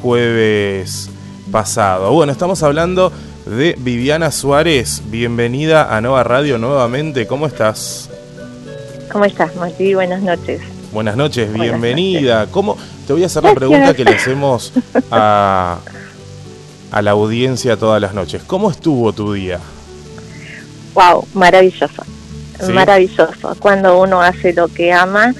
jueves 0.00 1.10
pasado. 1.50 2.12
Bueno, 2.12 2.30
estamos 2.30 2.62
hablando 2.62 3.12
de 3.46 3.74
Viviana 3.80 4.30
Suárez. 4.30 5.02
Bienvenida 5.06 5.96
a 5.96 6.00
Nova 6.00 6.22
Radio 6.22 6.56
nuevamente. 6.56 7.26
¿Cómo 7.26 7.48
estás? 7.48 8.08
¿Cómo 9.10 9.24
estás, 9.24 9.56
Mati? 9.56 9.94
Buenas 9.94 10.22
noches. 10.22 10.60
Buenas 10.92 11.16
noches, 11.16 11.52
bienvenida. 11.52 12.46
¿Cómo? 12.46 12.78
Te 13.08 13.12
voy 13.12 13.24
a 13.24 13.26
hacer 13.26 13.42
la 13.42 13.54
pregunta 13.54 13.92
que 13.92 14.04
le 14.04 14.10
hacemos 14.14 14.72
a, 15.10 15.80
a 16.92 17.02
la 17.02 17.10
audiencia 17.10 17.76
todas 17.76 18.00
las 18.00 18.14
noches. 18.14 18.44
¿Cómo 18.46 18.70
estuvo 18.70 19.12
tu 19.12 19.32
día? 19.32 19.58
Wow, 20.94 21.26
maravilloso. 21.34 22.04
Maravilloso. 22.72 23.56
Cuando 23.58 24.00
uno 24.00 24.22
hace 24.22 24.52
lo 24.52 24.68
que 24.68 24.92
ama, 24.92 25.34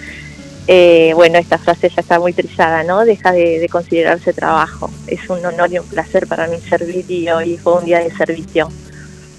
eh, 0.71 1.13
bueno, 1.15 1.39
esta 1.39 1.57
frase 1.57 1.89
ya 1.89 2.03
está 2.03 2.21
muy 2.21 2.35
trillada, 2.35 2.85
¿no? 2.85 3.03
Deja 3.07 3.33
de, 3.33 3.67
considerarse 3.71 4.35
trabajo. 4.35 4.91
Es 5.07 5.27
un 5.31 5.43
honor 5.43 5.73
y 5.73 5.79
un 5.79 5.87
placer 5.87 6.27
para 6.27 6.47
mí 6.47 6.59
servir 6.69 7.11
y 7.11 7.27
hoy 7.31 7.57
fue 7.57 7.79
un 7.79 7.87
día 7.87 8.01
de 8.01 8.15
servicio. 8.15 8.69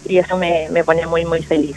Y 0.07 0.17
eso 0.17 0.37
me, 0.37 0.67
pone 0.83 1.05
muy, 1.05 1.25
muy 1.25 1.43
feliz. 1.43 1.75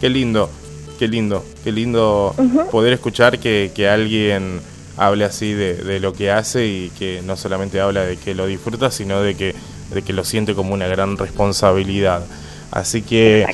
Qué 0.00 0.08
lindo, 0.08 0.48
qué 0.96 1.08
lindo, 1.08 1.44
qué 1.64 1.72
lindo 1.72 2.32
poder 2.70 2.92
escuchar 2.92 3.40
que, 3.40 3.88
alguien 3.90 4.60
hable 4.96 5.24
así 5.24 5.52
de, 5.52 5.98
lo 5.98 6.12
que 6.12 6.30
hace 6.30 6.68
y 6.68 6.92
que 6.96 7.22
no 7.24 7.36
solamente 7.36 7.80
habla 7.80 8.04
de 8.04 8.16
que 8.16 8.36
lo 8.36 8.46
disfruta, 8.46 8.92
sino 8.92 9.22
de 9.22 9.34
que, 9.34 9.56
de 9.92 10.02
que 10.02 10.12
lo 10.12 10.22
siente 10.22 10.54
como 10.54 10.72
una 10.72 10.86
gran 10.86 11.16
responsabilidad. 11.16 12.22
Así 12.70 13.02
que 13.02 13.44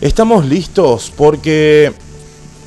estamos 0.00 0.46
listos 0.46 1.12
porque 1.16 1.92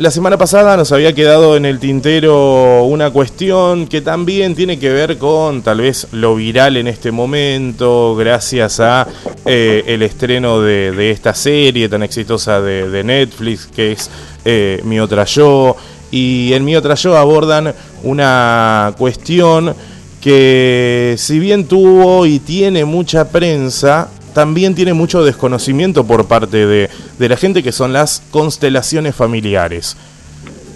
la 0.04 0.12
semana 0.12 0.38
pasada 0.38 0.76
nos 0.76 0.92
había 0.92 1.16
quedado 1.16 1.56
en 1.56 1.64
el 1.64 1.80
tintero 1.80 2.84
una 2.84 3.12
cuestión 3.12 3.88
que 3.88 4.02
también 4.02 4.54
tiene 4.54 4.78
que 4.78 4.90
ver 4.90 5.18
con 5.18 5.62
tal 5.62 5.80
vez 5.80 6.08
lo 6.12 6.36
viral 6.36 6.76
en 6.76 6.90
este 6.90 7.14
momento, 7.14 8.14
gracias 8.14 8.82
a 8.82 9.08
eh, 9.46 9.82
el 9.88 10.02
estreno 10.02 10.60
de, 10.60 11.10
esta 11.10 11.34
serie 11.34 11.88
tan 11.88 12.04
exitosa 12.04 12.60
de, 12.60 13.02
Netflix, 13.02 13.66
que 13.66 13.94
es 13.94 14.10
eh, 14.44 14.82
Mi 14.84 15.00
Otra 15.00 15.24
Yo. 15.24 15.78
Y 16.12 16.52
en 16.52 16.66
Mi 16.66 16.76
Otra 16.76 16.96
Yo 16.96 17.16
abordan 17.16 17.74
una 18.04 18.94
cuestión 18.98 19.74
que 20.20 21.16
si 21.18 21.40
bien 21.40 21.66
tuvo 21.66 22.26
y 22.26 22.40
tiene 22.40 22.84
mucha 22.84 23.30
prensa, 23.30 24.10
también 24.34 24.76
tiene 24.76 24.94
mucho 24.94 25.24
desconocimiento 25.24 26.04
por 26.04 26.26
parte 26.26 26.66
de, 26.66 26.90
la 27.20 27.38
gente 27.38 27.64
que 27.64 27.72
son 27.72 27.94
las 27.94 28.22
constelaciones 28.32 29.16
familiares. 29.16 29.96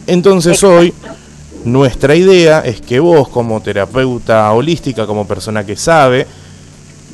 Entonces 0.06 0.64
hoy 0.64 0.94
nuestra 1.66 2.16
idea 2.16 2.62
es 2.62 2.82
que 2.82 3.00
vos 3.00 3.28
como 3.30 3.62
terapeuta 3.62 4.52
holística, 4.54 5.06
como 5.06 5.28
persona 5.28 5.66
que 5.66 5.76
sabe, 5.76 6.28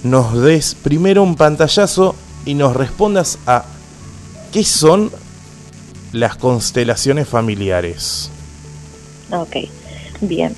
nos 0.04 0.42
des 0.42 0.76
primero 0.76 1.24
un 1.24 1.36
pantallazo 1.36 2.16
y 2.46 2.54
nos 2.54 2.76
respondas 2.76 3.40
a 3.48 3.66
qué 4.52 4.64
son 4.64 5.12
las 6.12 6.36
constelaciones 6.36 7.28
familiares. 7.28 8.30
Ok, 9.32 9.56
bien 10.22 10.56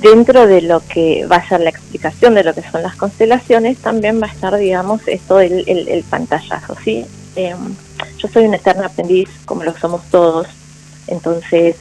dentro 0.00 0.46
de 0.46 0.62
lo 0.62 0.80
que 0.80 1.26
va 1.26 1.36
a 1.36 1.48
ser 1.48 1.60
la 1.60 1.70
explicación 1.70 2.34
de 2.34 2.44
lo 2.44 2.54
que 2.54 2.62
son 2.62 2.82
las 2.82 2.96
constelaciones, 2.96 3.78
también 3.78 4.20
va 4.20 4.26
a 4.26 4.32
estar, 4.32 4.56
digamos, 4.56 5.06
esto 5.06 5.40
el, 5.40 5.64
el, 5.68 6.04
pantallazo, 6.04 6.76
¿sí? 6.84 7.04
Em, 7.36 7.74
yo 8.18 8.28
soy 8.28 8.46
una 8.46 8.56
eterna 8.56 8.86
aprendiz, 8.86 9.28
como 9.44 9.64
lo 9.64 9.76
somos 9.78 10.02
todos, 10.10 10.46
entonces 11.06 11.76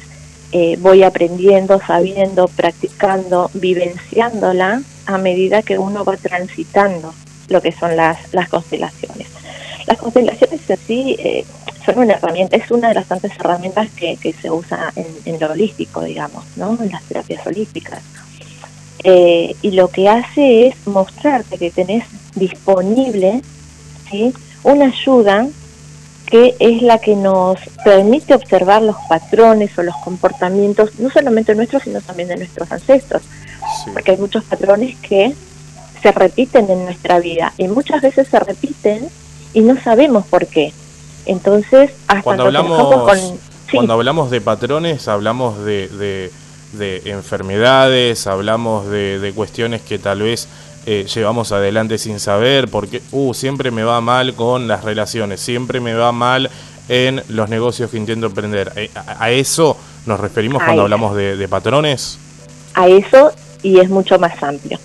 eh, 0.52 0.78
voy 0.80 1.04
aprendiendo, 1.04 1.80
sabiendo, 1.86 2.48
practicando, 2.48 3.52
vivenciándola 3.54 4.82
a 5.06 5.18
medida 5.18 5.62
que 5.62 5.78
uno 5.78 6.06
va 6.06 6.18
transitando 6.18 7.14
lo 7.50 7.62
que 7.62 7.72
son 7.72 7.96
las, 7.96 8.34
las 8.34 8.50
constelaciones. 8.50 9.28
Las 9.88 9.98
constelaciones 9.98 10.70
así 10.70 11.16
eh, 11.18 11.46
son 11.86 12.00
una 12.00 12.14
herramienta, 12.14 12.58
es 12.58 12.70
una 12.72 12.90
de 12.90 12.96
las 12.96 13.08
tantas 13.08 13.32
herramientas 13.40 13.90
que, 13.92 14.18
se 14.40 14.52
usa 14.52 14.92
en, 14.96 15.40
lo 15.40 15.52
holístico, 15.52 16.04
digamos, 16.04 16.44
¿no? 16.58 16.78
en 16.82 16.92
las 16.92 17.04
terapias 17.04 17.48
holísticas. 17.48 18.02
Eh, 19.04 19.56
y 19.62 19.72
lo 19.72 19.88
que 19.88 20.10
hace 20.10 20.68
es 20.68 20.88
mostrarte 20.88 21.58
que 21.58 21.72
tenés 21.72 22.04
disponible 22.36 23.42
¿sí? 24.10 24.34
una 24.64 24.88
ayuda 24.88 25.48
que 26.26 26.56
es 26.60 26.82
la 26.82 26.98
que 26.98 27.16
nos 27.16 27.58
permite 27.86 28.34
observar 28.34 28.82
los 28.82 28.98
patrones 29.08 29.78
o 29.78 29.84
los 29.84 29.96
comportamientos, 30.04 31.00
no 31.00 31.10
solamente 31.10 31.56
nuestros, 31.56 31.84
sino 31.84 32.02
también 32.02 32.28
de 32.28 32.36
nuestros 32.36 32.70
ancestros. 32.70 33.22
Porque 33.94 34.12
hay 34.12 34.18
muchos 34.18 34.44
patrones 34.44 34.98
que 34.98 35.34
se 36.02 36.12
repiten 36.12 36.70
en 36.70 36.84
nuestra 36.84 37.20
vida 37.20 37.54
y 37.58 37.70
muchas 37.70 38.02
veces 38.02 38.28
se 38.28 38.40
repiten 38.40 39.08
y 39.54 39.62
no 39.62 39.80
sabemos 39.82 40.26
por 40.26 40.48
qué. 40.48 40.74
Entonces, 41.26 41.92
hasta 42.08 42.24
cuando 42.24 42.44
hablamos, 42.44 43.38
cuando 43.72 43.94
hablamos 43.94 44.32
de 44.32 44.42
patrones, 44.42 45.08
hablamos 45.08 45.64
de, 45.64 46.32
de, 46.74 47.02
enfermedades, 47.06 48.28
hablamos 48.28 48.88
de, 48.88 49.32
cuestiones 49.36 49.82
que 49.82 50.00
tal 50.00 50.22
vez 50.22 50.48
eh, 50.86 51.06
llevamos 51.14 51.52
adelante 51.52 51.98
sin 51.98 52.20
saber, 52.20 52.70
porque 52.70 53.02
uh, 53.12 53.34
siempre 53.34 53.72
me 53.72 53.84
va 53.84 54.00
mal 54.00 54.36
con 54.36 54.68
las 54.68 54.84
relaciones, 54.84 55.42
siempre 55.42 55.82
me 55.82 55.94
va 55.94 56.14
mal 56.14 56.50
en 56.88 57.22
los 57.28 57.50
negocios 57.50 57.92
que 57.92 57.98
intento 57.98 58.28
emprender. 58.28 58.72
Eh, 58.78 58.90
¿A, 58.96 59.32
eso 59.32 59.78
nos 60.06 60.20
referimos 60.20 60.64
cuando 60.64 60.84
hablamos 60.84 61.16
de 61.16 61.48
patrones? 61.50 62.20
A 62.74 62.88
eso 62.88 63.32
y 63.64 63.80
es 63.80 63.90
mucho 63.90 64.18
más 64.18 64.42
amplio 64.42 64.80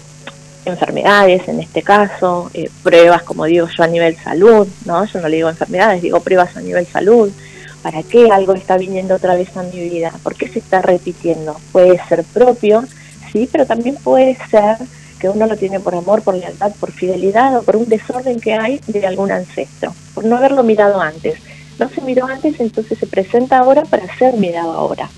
enfermedades 0.65 1.49
en 1.49 1.61
este 1.61 1.83
caso, 1.83 2.51
eh, 2.55 2.71
pruebas, 2.83 3.23
como 3.23 3.45
digo 3.45 3.69
yo, 3.69 3.83
a 3.83 3.89
nivel 3.89 4.17
salud, 4.17 4.67
¿no? 4.85 5.05
Yo 5.05 5.21
no 5.21 5.29
le 5.29 5.37
digo 5.37 5.49
enfermedades, 5.49 6.03
digo 6.03 6.21
pruebas 6.21 6.57
a 6.57 6.61
nivel 6.61 6.87
salud. 6.87 7.31
¿Para 7.83 8.03
qué 8.05 8.31
algo 8.31 8.55
está 8.55 8.77
viniendo 8.77 9.17
otra 9.17 9.35
vez 9.35 9.57
a 9.57 9.63
mi 9.65 9.89
vida? 9.89 10.13
¿Por 10.23 10.37
qué 10.37 10.49
se 10.49 10.61
está 10.61 10.83
repitiendo? 10.83 11.57
Puede 11.73 12.01
ser 12.09 12.23
propio, 12.25 12.85
sí, 13.33 13.49
pero 13.51 13.67
también 13.67 13.97
puede 13.97 14.37
ser 14.51 14.77
que 15.19 15.29
uno 15.29 15.47
lo 15.47 15.57
tiene 15.57 15.81
por 15.81 15.95
amor, 15.95 16.23
por 16.23 16.35
lealtad, 16.35 16.73
por 16.79 16.93
fidelidad 16.93 17.57
o 17.57 17.63
por 17.63 17.77
un 17.77 17.89
desorden 17.89 18.41
que 18.41 18.55
hay 18.55 18.81
de 18.87 19.07
algún 19.07 19.31
ancestro, 19.33 19.95
por 20.15 20.25
no 20.25 20.37
haberlo 20.37 20.63
mirado 20.63 21.01
antes. 21.01 21.37
No 21.79 21.89
se 21.89 22.01
miró 22.03 22.27
antes, 22.27 22.61
entonces 22.61 22.99
se 22.99 23.07
presenta 23.07 23.59
ahora 23.59 23.83
para 23.83 24.17
ser 24.17 24.35
mirado 24.35 24.73
ahora. 24.73 25.09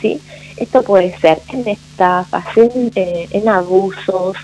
¿sí? 0.00 0.20
Esto 0.56 0.82
puede 0.82 1.16
ser 1.18 1.40
en 1.52 1.68
estafas, 1.68 2.44
en, 2.56 2.90
eh, 2.94 3.28
en 3.30 3.48
abusos, 3.48 4.36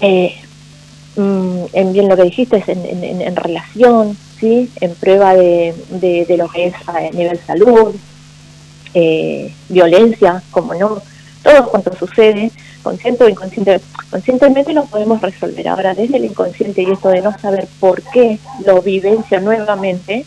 eh, 0.00 0.34
mm, 1.16 1.64
en 1.72 1.92
bien 1.92 2.08
lo 2.08 2.16
que 2.16 2.24
dijiste, 2.24 2.58
es 2.58 2.68
en, 2.68 3.36
relación, 3.36 4.16
¿sí? 4.38 4.70
en 4.80 4.94
prueba 4.94 5.34
de, 5.34 5.74
de, 5.90 6.36
lo 6.36 6.48
que 6.48 6.66
es 6.66 6.74
a 6.86 7.00
nivel 7.00 7.38
salud, 7.46 7.94
eh, 8.94 9.52
violencia, 9.68 10.42
como 10.50 10.74
no, 10.74 11.02
todo 11.42 11.68
cuanto 11.70 11.94
sucede, 11.96 12.50
consciente 12.82 13.24
o 13.24 13.28
inconsciente, 13.28 13.80
conscientemente 14.10 14.72
lo 14.72 14.84
podemos 14.86 15.20
resolver. 15.20 15.68
Ahora, 15.68 15.94
desde 15.94 16.16
el 16.16 16.24
inconsciente 16.24 16.82
y 16.82 16.90
esto 16.90 17.08
de 17.08 17.20
no 17.20 17.38
saber 17.38 17.68
por 17.80 18.02
qué 18.02 18.38
lo 18.64 18.80
vivencia 18.82 19.40
nuevamente, 19.40 20.24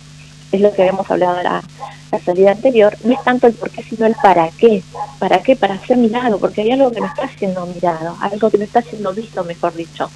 es 0.52 0.62
lo 0.62 0.72
que 0.74 0.82
habíamos 0.82 1.10
hablado 1.10 1.42
la, 1.42 1.64
la 2.12 2.20
salida 2.20 2.52
anterior, 2.52 2.96
no 3.04 3.14
es 3.14 3.24
tanto 3.24 3.48
el 3.48 3.54
por 3.54 3.70
qué, 3.70 3.84
sino 3.84 4.06
el 4.06 4.16
para 4.22 4.50
qué. 4.52 4.84
¿Para 5.22 5.44
qué? 5.44 5.56
Para 5.56 5.80
ser 5.86 5.98
mirado, 5.98 6.40
porque 6.40 6.62
hay 6.62 6.72
algo 6.72 6.92
que 6.92 7.00
no 7.00 7.06
está 7.06 7.30
siendo 7.38 7.64
mirado, 7.68 8.18
algo 8.22 8.50
que 8.50 8.58
no 8.58 8.64
está 8.64 8.82
siendo 8.82 9.14
visto, 9.14 9.44
mejor 9.44 9.72
dicho. 9.76 10.10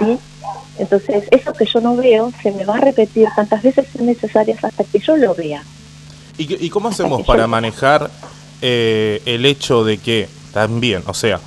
¿sí? 0.00 0.18
Entonces, 0.80 1.28
eso 1.30 1.52
que 1.52 1.64
yo 1.64 1.80
no 1.80 1.94
veo 1.94 2.32
se 2.42 2.50
me 2.50 2.64
va 2.64 2.78
a 2.78 2.80
repetir 2.80 3.28
tantas 3.36 3.62
veces 3.62 3.86
son 3.96 4.06
necesarias 4.06 4.64
hasta 4.64 4.82
que 4.82 4.98
yo 4.98 5.16
lo 5.16 5.32
vea. 5.36 5.62
¿Y, 6.38 6.68
cómo 6.70 6.88
hacemos 6.88 7.22
para 7.22 7.46
manejar 7.46 8.10
eh, 8.60 9.22
el 9.26 9.46
hecho 9.46 9.84
de 9.84 9.98
que 9.98 10.28
también, 10.52 11.04
o 11.06 11.14
sea, 11.14 11.38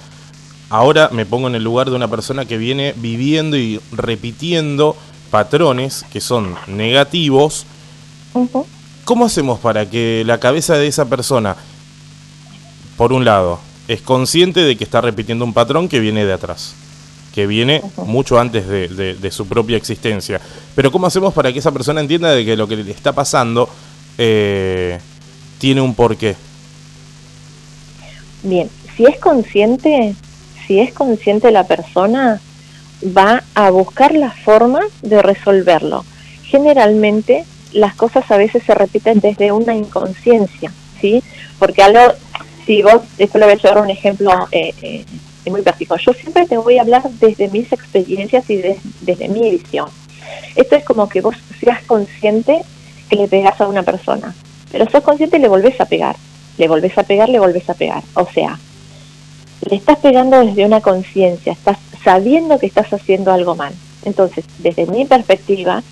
ahora 0.70 1.10
me 1.12 1.26
pongo 1.26 1.50
en 1.50 1.56
el 1.56 1.66
lugar 1.66 1.90
de 1.90 1.98
una 1.98 2.08
persona 2.08 2.46
que 2.46 2.58
viene 2.58 2.94
viviendo 2.96 3.58
y 3.58 3.82
repitiendo 3.92 4.96
patrones 5.30 6.06
que 6.14 6.22
son 6.22 6.56
negativos, 6.68 7.66
¿Cómo 9.04 9.26
hacemos 9.26 9.60
para 9.60 9.90
que 9.90 10.24
la 10.26 10.40
cabeza 10.40 10.76
de 10.76 10.88
esa 10.88 11.06
persona, 11.06 11.58
por 13.02 13.14
un 13.14 13.26
lado, 13.26 13.60
es 13.88 14.00
consciente 14.00 14.60
de 14.60 14.78
que 14.78 14.84
está 14.84 15.02
repitiendo 15.02 15.44
un 15.44 15.54
patrón 15.54 15.90
que 15.90 16.00
viene 16.00 16.24
de 16.24 16.34
atrás? 16.34 16.76
que 17.34 17.48
viene 17.48 17.82
mucho 18.06 18.40
antes 18.40 18.68
de, 18.68 19.32
su 19.32 19.48
propia 19.48 19.76
existencia. 19.76 20.40
Pero 20.76 20.92
¿cómo 20.92 21.08
hacemos 21.08 21.34
para 21.34 21.52
que 21.52 21.58
esa 21.58 21.72
persona 21.72 22.00
entienda 22.00 22.30
de 22.30 22.46
que 22.46 22.56
lo 22.56 22.68
que 22.68 22.76
le 22.76 22.92
está 22.92 23.14
pasando 23.14 23.68
eh, 24.20 25.00
tiene 25.58 25.82
un 25.82 25.96
porqué? 25.96 26.36
Bien, 28.44 28.70
si 28.96 29.06
es 29.06 29.18
consciente, 29.18 30.14
si 30.68 30.80
es 30.80 30.94
consciente 30.94 31.50
la 31.50 31.64
persona, 31.64 32.40
va 33.18 33.44
a 33.56 33.72
buscar 33.72 34.14
la 34.14 34.30
forma 34.30 34.82
de 35.02 35.24
resolverlo. 35.24 36.06
Generalmente 36.44 37.46
las 37.74 37.96
cosas 37.96 38.30
a 38.30 38.38
veces 38.38 38.62
se 38.64 38.76
repiten 38.76 39.22
desde 39.22 39.52
una 39.52 39.74
inconsciencia, 39.74 40.72
¿sí? 41.00 41.24
Porque 41.58 41.82
algo, 41.82 42.14
si 42.66 42.82
vos, 42.82 43.02
esto 43.18 43.38
le 43.38 43.46
voy 43.46 43.54
a 43.54 43.58
llevar 43.58 43.84
un 43.84 43.90
ejemplo 43.90 44.48
eh, 44.52 44.74
eh, 44.82 45.06
muy 45.50 45.62
práctico, 45.62 45.96
yo 45.98 46.14
siempre 46.14 46.46
te 46.48 46.58
voy 46.58 46.78
a 46.78 46.82
hablar 46.82 47.04
desde 47.20 47.50
mis 47.50 47.72
experiencias 47.72 48.50
y 48.50 48.62
desde 49.02 49.28
mi 49.28 49.52
visión. 49.52 49.90
Esto 50.56 50.76
es 50.76 50.84
como 50.84 51.10
que 51.10 51.22
vos 51.22 51.36
seas 51.60 51.82
consciente 51.84 52.62
que 53.10 53.16
le 53.16 53.28
pegas 53.28 53.60
a 53.60 53.68
una 53.68 53.84
persona, 53.84 54.34
pero 54.72 54.90
sos 54.90 55.04
consciente 55.04 55.38
y 55.38 55.42
le 55.42 55.48
volvés 55.48 55.80
a 55.82 55.86
pegar, 55.86 56.16
le 56.58 56.68
volvés 56.68 56.98
a 56.98 57.04
pegar, 57.04 57.30
le 57.30 57.40
volvés 57.40 57.70
a 57.70 57.74
pegar. 57.74 58.04
O 58.14 58.28
sea, 58.32 58.60
le 59.70 59.76
estás 59.76 59.98
pegando 60.00 60.40
desde 60.46 60.66
una 60.66 60.82
conciencia, 60.82 61.54
estás 61.54 61.78
sabiendo 62.04 62.60
que 62.60 62.68
estás 62.68 62.92
haciendo 62.94 63.32
algo 63.32 63.56
mal. 63.56 63.74
Entonces, 64.04 64.46
desde 64.60 64.86
mi 64.88 65.06
perspectiva, 65.06 65.84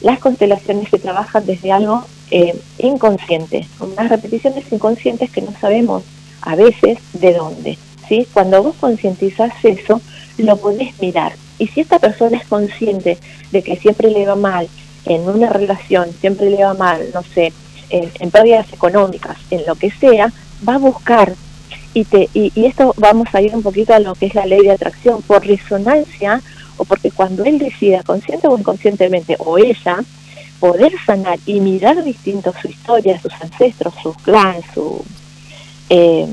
las 0.00 0.18
constelaciones 0.18 0.88
se 0.90 0.98
trabajan 0.98 1.46
desde 1.46 1.72
algo 1.72 2.04
eh, 2.30 2.58
inconsciente, 2.78 3.66
con 3.78 3.92
unas 3.92 4.08
repeticiones 4.08 4.64
inconscientes 4.70 5.30
que 5.30 5.42
no 5.42 5.52
sabemos 5.60 6.02
a 6.42 6.56
veces 6.56 6.98
de 7.12 7.34
dónde. 7.34 7.78
¿sí? 8.08 8.26
Cuando 8.32 8.62
vos 8.62 8.76
concientizas 8.80 9.52
eso, 9.62 10.00
lo 10.38 10.56
podés 10.56 10.98
mirar. 11.00 11.34
Y 11.58 11.68
si 11.68 11.80
esta 11.80 11.98
persona 11.98 12.36
es 12.36 12.46
consciente 12.46 13.18
de 13.50 13.62
que 13.62 13.76
siempre 13.76 14.10
le 14.10 14.26
va 14.26 14.36
mal 14.36 14.68
en 15.04 15.28
una 15.28 15.50
relación, 15.50 16.12
siempre 16.20 16.50
le 16.50 16.64
va 16.64 16.74
mal, 16.74 17.00
no 17.14 17.22
sé, 17.22 17.52
en, 17.90 18.10
en 18.18 18.30
pérdidas 18.30 18.72
económicas, 18.72 19.38
en 19.50 19.64
lo 19.66 19.76
que 19.76 19.90
sea, 19.90 20.32
va 20.68 20.74
a 20.74 20.78
buscar 20.78 21.34
y, 21.96 22.04
te, 22.04 22.28
y, 22.34 22.52
esto 22.66 22.92
vamos 22.98 23.28
a 23.32 23.40
ir 23.40 23.54
un 23.54 23.62
poquito 23.62 23.94
a 23.94 23.98
lo 23.98 24.14
que 24.14 24.26
es 24.26 24.34
la 24.34 24.44
ley 24.44 24.60
de 24.60 24.72
atracción, 24.72 25.22
por 25.22 25.46
resonancia 25.46 26.42
o 26.76 26.84
porque 26.84 27.10
cuando 27.10 27.42
él 27.44 27.58
decida, 27.58 28.02
consciente 28.02 28.48
o 28.48 28.58
inconscientemente, 28.58 29.36
o 29.38 29.56
ella, 29.56 30.04
poder 30.60 30.92
sanar 31.04 31.38
y 31.46 31.60
mirar 31.60 32.02
distinto 32.02 32.52
su 32.60 32.68
historia, 32.68 33.20
sus 33.20 33.32
ancestros, 33.40 33.94
su 34.02 34.12
clan, 34.14 34.56
su... 34.74 35.04
Eh, 35.88 36.26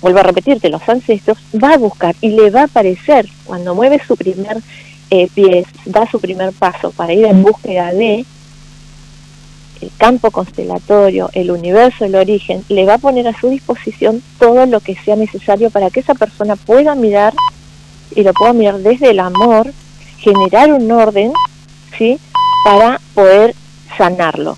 vuelvo 0.00 0.18
a 0.18 0.24
repetirte, 0.24 0.68
los 0.68 0.88
ancestros, 0.88 1.38
va 1.54 1.74
a 1.74 1.78
buscar 1.78 2.14
y 2.20 2.30
le 2.30 2.50
va 2.50 2.62
a 2.62 2.64
aparecer 2.64 3.28
cuando 3.44 3.74
mueve 3.74 4.00
su 4.06 4.16
primer 4.16 4.58
eh, 5.10 5.28
pie, 5.34 5.64
da 5.84 6.08
su 6.10 6.20
primer 6.20 6.52
paso 6.52 6.90
para 6.90 7.12
ir 7.12 7.24
en 7.24 7.42
búsqueda 7.42 7.92
de, 7.92 8.24
el 9.80 9.90
campo 9.96 10.30
constelatorio, 10.30 11.30
el 11.32 11.50
universo, 11.50 12.04
el 12.04 12.14
origen, 12.14 12.64
le 12.68 12.86
va 12.86 12.94
a 12.94 12.98
poner 12.98 13.28
a 13.28 13.38
su 13.38 13.48
disposición 13.48 14.22
todo 14.38 14.66
lo 14.66 14.80
que 14.80 14.96
sea 14.96 15.16
necesario 15.16 15.70
para 15.70 15.90
que 15.90 16.00
esa 16.00 16.14
persona 16.14 16.56
pueda 16.56 16.94
mirar 16.94 17.34
y 18.14 18.22
lo 18.22 18.32
pueda 18.32 18.52
mirar 18.52 18.78
desde 18.78 19.10
el 19.10 19.20
amor, 19.20 19.72
generar 20.18 20.72
un 20.72 20.90
orden, 20.90 21.32
¿sí? 21.98 22.18
Para 22.66 23.00
poder 23.14 23.54
sanarlo. 23.96 24.56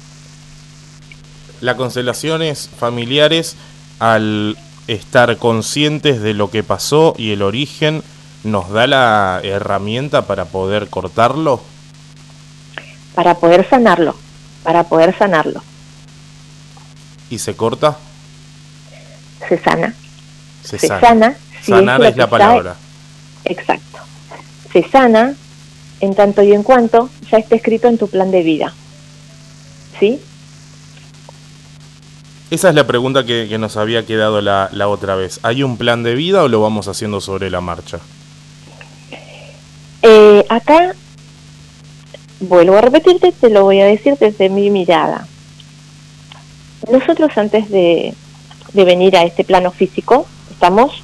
Las 1.61 1.77
constelaciones 1.77 2.71
familiares, 2.79 3.57
al 3.99 4.57
estar 4.87 5.37
conscientes 5.37 6.23
de 6.23 6.33
lo 6.33 6.51
que 6.51 6.63
pasó 6.63 7.15
y 7.19 7.33
el 7.33 7.43
origen, 7.43 8.03
nos 8.45 8.71
da 8.71 8.87
la 8.87 9.41
herramienta 9.43 10.27
para 10.27 10.47
poder 10.47 10.89
cortarlo. 10.89 11.61
Para 13.15 13.35
poder 13.35 13.69
sanarlo 13.69 14.15
para 14.63 14.85
poder 14.85 15.17
sanarlo. 15.17 15.63
¿Y 17.31 17.39
se 17.39 17.57
corta? 17.57 17.97
Se 19.49 19.59
sana. 19.59 19.95
Se, 20.63 20.79
sana. 20.79 21.37
Sanar 21.63 22.05
es, 22.05 22.17
la 22.17 22.29
palabra. 22.29 22.77
exacto. 23.45 23.99
Se 24.71 24.87
sana 24.89 25.35
en 26.01 26.15
tanto 26.15 26.43
y 26.43 26.53
en 26.53 26.63
cuanto 26.63 27.09
ya 27.31 27.39
esté 27.39 27.57
escrito 27.57 27.89
en 27.89 27.99
tu 27.99 28.09
plan 28.09 28.31
de 28.31 28.43
vida. 28.43 28.73
¿Sí? 29.99 30.21
Esa 32.51 32.71
es 32.71 32.75
la 32.75 32.87
pregunta 32.87 33.25
que, 33.25 33.59
nos 33.59 33.77
había 33.77 34.07
quedado 34.07 34.41
la, 34.41 34.71
la, 34.73 34.89
otra 34.89 35.17
vez. 35.17 35.39
¿Hay 35.43 35.63
un 35.63 35.77
plan 35.77 36.03
de 36.03 36.15
vida 36.15 36.43
o 36.43 36.49
lo 36.49 36.63
vamos 36.63 36.89
haciendo 36.89 37.21
sobre 37.21 37.51
la 37.51 37.61
marcha? 37.61 38.01
Eh, 40.03 40.45
acá 40.49 40.95
vuelvo 42.41 42.77
a 42.77 42.81
repetirte, 42.81 43.33
te 43.33 43.51
lo 43.51 43.65
voy 43.65 43.81
a 43.81 43.87
decir 43.87 44.17
desde 44.19 44.49
mi 44.49 44.71
mirada. 44.71 45.27
Nosotros 46.91 47.37
antes 47.37 47.69
de, 47.69 48.15
venir 48.73 49.17
a 49.17 49.25
este 49.25 49.45
plano 49.45 49.71
físico 49.71 50.27
estamos 50.51 51.03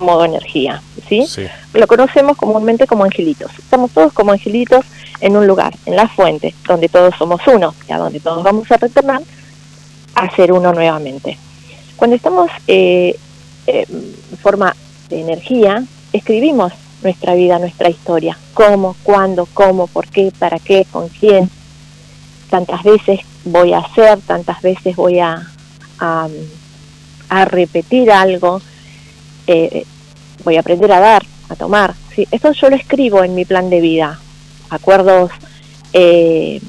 modo 0.00 0.24
energía, 0.24 0.82
¿sí? 1.08 1.26
Lo 1.72 1.86
conocemos 1.86 2.36
comúnmente 2.36 2.86
como 2.86 3.04
angelitos. 3.04 3.50
Estamos 3.58 3.90
todos 3.90 4.12
como 4.12 4.32
angelitos 4.32 4.84
en 5.20 5.36
un 5.36 5.46
lugar, 5.46 5.74
en 5.86 5.96
la 5.96 6.08
fuente, 6.08 6.54
donde 6.66 6.88
todos 6.88 7.14
somos 7.16 7.40
uno, 7.46 7.74
y 7.88 7.92
a 7.92 7.98
donde 7.98 8.20
todos 8.20 8.42
vamos 8.42 8.70
a 8.70 8.76
retornar 8.76 9.22
a 10.14 10.34
ser 10.34 10.52
uno 10.52 10.72
nuevamente. 10.72 11.38
Cuando 11.96 12.16
estamos 12.16 12.50
eh, 12.66 13.16
en 13.66 14.38
forma 14.42 14.74
de 15.08 15.20
energía, 15.20 15.84
escribimos 16.12 16.72
nuestra 17.02 17.34
vida, 17.34 17.58
nuestra 17.58 17.88
historia. 17.88 18.36
¿Cómo, 18.54 18.96
cuándo, 19.02 19.46
cómo, 19.52 19.86
por 19.86 20.08
qué, 20.08 20.32
para 20.38 20.58
qué, 20.58 20.86
con 20.90 21.08
quién? 21.08 21.50
Tantas 22.50 22.82
veces 22.82 23.20
voy 23.44 23.72
a 23.72 23.78
hacer, 23.78 24.20
tantas 24.20 24.62
veces 24.62 24.96
voy 24.96 25.18
a, 25.18 25.46
a, 25.98 27.44
repetir 27.46 28.10
algo, 28.10 28.60
eh, 29.46 29.84
voy 30.44 30.56
a 30.56 30.60
aprender 30.60 30.92
a 30.92 31.00
dar, 31.00 31.22
a 31.48 31.56
tomar. 31.56 31.94
Esto 32.30 32.52
yo 32.52 32.70
lo 32.70 32.76
escribo 32.76 33.22
en 33.22 33.34
mi 33.34 33.44
plan 33.44 33.68
de 33.68 33.80
vida. 33.80 34.18
Acuerdos, 34.70 35.30
eh, 35.92 36.60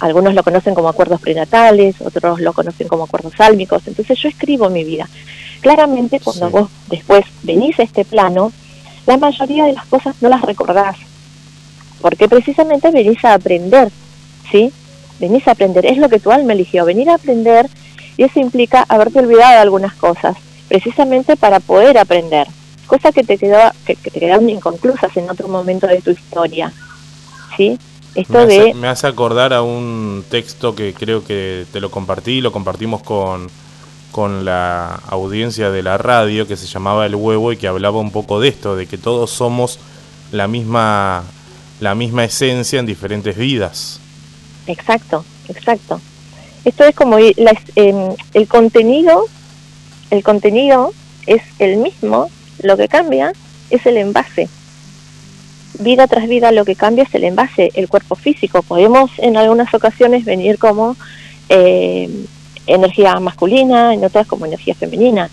algunos 0.00 0.34
lo 0.34 0.42
conocen 0.42 0.74
como 0.74 0.88
acuerdos 0.88 1.20
prenatales, 1.20 1.96
otros 2.00 2.40
lo 2.40 2.52
conocen 2.52 2.88
como 2.88 3.04
acuerdos 3.04 3.34
sálmicos. 3.36 3.86
Entonces 3.86 4.18
yo 4.18 4.28
escribo 4.28 4.70
mi 4.70 4.84
vida. 4.84 5.08
Claramente 5.60 6.20
cuando 6.20 6.50
vos 6.50 6.70
después 6.88 7.24
venís 7.42 7.78
a 7.80 7.82
este 7.82 8.04
plano, 8.04 8.52
la 9.06 9.16
mayoría 9.16 9.64
de 9.64 9.72
las 9.72 9.86
cosas 9.86 10.16
no 10.20 10.28
las 10.28 10.42
recordás, 10.42 10.96
porque 12.00 12.28
precisamente 12.28 12.90
venís 12.90 13.24
a 13.24 13.34
aprender, 13.34 13.90
¿sí? 14.52 14.70
Venís 15.18 15.48
a 15.48 15.52
aprender, 15.52 15.86
es 15.86 15.98
lo 15.98 16.08
que 16.08 16.20
tu 16.20 16.30
alma 16.30 16.52
eligió, 16.52 16.84
venir 16.84 17.10
a 17.10 17.14
aprender 17.14 17.68
y 18.16 18.24
eso 18.24 18.38
implica 18.38 18.84
haberte 18.88 19.20
olvidado 19.20 19.52
de 19.52 19.58
algunas 19.58 19.94
cosas, 19.94 20.36
precisamente 20.68 21.36
para 21.36 21.58
poder 21.58 21.98
aprender, 21.98 22.46
cosas 22.86 23.14
que 23.14 23.24
te, 23.24 23.38
quedó, 23.38 23.58
que, 23.86 23.96
te 23.96 24.10
quedaron 24.10 24.48
inconclusas 24.48 25.16
en 25.16 25.30
otro 25.30 25.48
momento 25.48 25.86
de 25.86 26.02
tu 26.02 26.10
historia, 26.10 26.72
¿sí? 27.56 27.78
Esto 28.14 28.32
me, 28.32 28.42
hace, 28.44 28.62
de... 28.62 28.74
me 28.74 28.88
hace 28.88 29.06
acordar 29.06 29.52
a 29.52 29.62
un 29.62 30.24
texto 30.30 30.74
que 30.74 30.94
creo 30.94 31.24
que 31.24 31.66
te 31.72 31.80
lo 31.80 31.90
compartí, 31.90 32.40
lo 32.40 32.52
compartimos 32.52 33.02
con 33.02 33.48
con 34.10 34.44
la 34.44 35.00
audiencia 35.08 35.70
de 35.70 35.82
la 35.82 35.98
radio 35.98 36.46
que 36.46 36.56
se 36.56 36.66
llamaba 36.66 37.06
El 37.06 37.14
Huevo 37.14 37.52
y 37.52 37.56
que 37.56 37.68
hablaba 37.68 37.98
un 37.98 38.10
poco 38.10 38.40
de 38.40 38.48
esto, 38.48 38.76
de 38.76 38.86
que 38.86 38.98
todos 38.98 39.30
somos 39.30 39.78
la 40.32 40.48
misma, 40.48 41.24
la 41.80 41.94
misma 41.94 42.24
esencia 42.24 42.80
en 42.80 42.86
diferentes 42.86 43.36
vidas. 43.36 44.00
Exacto, 44.66 45.24
exacto. 45.48 46.00
Esto 46.64 46.84
es 46.84 46.94
como 46.94 47.18
em, 47.18 48.14
el 48.34 48.48
contenido, 48.48 49.26
el 50.10 50.22
contenido 50.22 50.92
es 51.26 51.42
el 51.58 51.76
mismo, 51.76 52.30
lo 52.62 52.76
que 52.76 52.88
cambia 52.88 53.32
es 53.70 53.86
el 53.86 53.98
envase. 53.98 54.48
Vida 55.78 56.06
tras 56.08 56.28
vida 56.28 56.50
lo 56.50 56.64
que 56.64 56.74
cambia 56.74 57.04
es 57.04 57.14
el 57.14 57.24
envase, 57.24 57.70
el 57.74 57.88
cuerpo 57.88 58.16
físico. 58.16 58.62
Podemos 58.62 59.10
en 59.18 59.36
algunas 59.36 59.72
ocasiones 59.72 60.24
venir 60.24 60.58
como 60.58 60.96
eh, 61.48 62.08
energía 62.66 63.18
masculina, 63.20 63.94
en 63.94 64.04
otras 64.04 64.26
como 64.26 64.46
energía 64.46 64.74
femenina, 64.74 65.30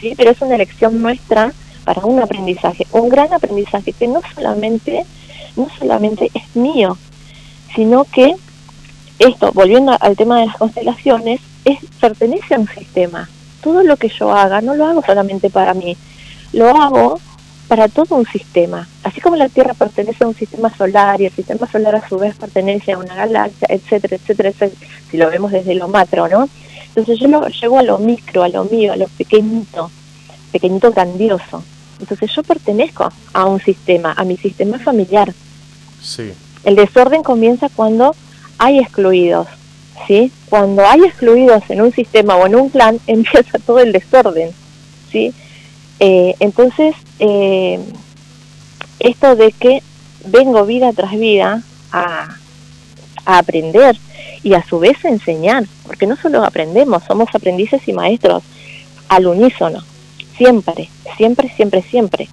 ¿sí? 0.00 0.14
pero 0.16 0.30
es 0.30 0.40
una 0.40 0.54
elección 0.54 1.00
nuestra 1.00 1.52
para 1.84 2.04
un 2.06 2.20
aprendizaje, 2.20 2.86
un 2.92 3.08
gran 3.08 3.32
aprendizaje 3.32 3.92
que 3.92 4.08
no 4.08 4.20
solamente, 4.34 5.04
no 5.56 5.68
solamente 5.78 6.30
es 6.34 6.56
mío, 6.56 6.96
sino 7.74 8.04
que 8.04 8.34
esto, 9.18 9.52
volviendo 9.52 9.96
al 10.00 10.16
tema 10.16 10.40
de 10.40 10.46
las 10.46 10.56
constelaciones, 10.56 11.40
es, 11.64 11.78
pertenece 12.00 12.54
a 12.54 12.58
un 12.58 12.68
sistema. 12.68 13.28
Todo 13.62 13.82
lo 13.84 13.96
que 13.96 14.08
yo 14.08 14.32
haga 14.32 14.60
no 14.60 14.74
lo 14.74 14.86
hago 14.86 15.02
solamente 15.04 15.50
para 15.50 15.74
mí, 15.74 15.96
lo 16.52 16.68
hago 16.68 17.20
para 17.72 17.88
todo 17.88 18.16
un 18.16 18.26
sistema. 18.26 18.86
Así 19.02 19.22
como 19.22 19.34
la 19.34 19.48
Tierra 19.48 19.72
pertenece 19.72 20.24
a 20.24 20.26
un 20.28 20.34
sistema 20.34 20.68
solar 20.76 21.22
y 21.22 21.24
el 21.24 21.32
sistema 21.32 21.66
solar 21.66 21.94
a 21.96 22.06
su 22.06 22.18
vez 22.18 22.34
pertenece 22.34 22.92
a 22.92 22.98
una 22.98 23.14
galaxia, 23.14 23.66
etcétera, 23.70 24.16
etcétera, 24.16 24.50
etcétera 24.50 24.82
si 25.10 25.16
lo 25.16 25.30
vemos 25.30 25.52
desde 25.52 25.74
lo 25.74 25.88
macro, 25.88 26.28
¿no? 26.28 26.50
Entonces 26.88 27.18
yo 27.18 27.28
lo, 27.28 27.48
llego 27.48 27.78
a 27.78 27.82
lo 27.82 27.96
micro, 27.96 28.42
a 28.42 28.50
lo 28.50 28.64
mío, 28.64 28.92
a 28.92 28.96
lo 28.96 29.08
pequeñito, 29.08 29.90
pequeñito 30.52 30.92
grandioso. 30.92 31.64
Entonces 31.98 32.30
yo 32.36 32.42
pertenezco 32.42 33.10
a 33.32 33.46
un 33.46 33.58
sistema, 33.58 34.12
a 34.18 34.22
mi 34.24 34.36
sistema 34.36 34.78
familiar. 34.78 35.32
Sí. 36.02 36.30
El 36.64 36.76
desorden 36.76 37.22
comienza 37.22 37.70
cuando 37.74 38.14
hay 38.58 38.80
excluidos, 38.80 39.46
¿sí? 40.06 40.30
Cuando 40.50 40.86
hay 40.86 41.04
excluidos 41.04 41.62
en 41.70 41.80
un 41.80 41.90
sistema 41.90 42.36
o 42.36 42.44
en 42.44 42.54
un 42.54 42.68
plan, 42.68 43.00
empieza 43.06 43.58
todo 43.60 43.78
el 43.78 43.92
desorden, 43.92 44.50
¿sí? 45.10 45.32
Eh, 46.04 46.34
entonces, 46.40 46.96
eh, 47.20 47.78
esto 48.98 49.36
de 49.36 49.52
que 49.52 49.82
vengo 50.26 50.66
vida 50.66 50.92
tras 50.92 51.12
vida 51.12 51.62
a, 51.92 52.36
a 53.24 53.38
aprender, 53.38 53.96
y 54.42 54.54
a 54.54 54.64
su 54.64 54.78
vez 54.78 55.04
enseñar, 55.04 55.64
porque 55.86 56.06
no 56.06 56.16
solo 56.16 56.44
aprendemos, 56.44 57.04
somos 57.04 57.28
aprendices 57.34 57.86
y 57.86 57.92
maestros. 57.92 58.42
al 59.08 59.26
unísono, 59.26 59.82
siempre, 60.36 60.88
siempre, 61.18 61.52
siempre, 61.54 61.82
siempre. 61.82 62.28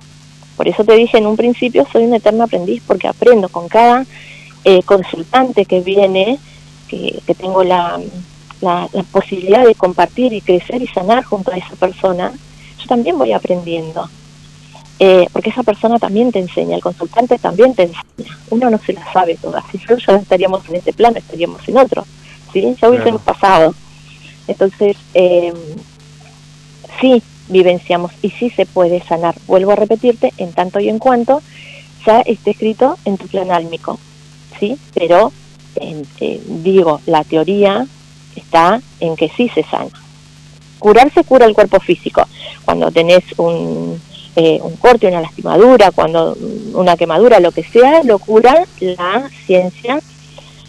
Por 0.56 0.68
eso 0.70 0.86
te 0.86 0.94
dije 0.94 1.18
en 1.18 1.28
un 1.28 1.36
principio, 1.36 1.86
soy 1.92 2.06
un 2.06 2.14
eterno 2.14 2.46
aprendiz 2.46 2.82
porque 2.88 3.08
aprendo 3.08 3.50
con 3.50 3.68
cada 3.68 4.06
eh, 4.64 4.82
consultante 4.84 5.66
que 5.66 5.82
viene, 5.82 6.40
que, 6.88 7.22
tengo 7.38 7.64
la, 7.66 8.00
la, 8.62 8.88
posibilidad 9.12 9.66
de 9.66 9.76
compartir 9.76 10.32
y 10.32 10.42
crecer 10.42 10.82
y 10.82 10.88
sanar 10.88 11.24
junto 11.24 11.52
a 11.52 11.58
esa 11.58 11.76
persona, 11.76 12.32
también 12.90 13.18
voy 13.18 13.32
aprendiendo. 13.32 14.10
Eh, 15.02 15.28
porque 15.32 15.50
esa 15.50 15.64
persona 15.64 15.98
también 15.98 16.30
te 16.30 16.40
enseña, 16.40 16.76
el 16.76 16.82
consultante 16.82 17.38
también 17.40 17.74
te 17.74 17.84
enseña. 17.84 18.38
Uno 18.50 18.70
no 18.70 18.78
se 18.80 18.92
la 18.92 19.14
sabe 19.14 19.38
todas. 19.42 19.64
Si 19.72 19.78
yo 19.78 19.96
ya 19.96 20.18
estaríamos 20.18 20.68
en 20.68 20.76
este 20.76 20.92
plano, 20.92 21.18
estaríamos 21.18 21.66
en 21.70 21.78
otro. 21.78 22.06
¿sí? 22.52 22.76
Ya 22.82 22.90
hubiésemos 22.90 23.22
pasado. 23.22 23.74
Entonces, 24.48 24.98
eh, 25.14 25.54
sí 27.00 27.24
vivenciamos 27.48 28.12
y 28.22 28.32
sí 28.32 28.50
se 28.50 28.66
puede 28.66 29.02
sanar. 29.02 29.36
Vuelvo 29.48 29.72
a 29.72 29.78
repetirte, 29.78 30.34
en 30.38 30.52
tanto 30.52 30.82
y 30.82 30.90
en 30.90 31.00
cuanto 31.00 31.42
ya 32.06 32.20
esté 32.22 32.52
escrito 32.52 32.98
en 33.06 33.18
tu 33.18 33.28
plan 33.28 33.52
álmico. 33.52 33.98
¿sí? 34.60 34.78
Pero, 34.94 35.32
eh, 35.76 36.42
digo, 36.46 37.00
la 37.06 37.24
teoría 37.24 37.88
está 38.36 38.82
en 39.00 39.16
que 39.16 39.30
sí 39.30 39.50
se 39.50 39.64
sana. 39.64 39.92
Curarse 40.80 41.24
cura 41.24 41.46
el 41.46 41.54
cuerpo 41.54 41.80
físico. 41.80 42.26
Cuando 42.70 42.92
tenés 42.92 43.24
un, 43.38 44.00
eh, 44.36 44.60
un 44.62 44.76
corte, 44.76 45.08
una 45.08 45.22
lastimadura, 45.22 45.90
cuando 45.90 46.38
una 46.76 46.96
quemadura, 46.96 47.40
lo 47.40 47.52
que 47.52 47.64
sea, 47.64 48.04
lo 48.04 48.20
cura 48.20 48.64
la 48.80 49.28
ciencia, 49.48 50.00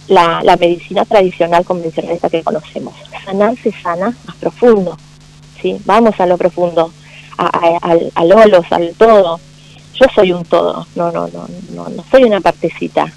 la, 0.09 0.57
medicina 0.59 1.05
tradicional 1.05 1.63
convencional 1.63 2.13
esta 2.13 2.31
que 2.31 2.43
conocemos. 2.43 2.95
Sanar 3.23 3.55
se 3.63 3.71
sana 3.71 4.17
más 4.25 4.37
profundo, 4.37 4.97
¿sí? 5.61 5.79
Vamos 5.85 6.19
a 6.19 6.25
lo 6.25 6.39
profundo, 6.39 6.91
al, 7.37 8.11
al 8.15 8.33
olos, 8.33 8.65
al 8.71 8.95
todo. 8.95 9.39
Yo 9.93 10.07
soy 10.15 10.33
un 10.33 10.47
todo, 10.47 10.87
no, 10.95 11.13
no, 11.13 11.29
no, 11.29 11.47
no, 11.75 11.87
no 11.91 12.05
soy 12.11 12.23
una 12.23 12.41
partecita. 12.41 13.13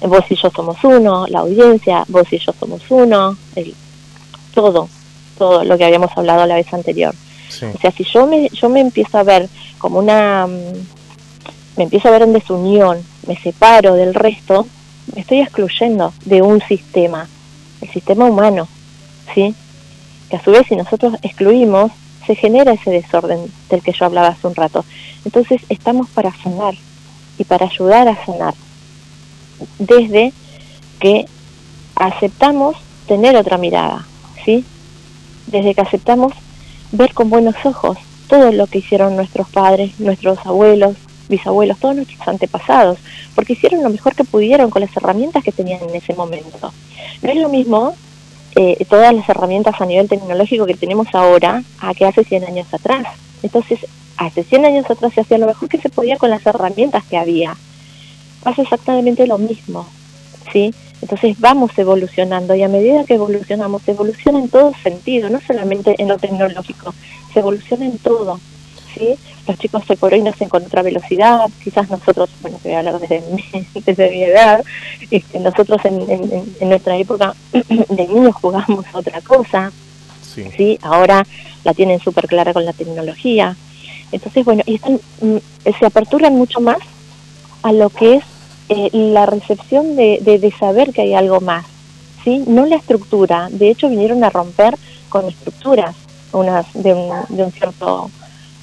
Vos 0.00 0.22
y 0.30 0.36
yo 0.36 0.48
somos 0.54 0.76
uno, 0.84 1.26
la 1.26 1.40
audiencia, 1.40 2.04
vos 2.06 2.32
y 2.32 2.38
yo 2.38 2.52
somos 2.52 2.82
uno, 2.88 3.36
el, 3.56 3.74
todo, 4.54 4.88
todo 5.36 5.64
lo 5.64 5.76
que 5.76 5.86
habíamos 5.86 6.16
hablado 6.16 6.46
la 6.46 6.54
vez 6.54 6.72
anterior. 6.72 7.12
O 7.50 7.78
sea, 7.80 7.90
si 7.90 8.04
yo 8.04 8.26
me, 8.26 8.48
yo 8.50 8.68
me 8.68 8.80
empiezo 8.80 9.18
a 9.18 9.22
ver 9.22 9.48
como 9.78 9.98
una, 9.98 10.46
mm, 10.46 11.76
me 11.76 11.84
empiezo 11.84 12.08
a 12.08 12.12
ver 12.12 12.22
en 12.22 12.32
desunión, 12.32 13.02
me 13.26 13.36
separo 13.36 13.94
del 13.94 14.14
resto, 14.14 14.66
me 15.14 15.20
estoy 15.22 15.40
excluyendo 15.40 16.12
de 16.24 16.42
un 16.42 16.60
sistema, 16.62 17.28
el 17.80 17.90
sistema 17.90 18.26
humano, 18.26 18.68
¿sí? 19.34 19.54
Que 20.28 20.36
a 20.36 20.44
su 20.44 20.52
vez 20.52 20.66
si 20.68 20.76
nosotros 20.76 21.14
excluimos, 21.22 21.92
se 22.26 22.36
genera 22.36 22.72
ese 22.72 22.90
desorden 22.90 23.50
del 23.68 23.82
que 23.82 23.92
yo 23.92 24.04
hablaba 24.04 24.28
hace 24.28 24.46
un 24.46 24.54
rato. 24.54 24.84
Entonces 25.24 25.62
estamos 25.68 26.08
para 26.10 26.32
sanar 26.32 26.74
y 27.38 27.44
para 27.44 27.66
ayudar 27.66 28.06
a 28.08 28.24
sanar, 28.24 28.54
desde 29.78 30.32
que 31.00 31.26
aceptamos 31.96 32.76
tener 33.06 33.36
otra 33.36 33.58
mirada, 33.58 34.06
¿sí? 34.44 34.64
Desde 35.46 35.74
que 35.74 35.80
aceptamos 35.80 36.32
ver 36.92 37.14
con 37.14 37.30
buenos 37.30 37.54
ojos 37.64 37.98
todo 38.28 38.52
lo 38.52 38.66
que 38.66 38.78
hicieron 38.78 39.16
nuestros 39.16 39.48
padres, 39.48 39.98
nuestros 39.98 40.38
abuelos, 40.46 40.96
bisabuelos, 41.28 41.78
todos 41.78 41.96
nuestros 41.96 42.26
antepasados, 42.28 42.98
porque 43.34 43.54
hicieron 43.54 43.82
lo 43.82 43.90
mejor 43.90 44.14
que 44.14 44.24
pudieron 44.24 44.70
con 44.70 44.82
las 44.82 44.96
herramientas 44.96 45.42
que 45.42 45.52
tenían 45.52 45.80
en 45.82 45.96
ese 45.96 46.14
momento. 46.14 46.72
No 47.22 47.30
es 47.30 47.36
lo 47.36 47.48
mismo 47.48 47.94
eh, 48.56 48.84
todas 48.88 49.14
las 49.14 49.28
herramientas 49.28 49.80
a 49.80 49.86
nivel 49.86 50.08
tecnológico 50.08 50.66
que 50.66 50.74
tenemos 50.74 51.08
ahora 51.12 51.62
a 51.80 51.94
que 51.94 52.04
hace 52.06 52.24
100 52.24 52.44
años 52.44 52.72
atrás. 52.72 53.06
Entonces, 53.42 53.80
hace 54.16 54.44
100 54.44 54.64
años 54.64 54.90
atrás 54.90 55.12
se 55.14 55.22
hacía 55.22 55.38
lo 55.38 55.46
mejor 55.46 55.68
que 55.68 55.78
se 55.78 55.88
podía 55.88 56.16
con 56.16 56.30
las 56.30 56.44
herramientas 56.46 57.04
que 57.04 57.16
había. 57.16 57.56
Pasa 58.42 58.62
exactamente 58.62 59.26
lo 59.26 59.38
mismo, 59.38 59.86
¿sí? 60.52 60.74
Entonces 61.02 61.38
vamos 61.40 61.70
evolucionando 61.76 62.54
y 62.54 62.62
a 62.62 62.68
medida 62.68 63.04
que 63.04 63.14
evolucionamos, 63.14 63.82
se 63.82 63.92
evoluciona 63.92 64.38
en 64.38 64.48
todo 64.48 64.72
sentido, 64.82 65.30
no 65.30 65.40
solamente 65.40 65.94
en 65.98 66.08
lo 66.08 66.18
tecnológico, 66.18 66.94
se 67.32 67.40
evoluciona 67.40 67.86
en 67.86 67.98
todo. 67.98 68.38
¿sí? 68.94 69.16
Los 69.46 69.58
chicos 69.58 69.84
se 69.86 69.96
por 69.96 70.12
hoy 70.12 70.22
nacen 70.22 70.48
con 70.48 70.64
otra 70.64 70.82
velocidad, 70.82 71.48
quizás 71.62 71.88
nosotros, 71.90 72.28
bueno, 72.42 72.58
te 72.62 72.68
voy 72.68 72.76
a 72.76 72.78
hablar 72.80 73.00
desde 73.00 73.22
mi, 73.30 73.44
desde 73.86 74.10
mi 74.10 74.22
edad, 74.24 74.62
este, 75.10 75.40
nosotros 75.40 75.80
en, 75.84 76.52
en, 76.60 76.68
nuestra 76.68 76.96
época 76.96 77.34
de 77.52 78.08
niños 78.08 78.34
jugamos 78.34 78.84
otra 78.92 79.20
cosa, 79.22 79.72
sí. 80.22 80.78
ahora 80.82 81.26
la 81.64 81.74
tienen 81.74 82.00
súper 82.00 82.26
clara 82.26 82.52
con 82.52 82.64
la 82.64 82.72
tecnología. 82.72 83.56
Entonces, 84.12 84.44
bueno, 84.44 84.62
y 84.66 84.76
están, 84.76 85.00
mm, 85.20 85.36
se 85.78 85.86
aperturan 85.86 86.34
mucho 86.34 86.60
más 86.60 86.78
a 87.62 87.72
lo 87.72 87.90
que 87.90 88.16
es 88.16 88.24
eh, 88.72 88.88
la 88.92 89.26
recepción 89.26 89.96
de, 89.96 90.20
de, 90.22 90.52
saber 90.52 90.92
que 90.92 91.02
hay 91.02 91.14
algo 91.14 91.40
más, 91.40 91.66
¿sí? 92.22 92.44
No 92.46 92.66
la 92.66 92.76
estructura, 92.76 93.48
de 93.50 93.68
hecho 93.68 93.88
vinieron 93.88 94.22
a 94.22 94.30
romper 94.30 94.76
con 95.08 95.26
estructuras 95.26 95.96
unas 96.30 96.72
de, 96.74 96.94
un, 96.94 97.10
de 97.30 97.42
un 97.42 97.50
cierto 97.50 98.12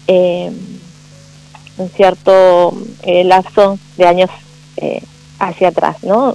eh, 0.07 0.49
un 1.77 1.89
cierto 1.89 2.73
eh, 3.03 3.25
lazo 3.25 3.77
de 3.97 4.07
años 4.07 4.29
hacia 5.39 5.67
atrás, 5.67 5.97
¿no? 6.03 6.33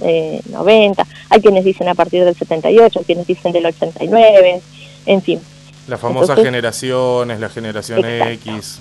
90, 0.51 1.07
hay 1.29 1.41
quienes 1.41 1.65
dicen 1.65 1.89
a 1.89 1.95
partir 1.95 2.23
del 2.23 2.35
78, 2.35 2.99
hay 2.99 3.05
quienes 3.05 3.25
dicen 3.25 3.51
del 3.53 3.65
89, 3.65 4.61
en 5.07 5.21
fin. 5.23 5.39
Las 5.87 5.99
famosas 5.99 6.39
generaciones, 6.39 7.39
la 7.39 7.49
generación 7.49 8.05
X. 8.05 8.79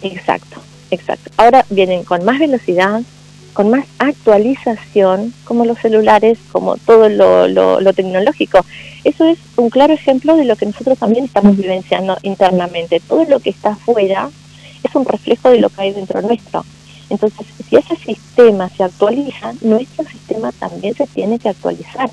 Exacto, 0.00 0.62
exacto. 0.90 1.30
Ahora 1.36 1.66
vienen 1.68 2.04
con 2.04 2.24
más 2.24 2.38
velocidad, 2.38 3.02
con 3.52 3.70
más 3.70 3.84
actualización, 3.98 5.32
como 5.44 5.64
los 5.64 5.78
celulares, 5.78 6.38
como 6.52 6.76
todo 6.76 7.08
lo, 7.08 7.48
lo, 7.48 7.92
tecnológico. 7.92 8.64
Eso 9.04 9.24
es 9.24 9.38
un 9.56 9.70
claro 9.70 9.94
ejemplo 9.94 10.36
de 10.36 10.44
lo 10.44 10.56
que 10.56 10.66
nosotros 10.66 10.98
también 10.98 11.24
estamos 11.24 11.56
vivenciando 11.56 12.16
internamente. 12.22 13.00
Todo 13.00 13.24
lo 13.24 13.40
que 13.40 13.50
está 13.50 13.70
afuera 13.70 14.30
es 14.82 14.94
un 14.94 15.04
reflejo 15.04 15.50
de 15.50 15.60
lo 15.60 15.70
que 15.70 15.82
hay 15.82 15.92
dentro 15.92 16.22
nuestro. 16.22 16.64
Entonces, 17.10 17.46
si 17.68 17.76
ese 17.76 17.96
sistema 17.96 18.68
se 18.68 18.84
actualiza, 18.84 19.52
nuestro 19.62 20.04
sistema 20.04 20.52
también 20.52 20.94
se 20.94 21.06
tiene 21.06 21.38
que 21.38 21.48
actualizar. 21.48 22.10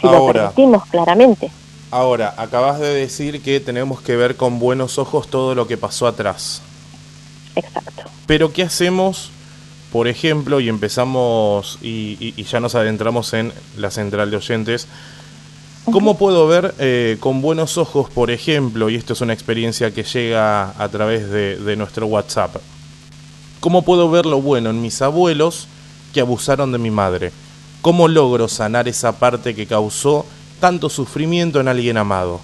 Si 0.00 0.06
lo 0.06 0.26
permitimos 0.32 0.86
claramente. 0.86 1.50
Ahora, 1.90 2.34
acabas 2.38 2.80
de 2.80 2.94
decir 2.94 3.42
que 3.42 3.60
tenemos 3.60 4.00
que 4.00 4.16
ver 4.16 4.36
con 4.36 4.58
buenos 4.58 4.98
ojos 4.98 5.28
todo 5.28 5.54
lo 5.54 5.66
que 5.66 5.76
pasó 5.76 6.06
atrás. 6.06 6.62
Exacto. 7.54 8.04
Pero 8.26 8.52
¿qué 8.52 8.62
hacemos 8.62 9.30
por 9.92 10.08
ejemplo, 10.08 10.58
y 10.60 10.70
empezamos 10.70 11.78
y, 11.82 12.42
ya 12.42 12.60
nos 12.60 12.74
adentramos 12.74 13.34
en 13.34 13.52
la 13.76 13.90
central 13.90 14.30
de 14.30 14.38
oyentes, 14.38 14.88
¿cómo 15.84 16.16
puedo 16.16 16.48
ver 16.48 16.74
eh, 16.78 17.18
con 17.20 17.42
buenos 17.42 17.76
ojos, 17.76 18.08
por 18.08 18.30
ejemplo, 18.30 18.88
y 18.88 18.96
esto 18.96 19.12
es 19.12 19.20
una 19.20 19.34
experiencia 19.34 19.92
que 19.92 20.02
llega 20.02 20.70
a 20.82 20.88
través 20.88 21.30
de, 21.30 21.76
nuestro 21.76 22.06
WhatsApp, 22.06 22.56
cómo 23.60 23.82
puedo 23.82 24.10
ver 24.10 24.24
lo 24.24 24.40
bueno 24.40 24.70
en 24.70 24.80
mis 24.80 25.02
abuelos 25.02 25.68
que 26.14 26.20
abusaron 26.20 26.72
de 26.72 26.78
mi 26.78 26.90
madre? 26.90 27.30
¿Cómo 27.82 28.08
logro 28.08 28.48
sanar 28.48 28.88
esa 28.88 29.18
parte 29.18 29.54
que 29.54 29.66
causó 29.66 30.24
tanto 30.58 30.88
sufrimiento 30.88 31.60
en 31.60 31.68
alguien 31.68 31.98
amado? 31.98 32.40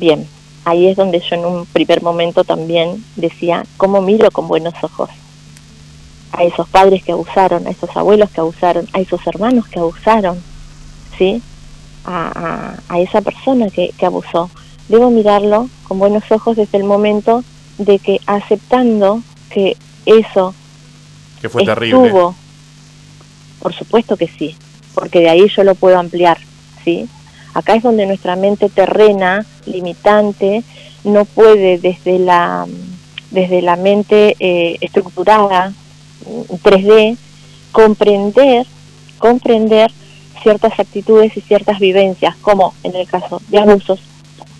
Bien, 0.00 0.26
ahí 0.64 0.88
es 0.88 0.96
donde 0.96 1.20
yo 1.20 1.36
en 1.36 1.44
un 1.44 1.66
primer 1.66 2.02
momento 2.02 2.42
también 2.42 3.04
decía, 3.14 3.64
¿cómo 3.76 4.00
miro 4.00 4.30
con 4.30 4.48
buenos 4.48 4.74
ojos? 4.82 5.10
A 6.32 6.44
esos 6.44 6.68
padres 6.68 7.02
que 7.02 7.12
abusaron, 7.12 7.66
a 7.66 7.70
esos 7.70 7.94
abuelos 7.96 8.30
que 8.30 8.40
abusaron, 8.40 8.86
a 8.92 9.00
esos 9.00 9.26
hermanos 9.26 9.66
que 9.68 9.78
abusaron, 9.78 10.38
¿sí? 11.16 11.42
A, 12.04 12.76
a, 12.88 13.00
esa 13.00 13.20
persona 13.20 13.68
que, 13.70 13.92
que, 13.98 14.06
abusó. 14.06 14.50
Debo 14.88 15.10
mirarlo 15.10 15.68
con 15.86 15.98
buenos 15.98 16.24
ojos 16.30 16.56
desde 16.56 16.78
el 16.78 16.84
momento 16.84 17.44
de 17.76 17.98
que 17.98 18.20
aceptando 18.26 19.22
que 19.50 19.76
eso 20.06 20.54
que 21.40 21.48
fue 21.48 21.64
terrible. 21.64 22.12
por 23.60 23.74
supuesto 23.74 24.16
que 24.16 24.28
sí, 24.28 24.56
porque 24.94 25.20
de 25.20 25.28
ahí 25.28 25.48
yo 25.48 25.64
lo 25.64 25.74
puedo 25.74 25.98
ampliar, 25.98 26.38
¿sí? 26.84 27.08
Acá 27.54 27.74
es 27.74 27.82
donde 27.82 28.06
nuestra 28.06 28.36
mente 28.36 28.68
terrena, 28.68 29.44
limitante, 29.66 30.62
no 31.04 31.24
puede 31.24 31.78
desde 31.78 32.18
la 32.18 32.66
desde 33.30 33.60
la 33.60 33.76
mente 33.76 34.36
eh, 34.40 34.78
estructurada, 34.80 35.72
3D, 36.24 37.16
comprender, 37.72 38.66
comprender 39.18 39.90
ciertas 40.42 40.78
actitudes 40.78 41.36
y 41.36 41.40
ciertas 41.40 41.78
vivencias, 41.78 42.36
como 42.36 42.74
en 42.82 42.94
el 42.94 43.06
caso 43.06 43.40
de 43.48 43.58
abusos, 43.58 44.00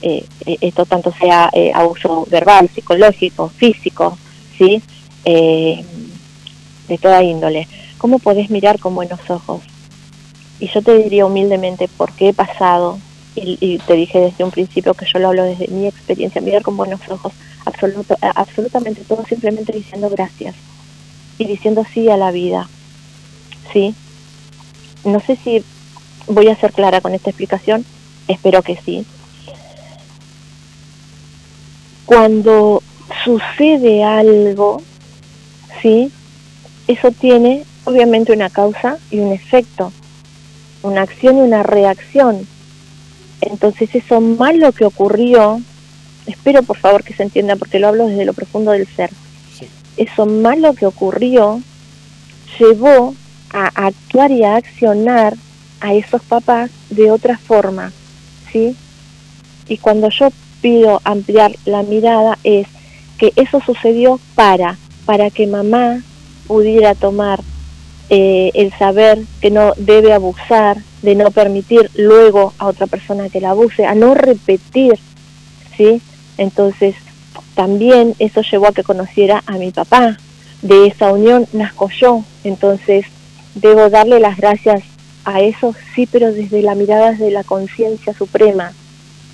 eh, 0.03 0.25
eh, 0.47 0.57
esto 0.61 0.87
tanto 0.87 1.13
sea 1.13 1.51
eh, 1.53 1.73
abuso 1.75 2.27
verbal, 2.31 2.69
psicológico, 2.73 3.49
físico, 3.49 4.17
¿sí? 4.57 4.83
de 5.25 5.85
toda 6.99 7.23
índole. 7.23 7.69
¿Cómo 7.99 8.19
podés 8.19 8.49
mirar 8.49 8.79
con 8.79 8.95
buenos 8.95 9.21
ojos? 9.29 9.61
Y 10.59 10.69
yo 10.69 10.81
te 10.81 10.97
diría 10.97 11.27
humildemente 11.27 11.87
por 11.87 12.13
qué 12.13 12.31
he 12.31 12.33
pasado 12.33 12.99
y, 13.35 13.79
te 13.87 13.95
dije 13.95 14.19
desde 14.21 14.43
un 14.43 14.51
principio 14.51 14.95
que 14.95 15.07
yo 15.07 15.19
lo 15.19 15.29
hablo 15.29 15.45
desde 15.45 15.69
mi 15.69 15.87
experiencia, 15.87 16.41
mirar 16.41 16.63
con 16.63 16.77
buenos 16.77 17.01
ojos 17.09 17.33
absoluto, 17.65 18.15
eh, 18.15 18.31
absolutamente 18.35 19.03
todo, 19.03 19.25
simplemente 19.27 19.73
diciendo 19.73 20.11
gracias 20.11 20.55
y 21.39 21.47
diciendo 21.47 21.85
sí 21.93 22.09
a 22.11 22.17
la 22.17 22.31
vida. 22.31 22.69
¿Sí? 23.73 23.95
No 25.05 25.21
sé 25.21 25.37
si 25.37 25.65
voy 26.27 26.49
a 26.49 26.57
ser 26.57 26.73
clara 26.73 27.01
con 27.01 27.15
esta 27.15 27.31
explicación, 27.31 27.85
espero 28.27 28.63
que 28.63 28.77
sí. 28.85 29.07
Cuando 32.07 32.83
sucede 33.25 34.05
algo, 34.05 34.83
¿sí? 35.83 36.11
Eso 36.87 37.11
tiene 37.11 37.65
obviamente 37.85 38.33
una 38.33 38.51
causa 38.51 38.99
y 39.11 39.19
un 39.21 39.33
efecto, 39.33 39.93
una 40.83 41.03
acción 41.03 41.39
y 41.39 41.41
una 41.41 41.63
reacción. 41.63 42.47
Entonces 43.41 43.95
eso 43.95 44.21
malo 44.21 44.73
que 44.73 44.85
ocurrió, 44.85 45.61
espero 46.27 46.63
por 46.63 46.79
favor 46.79 47.05
que 47.05 47.15
se 47.15 47.23
entienda 47.23 47.57
porque 47.57 47.79
lo 47.79 47.89
hablo 47.89 48.07
desde 48.07 48.25
lo 48.25 48.35
profundo 48.35 48.73
del 48.73 48.87
ser, 48.89 49.11
eso 49.99 50.27
malo 50.27 50.75
que 50.75 50.87
ocurrió 50.87 51.61
llevó 52.59 53.15
a 53.53 53.67
actuar 53.87 54.31
y 54.31 54.45
a 54.45 54.57
accionar 54.57 55.37
a 55.81 55.95
esos 55.95 56.23
papás 56.23 56.71
de 56.91 57.11
otra 57.11 57.39
forma, 57.39 57.93
¿sí? 58.53 58.77
Y 59.69 59.79
cuando 59.79 60.09
yo 60.11 60.29
pido 60.61 61.01
ampliar 61.05 61.55
la 61.65 61.83
mirada 61.83 62.39
es 62.43 62.67
que 63.19 63.33
eso 63.37 63.61
sucedió 63.65 64.21
para, 64.35 64.77
para 65.05 65.31
que 65.31 65.47
mamá 65.47 66.03
pudiera 66.47 66.95
tomar 66.95 67.41
eh, 68.11 68.51
el 68.55 68.73
saber 68.73 69.21
que 69.41 69.51
no 69.51 69.75
debe 69.77 70.13
abusar, 70.13 70.79
de 71.03 71.15
no 71.15 71.31
permitir 71.31 71.91
luego 71.95 72.53
a 72.59 72.67
otra 72.67 72.87
persona 72.87 73.29
que 73.29 73.41
la 73.41 73.51
abuse, 73.51 73.87
a 73.87 73.95
no 73.95 74.15
repetir, 74.15 74.99
¿sí? 75.77 76.01
Entonces, 76.39 76.97
también 77.55 78.15
eso 78.19 78.43
llevó 78.43 78.69
a 78.69 78.73
que 78.73 78.85
conociera 78.85 79.43
a 79.47 79.53
mi 79.53 79.71
papá. 79.71 80.17
De 80.63 80.87
esa 80.87 81.13
unión 81.13 81.47
nazco 81.53 81.89
yo, 81.91 82.25
entonces 82.43 83.07
debo 83.55 83.91
darle 83.91 84.19
las 84.19 84.37
gracias 84.37 84.83
a 85.25 85.41
eso, 85.41 85.75
sí, 85.95 86.09
pero 86.11 86.33
desde 86.33 86.63
la 86.63 86.75
mirada 86.75 87.13
de 87.13 87.31
la 87.31 87.45
conciencia 87.45 88.15
suprema, 88.15 88.73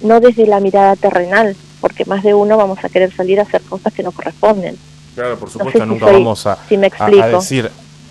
no 0.03 0.21
desde 0.21 0.47
la 0.47 0.61
mirada 0.61 0.97
terrenal, 0.97 1.57
porque 1.81 2.05
más 2.05 2.23
de 2.23 2.35
uno 2.35 2.57
vamos 2.57 2.85
a 2.85 2.89
querer 2.89 3.15
salir 3.15 3.39
a 3.39 3.43
hacer 3.43 3.63
cosas 3.63 3.93
que 3.93 4.03
no 4.03 4.13
corresponden. 4.13 4.77
Claro, 5.15 5.39
por 5.39 5.51
supuesto, 5.51 5.87
nunca 5.87 6.07
vamos 6.07 6.47
a, 6.47 6.59
me 6.71 6.91
a, 6.99 7.29
decir, 7.29 7.71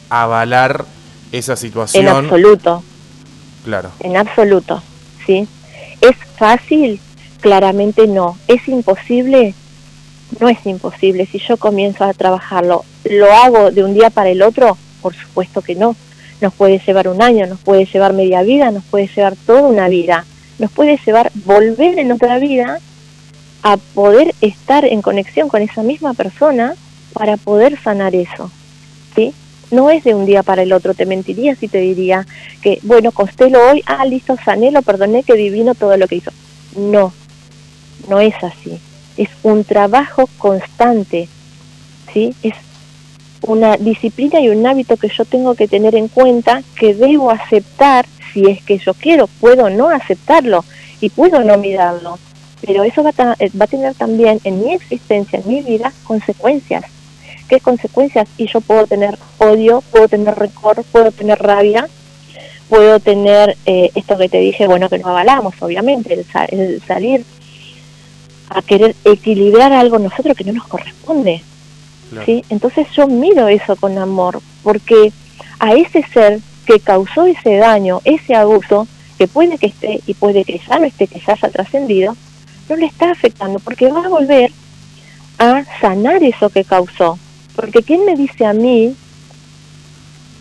avalar 0.09 0.85
esa 1.31 1.55
situación. 1.55 2.05
En 2.05 2.09
absoluto. 2.09 2.83
Claro. 3.65 3.91
En 4.00 4.15
absoluto, 4.15 4.81
¿sí? 5.25 5.47
¿Es 6.00 6.15
fácil? 6.38 7.00
Claramente 7.41 8.07
no. 8.07 8.38
¿Es 8.47 8.67
imposible? 8.67 9.53
No 10.40 10.50
es 10.50 10.66
imposible. 10.66 11.25
Si 11.25 11.40
yo 11.40 11.58
comienzo 11.58 12.04
a 12.04 12.13
trabajarlo, 12.13 12.84
¿lo 13.06 13.32
hago 13.32 13.72
de 13.72 13.84
un 13.84 13.94
día 13.94 14.10
para 14.10 14.30
el 14.30 14.42
otro? 14.42 14.78
Por 15.02 15.13
supuesto 15.16 15.62
que 15.62 15.75
no. 15.75 15.96
Nos 16.42 16.54
puede 16.54 16.80
llevar 16.80 17.08
un 17.08 17.22
año, 17.22 17.48
nos 17.48 17.60
puede 17.60 17.86
llevar 17.86 18.13
media 18.13 18.42
vida, 18.42 18.72
nos 18.72 18.84
puede 18.84 19.08
llevar 19.08 19.36
toda 19.46 19.62
una 19.63 19.88
vida. 19.88 20.25
Nos 20.60 20.72
puede 20.72 21.00
llevar 21.06 21.32
volver 21.46 22.00
en 22.00 22.12
otra 22.12 22.40
vida 22.40 22.80
a 23.62 23.78
poder 23.78 24.34
estar 24.42 24.86
en 24.86 25.02
conexión 25.02 25.50
con 25.50 25.62
esa 25.62 25.84
misma 25.84 26.13
persona 26.13 26.75
para 27.13 27.38
poder 27.38 27.80
sanar 27.82 28.16
eso. 28.16 28.52
¿Sí? 29.16 29.34
No 29.72 29.90
es 29.90 30.04
de 30.04 30.13
un 30.13 30.25
día 30.25 30.44
para 30.44 30.63
el 30.63 30.74
otro, 30.74 30.94
te 30.94 31.06
mentiría 31.06 31.56
si 31.56 31.68
te 31.68 31.80
diría 31.80 32.28
que, 32.62 32.80
bueno, 32.84 33.12
constelo 33.12 33.60
hoy, 33.70 33.82
ah, 33.86 34.06
listo, 34.06 34.36
sané, 34.44 34.72
lo 34.72 34.82
perdoné, 34.82 35.24
que 35.24 35.34
divino 35.34 35.74
todo 35.74 35.98
lo 35.98 36.08
que 36.08 36.18
hizo. 36.18 36.32
No, 36.75 37.13
no 38.08 38.20
es 38.20 38.36
así. 38.44 38.80
Es 39.17 39.29
un 39.43 39.63
trabajo 39.63 40.27
constante, 40.38 41.27
¿sí? 42.13 42.34
Es 42.43 42.55
una 43.41 43.77
disciplina 43.77 44.39
y 44.39 44.49
un 44.49 44.65
hábito 44.65 44.97
que 44.97 45.10
yo 45.10 45.26
tengo 45.26 45.56
que 45.56 45.67
tener 45.67 45.95
en 45.95 46.08
cuenta, 46.08 46.63
que 46.76 46.93
debo 46.93 47.32
aceptar 47.32 48.06
si 48.34 48.49
es 48.49 48.63
que 48.63 48.78
yo 48.78 48.93
quiero, 48.93 49.28
puedo 49.28 49.69
no 49.69 49.89
aceptarlo 49.89 50.63
y 51.02 51.10
puedo 51.10 51.43
no 51.43 51.58
mirarlo, 51.58 52.17
pero 52.65 52.84
eso 52.84 53.04
va 53.04 53.12
a, 53.17 53.36
eh, 53.39 53.52
va 53.60 53.65
a 53.65 53.67
tener 53.67 53.93
también 53.93 54.39
en 54.43 54.63
mi 54.63 54.73
existencia, 54.73 55.39
en 55.39 55.47
mi 55.47 55.62
vida, 55.62 55.91
consecuencias. 56.06 56.86
¿Qué 57.49 57.60
consecuencias? 57.60 58.28
Y 58.38 58.47
yo 58.47 58.62
puedo 58.62 58.88
tener 58.88 59.17
odio, 59.38 59.84
puedo 59.91 60.08
tener 60.08 60.34
rencor, 60.34 60.84
puedo 60.91 61.12
tener 61.12 61.39
rabia, 61.39 61.88
puedo 62.69 62.99
tener 62.99 63.58
eh, 63.65 63.91
esto 63.93 64.17
que 64.17 64.30
te 64.30 64.39
dije, 64.39 64.65
bueno, 64.65 64.89
que 64.89 64.97
no 64.97 65.10
avalamos, 65.10 65.54
obviamente, 65.60 66.26
el, 66.49 66.82
salir 66.82 67.26
a 68.54 68.62
querer 68.62 68.96
equilibrar 69.04 69.74
algo 69.74 70.00
nosotros 70.00 70.38
que 70.38 70.44
no 70.44 70.54
nos 70.54 70.68
corresponde. 70.68 71.42
¿sí? 72.26 72.44
Entonces 72.50 72.88
yo 72.96 73.08
miro 73.08 73.48
eso 73.48 73.76
con 73.76 73.98
amor, 73.98 74.39
porque 74.62 75.12
a 75.60 75.74
ese 75.74 76.04
ser 76.13 76.39
que 76.66 76.80
causó 76.80 77.26
ese 77.26 77.58
daño, 77.58 78.02
ese 78.06 78.36
abuso, 78.36 78.88
que 79.18 79.28
puede 79.28 79.58
que 79.58 79.68
esté 79.68 80.02
y 80.06 80.13
puede 80.13 80.44
que 80.44 80.60
ya 80.68 80.80
no 80.80 80.86
esté, 80.86 81.08
que 81.08 81.20
ya 81.20 81.34
haya 81.34 81.50
trascendido, 81.50 82.16
no 82.70 82.76
le 82.76 82.86
está 82.86 83.12
afectando 83.12 83.60
porque 83.60 83.92
va 83.92 84.06
a 84.06 84.10
volver 84.10 84.52
a 85.39 85.63
sanar 85.82 86.24
eso 86.24 86.50
que 86.50 86.63
causó. 86.63 87.18
Porque 87.56 87.84
¿quién 87.84 88.06
me 88.06 88.16
dice 88.16 88.46
a 88.46 88.54
mí, 88.54 88.96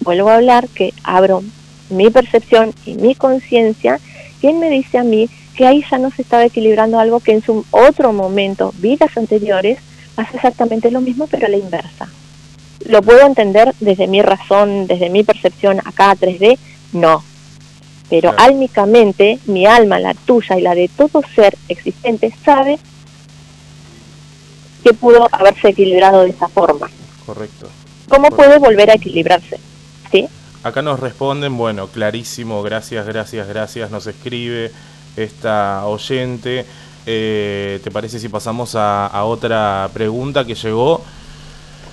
vuelvo 0.01 0.31
a 0.31 0.37
hablar, 0.37 0.68
que 0.68 0.92
abro 1.03 1.42
mi 1.90 2.11
percepción 2.11 2.75
y 2.87 2.94
mi 2.94 3.14
conciencia, 3.14 4.01
¿quién 4.40 4.59
me 4.59 4.70
dice 4.70 4.98
a 4.98 5.05
mí 5.05 5.29
que 5.56 5.66
ahí 5.66 5.84
ya 5.90 5.98
no 5.98 6.10
se 6.10 6.22
estaba 6.22 6.44
equilibrando 6.44 6.98
algo 6.98 7.20
que 7.20 7.32
en 7.32 7.42
su 7.42 7.64
otro 7.70 8.12
momento, 8.12 8.72
vidas 8.78 9.16
anteriores, 9.16 9.78
hace 10.16 10.36
exactamente 10.36 10.90
lo 10.90 11.00
mismo 11.00 11.26
pero 11.26 11.46
a 11.46 11.50
la 11.50 11.56
inversa? 11.56 12.08
¿Lo 12.86 13.02
puedo 13.02 13.26
entender 13.26 13.74
desde 13.80 14.06
mi 14.08 14.22
razón, 14.22 14.86
desde 14.86 15.10
mi 15.10 15.22
percepción 15.22 15.78
acá 15.84 16.14
3D? 16.16 16.58
No, 16.92 17.22
pero 18.12 18.34
álmicamente 18.36 19.38
mi 19.46 19.64
alma, 19.64 19.98
la 19.98 20.12
tuya 20.12 20.58
y 20.58 20.60
la 20.60 20.74
de 20.74 20.88
todo 20.88 21.22
ser 21.34 21.56
existente 21.68 22.30
sabe 22.44 22.78
que 24.84 24.92
pudo 24.92 25.28
haberse 25.32 25.68
equilibrado 25.68 26.24
de 26.24 26.28
esa 26.28 26.48
forma. 26.48 26.90
Correcto. 27.24 27.70
¿Cómo 28.10 28.28
puede 28.28 28.58
volver 28.58 28.90
a 28.90 28.96
equilibrarse? 28.96 29.58
¿Sí? 30.10 30.28
Acá 30.62 30.82
nos 30.82 31.00
responden, 31.00 31.56
bueno, 31.56 31.86
clarísimo, 31.86 32.62
gracias, 32.62 33.06
gracias, 33.06 33.48
gracias, 33.48 33.90
nos 33.90 34.06
escribe 34.06 34.70
esta 35.16 35.87
oyente. 35.87 36.64
Eh, 37.07 37.81
¿Te 37.83 37.90
parece 37.90 38.18
si 38.18 38.29
pasamos 38.29 38.75
a, 38.75 39.07
a 39.07 39.25
otra 39.25 39.90
pregunta 39.92 40.44
que 40.44 40.55
llegó? 40.55 41.03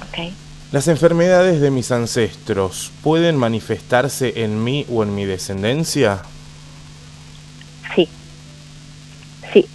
Okay. 0.10 0.34
¿Las 0.72 0.88
enfermedades 0.88 1.62
de 1.62 1.72
mis 1.72 1.92
ancestros 1.92 2.92
pueden 3.04 3.38
manifestarse 3.38 4.44
en 4.44 4.64
mí 4.64 4.86
o 4.92 5.02
en 5.02 5.16
mi 5.16 5.26
descendencia? 5.26 6.22
Sí. 7.96 8.08
Sí. 9.52 9.66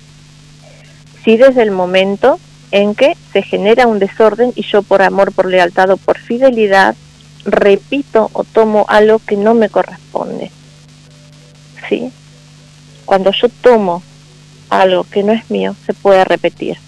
Sí 1.25 1.37
desde 1.37 1.63
el 1.63 1.73
momento 1.73 2.39
en 2.71 2.95
que 2.95 3.17
se 3.33 3.43
genera 3.43 3.87
un 3.89 3.99
desorden 3.99 4.53
y 4.55 4.63
yo 4.63 4.83
por 4.83 5.03
amor, 5.03 5.33
por 5.33 5.47
lealtad 5.47 5.91
o 5.91 5.97
por 5.97 6.19
fidelidad 6.19 6.95
repito 7.45 8.31
o 8.33 8.45
tomo 8.45 8.87
algo 8.89 9.19
que 9.19 9.37
no 9.37 9.55
me 9.55 9.69
corresponde. 9.69 10.51
¿Sí? 11.89 12.11
Cuando 13.05 13.31
yo 13.33 13.49
tomo 13.49 14.03
algo 14.71 15.05
que 15.05 15.23
no 15.23 15.33
es 15.33 15.51
mío, 15.51 15.75
se 15.87 15.93
puede 15.93 16.25
repetir. 16.25 16.79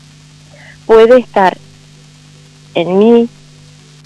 Puede 0.87 1.19
estar 1.19 1.57
en 2.75 2.99
mí 2.99 3.29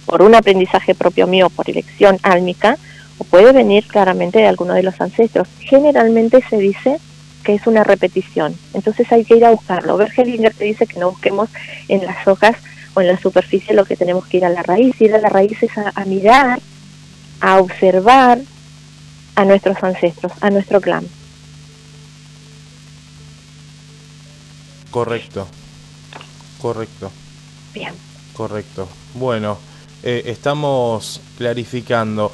por 0.06 0.22
un 0.22 0.34
aprendizaje 0.34 0.94
propio 0.94 1.26
mío, 1.26 1.50
por 1.50 1.68
elección 1.68 2.18
álmica, 2.22 2.78
o 3.18 3.24
puede 3.24 3.52
venir 3.52 3.86
claramente 3.86 4.38
de 4.38 4.46
alguno 4.46 4.74
de 4.74 4.82
los 4.82 5.00
ancestros. 5.00 5.48
Generalmente 5.60 6.42
se 6.48 6.56
dice 6.56 6.98
que 7.44 7.54
es 7.54 7.66
una 7.66 7.84
repetición, 7.84 8.54
entonces 8.74 9.10
hay 9.12 9.24
que 9.24 9.36
ir 9.36 9.44
a 9.44 9.50
buscarlo. 9.50 9.96
Bergelinger 9.96 10.54
te 10.54 10.64
dice 10.64 10.86
que 10.86 10.98
no 10.98 11.10
busquemos 11.10 11.48
en 11.88 12.04
las 12.04 12.26
hojas 12.26 12.56
o 12.94 13.00
en 13.00 13.06
la 13.06 13.18
superficie 13.18 13.74
lo 13.74 13.84
que 13.84 13.96
tenemos 13.96 14.26
que 14.26 14.38
ir 14.38 14.44
a 14.44 14.50
la 14.50 14.62
raíz. 14.62 15.00
Ir 15.00 15.14
a 15.14 15.18
la 15.18 15.28
raíz 15.28 15.62
es 15.62 15.76
a, 15.78 15.92
a 15.94 16.04
mirar, 16.04 16.60
a 17.40 17.58
observar 17.58 18.38
a 19.36 19.44
nuestros 19.44 19.82
ancestros, 19.82 20.32
a 20.40 20.50
nuestro 20.50 20.80
clan. 20.80 21.06
Correcto, 24.90 25.46
correcto. 26.60 27.12
Bien. 27.72 27.94
Correcto. 28.34 28.88
Bueno, 29.14 29.58
eh, 30.02 30.22
estamos 30.26 31.20
clarificando. 31.38 32.32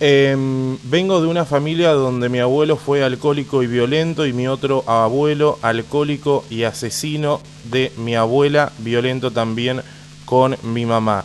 Em, 0.00 0.78
vengo 0.84 1.20
de 1.20 1.26
una 1.26 1.44
familia 1.44 1.90
donde 1.90 2.28
mi 2.28 2.38
abuelo 2.38 2.76
fue 2.76 3.02
alcohólico 3.02 3.64
y 3.64 3.66
violento 3.66 4.26
y 4.26 4.32
mi 4.32 4.46
otro 4.46 4.84
abuelo 4.86 5.58
alcohólico 5.60 6.44
y 6.50 6.62
asesino 6.62 7.40
de 7.64 7.90
mi 7.96 8.14
abuela, 8.14 8.70
violento 8.78 9.32
también 9.32 9.82
con 10.24 10.56
mi 10.62 10.86
mamá. 10.86 11.24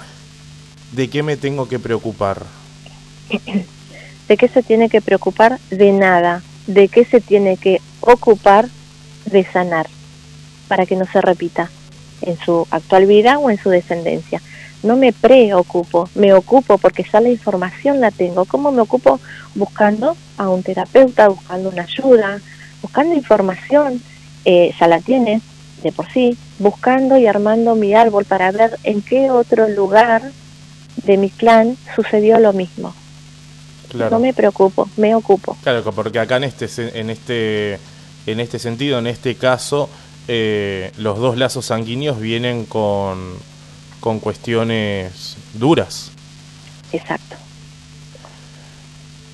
¿De 0.91 1.07
qué 1.09 1.21
me 1.21 1.37
tengo 1.37 1.67
que 1.67 1.77
preocupar? 1.77 2.43
¿De 4.27 4.37
qué 4.37 4.47
se 4.47 4.63
tiene 4.63 4.89
que 4.89 5.01
preocupar? 5.01 5.59
De 5.69 5.91
nada. 5.91 6.41
¿De 6.65 6.87
qué 6.87 7.05
se 7.05 7.21
tiene 7.21 7.57
que 7.57 7.79
ocupar 7.99 8.69
de 9.25 9.43
sanar 9.43 9.87
para 10.73 10.87
que 10.87 10.95
no 10.95 11.05
se 11.05 11.21
repita 11.21 11.69
en 12.23 12.35
su 12.39 12.65
actual 12.71 13.05
vida 13.05 13.37
o 13.37 13.51
en 13.51 13.61
su 13.61 13.69
descendencia. 13.69 14.41
No 14.81 14.95
me 14.95 15.13
preocupo, 15.13 16.09
me 16.15 16.33
ocupo 16.33 16.79
porque 16.79 17.05
ya 17.13 17.21
la 17.21 17.29
información 17.29 18.01
la 18.01 18.09
tengo. 18.09 18.45
¿Cómo 18.45 18.71
me 18.71 18.81
ocupo? 18.81 19.19
Buscando 19.53 20.17
a 20.35 20.49
un 20.49 20.63
terapeuta, 20.63 21.27
buscando 21.27 21.69
una 21.69 21.83
ayuda, 21.83 22.39
buscando 22.81 23.13
información, 23.13 24.01
eh, 24.45 24.73
ya 24.79 24.87
la 24.87 24.99
tienes 24.99 25.43
de 25.83 25.91
por 25.91 26.11
sí, 26.11 26.35
buscando 26.57 27.19
y 27.19 27.27
armando 27.27 27.75
mi 27.75 27.93
árbol 27.93 28.25
para 28.25 28.51
ver 28.51 28.79
en 28.83 29.03
qué 29.03 29.29
otro 29.29 29.69
lugar 29.69 30.23
de 31.03 31.17
mi 31.17 31.29
clan 31.29 31.77
sucedió 31.95 32.39
lo 32.39 32.51
mismo. 32.51 32.95
No 33.93 34.17
me 34.17 34.33
preocupo, 34.33 34.89
me 34.97 35.13
ocupo. 35.13 35.55
Claro, 35.61 35.83
porque 35.83 36.17
acá 36.17 36.37
en 36.37 36.45
este, 36.45 36.67
en 36.99 37.11
este, 37.11 37.77
en 38.25 38.39
este 38.39 38.57
sentido, 38.57 38.97
en 38.97 39.05
este 39.05 39.35
caso, 39.35 39.87
eh, 40.27 40.91
los 40.97 41.19
dos 41.19 41.37
lazos 41.37 41.65
sanguíneos 41.65 42.19
vienen 42.19 42.65
con, 42.65 43.33
con 43.99 44.19
cuestiones 44.19 45.37
duras. 45.53 46.11
Exacto. 46.91 47.35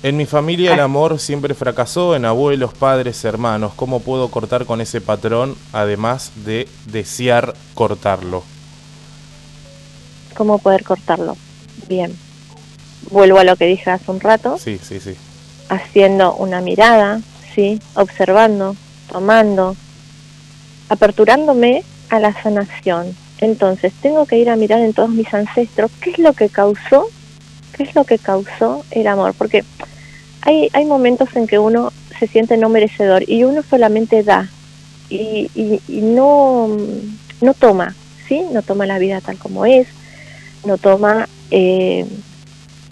En 0.02 0.16
mi 0.16 0.24
familia 0.24 0.72
el 0.72 0.80
amor 0.80 1.18
siempre 1.18 1.52
fracasó, 1.52 2.16
en 2.16 2.24
abuelos, 2.24 2.72
padres, 2.72 3.22
hermanos. 3.24 3.72
¿Cómo 3.76 4.00
puedo 4.00 4.30
cortar 4.30 4.64
con 4.64 4.80
ese 4.80 5.02
patrón 5.02 5.56
además 5.72 6.32
de 6.36 6.68
desear 6.86 7.54
cortarlo? 7.74 8.42
¿Cómo 10.34 10.58
poder 10.58 10.84
cortarlo? 10.84 11.36
Bien. 11.86 12.16
Vuelvo 13.10 13.38
a 13.38 13.44
lo 13.44 13.56
que 13.56 13.66
dije 13.66 13.90
hace 13.90 14.10
un 14.10 14.20
rato. 14.20 14.56
Sí, 14.56 14.80
sí, 14.82 15.00
sí. 15.00 15.16
Haciendo 15.68 16.34
una 16.34 16.62
mirada, 16.62 17.20
sí, 17.54 17.78
observando, 17.94 18.76
tomando, 19.12 19.76
aperturándome 20.90 21.84
a 22.10 22.18
la 22.20 22.34
sanación. 22.42 23.16
Entonces, 23.38 23.92
tengo 24.02 24.26
que 24.26 24.38
ir 24.38 24.50
a 24.50 24.56
mirar 24.56 24.80
en 24.80 24.92
todos 24.92 25.08
mis 25.08 25.32
ancestros 25.32 25.90
qué 26.02 26.10
es 26.10 26.18
lo 26.18 26.34
que 26.34 26.50
causó, 26.50 27.08
qué 27.74 27.84
es 27.84 27.94
lo 27.94 28.04
que 28.04 28.18
causó 28.18 28.84
el 28.90 29.06
amor, 29.06 29.32
porque 29.38 29.64
hay, 30.42 30.68
hay 30.74 30.84
momentos 30.84 31.34
en 31.36 31.46
que 31.46 31.58
uno 31.58 31.92
se 32.18 32.26
siente 32.26 32.58
no 32.58 32.68
merecedor 32.68 33.22
y 33.26 33.44
uno 33.44 33.62
solamente 33.62 34.22
da 34.22 34.50
y, 35.08 35.48
no, 35.88 36.68
no 37.40 37.54
toma, 37.54 37.94
¿sí? 38.28 38.42
No 38.52 38.62
toma 38.62 38.86
la 38.86 38.98
vida 38.98 39.20
tal 39.20 39.38
como 39.38 39.64
es, 39.66 39.86
no 40.64 40.76
toma 40.76 41.28
eh, 41.50 42.04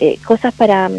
eh, 0.00 0.18
cosas 0.24 0.54
para, 0.54 0.90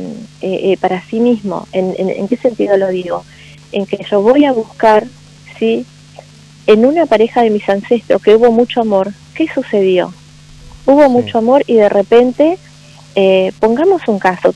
eh, 0.42 0.78
para 0.80 1.02
sí 1.08 1.20
mismo. 1.20 1.68
¿En, 1.72 1.96
en, 1.98 2.28
qué 2.28 2.38
sentido 2.38 2.78
lo 2.78 2.90
digo? 2.90 3.24
En 3.72 3.86
que 3.86 4.06
yo 4.10 4.22
voy 4.22 4.46
a 4.46 4.52
buscar, 4.52 5.08
¿sí? 5.58 5.86
En 6.70 6.86
una 6.86 7.08
pareja 7.08 7.42
de 7.42 7.50
mis 7.50 7.68
ancestros 7.68 8.22
que 8.22 8.36
hubo 8.36 8.52
mucho 8.52 8.82
amor, 8.82 9.12
¿qué 9.34 9.48
sucedió? 9.52 10.14
Hubo 10.86 11.10
mucho 11.10 11.40
amor 11.40 11.64
y 11.66 11.74
de 11.74 11.90
repente, 11.90 12.60
pongamos 13.60 14.08
un 14.08 14.20
caso, 14.20 14.54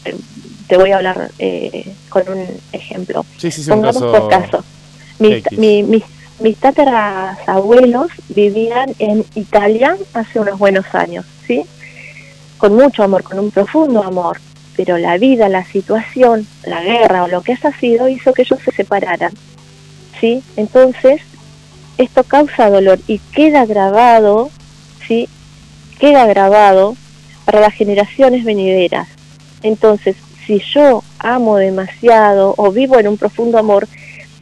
te 0.67 0.77
voy 0.77 0.91
a 0.91 0.97
hablar 0.97 1.31
eh, 1.39 1.91
con 2.09 2.21
un 2.29 2.45
ejemplo. 2.71 3.25
Sí, 3.39 3.49
sí, 3.49 3.63
sí, 3.63 3.69
Pongamos 3.71 4.03
por 4.03 4.29
caso. 4.29 4.63
Mis, 5.17 5.43
mi, 5.53 5.81
mis, 5.81 6.03
mis 6.39 6.57
abuelos 7.47 8.11
vivían 8.29 8.93
en 8.99 9.25
Italia 9.33 9.97
hace 10.13 10.39
unos 10.39 10.59
buenos 10.59 10.85
años, 10.93 11.25
¿sí? 11.47 11.65
Con 12.59 12.75
mucho 12.75 13.01
amor, 13.01 13.23
con 13.23 13.39
un 13.39 13.49
profundo 13.49 14.03
amor, 14.03 14.39
pero 14.75 14.99
la 14.99 15.17
vida, 15.17 15.49
la 15.49 15.65
situación, 15.65 16.45
la 16.63 16.83
guerra 16.83 17.23
o 17.23 17.27
lo 17.27 17.41
que 17.41 17.53
haya 17.53 17.75
sido 17.79 18.07
hizo 18.07 18.33
que 18.33 18.43
ellos 18.43 18.59
se 18.63 18.71
separaran, 18.71 19.33
¿sí? 20.21 20.43
Entonces, 20.57 21.21
esto 21.97 22.23
causa 22.23 22.69
dolor 22.69 22.99
y 23.07 23.19
queda 23.19 23.65
grabado, 23.65 24.49
¿sí? 25.07 25.29
Queda 25.99 26.25
grabado 26.25 26.95
para 27.45 27.59
las 27.59 27.73
generaciones 27.73 28.43
venideras. 28.43 29.07
Entonces, 29.61 30.15
si 30.45 30.59
yo 30.59 31.03
amo 31.19 31.57
demasiado 31.57 32.53
o 32.57 32.71
vivo 32.71 32.99
en 32.99 33.07
un 33.07 33.17
profundo 33.17 33.57
amor, 33.57 33.87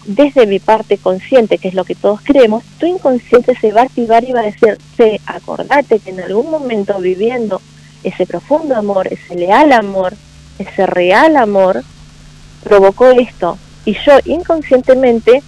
desde 0.05 0.47
mi 0.47 0.59
parte 0.59 0.97
consciente, 0.97 1.57
que 1.57 1.67
es 1.67 1.73
lo 1.73 1.85
que 1.85 1.95
todos 1.95 2.21
creemos, 2.23 2.63
tu 2.79 2.87
inconsciente 2.87 3.55
se 3.55 3.71
va 3.71 3.81
a 3.81 3.83
activar 3.85 4.23
y 4.23 4.31
va 4.31 4.41
a 4.41 4.45
decir, 4.45 4.77
sí, 4.97 5.19
acordate 5.25 5.99
que 5.99 6.09
en 6.09 6.21
algún 6.21 6.49
momento 6.49 6.99
viviendo 6.99 7.61
ese 8.03 8.25
profundo 8.25 8.75
amor, 8.75 9.07
ese 9.07 9.35
leal 9.35 9.71
amor, 9.71 10.15
ese 10.57 10.87
real 10.87 11.35
amor, 11.35 11.83
provocó 12.63 13.11
esto. 13.11 13.57
Y 13.85 13.93
yo 14.05 14.13
inconscientemente 14.25 15.43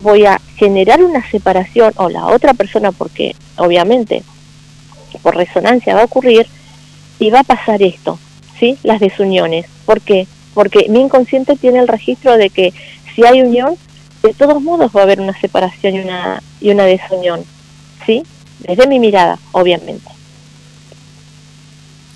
voy 0.00 0.26
a 0.26 0.40
generar 0.56 1.02
una 1.02 1.28
separación 1.30 1.92
o 1.96 2.08
la 2.08 2.26
otra 2.26 2.54
persona, 2.54 2.92
porque 2.92 3.34
obviamente 3.56 4.22
por 5.22 5.36
resonancia 5.36 5.94
va 5.94 6.02
a 6.02 6.04
ocurrir, 6.04 6.46
y 7.18 7.30
va 7.30 7.40
a 7.40 7.44
pasar 7.44 7.82
esto. 7.82 8.18
¿sí? 8.60 8.78
las 8.82 9.00
desuniones. 9.00 9.66
¿Por 9.86 10.00
qué? 10.02 10.28
Porque 10.54 10.86
mi 10.88 11.00
inconsciente 11.00 11.56
tiene 11.56 11.78
el 11.78 11.88
registro 11.88 12.36
de 12.36 12.50
que 12.50 12.74
si 13.14 13.24
hay 13.24 13.40
unión, 13.40 13.76
de 14.22 14.34
todos 14.34 14.62
modos 14.62 14.92
va 14.94 15.00
a 15.00 15.04
haber 15.04 15.20
una 15.20 15.38
separación 15.40 15.94
y 15.94 16.00
una, 16.00 16.42
y 16.60 16.70
una 16.70 16.84
desunión. 16.84 17.42
¿sí? 18.04 18.22
Desde 18.60 18.86
mi 18.86 18.98
mirada, 18.98 19.38
obviamente. 19.52 20.10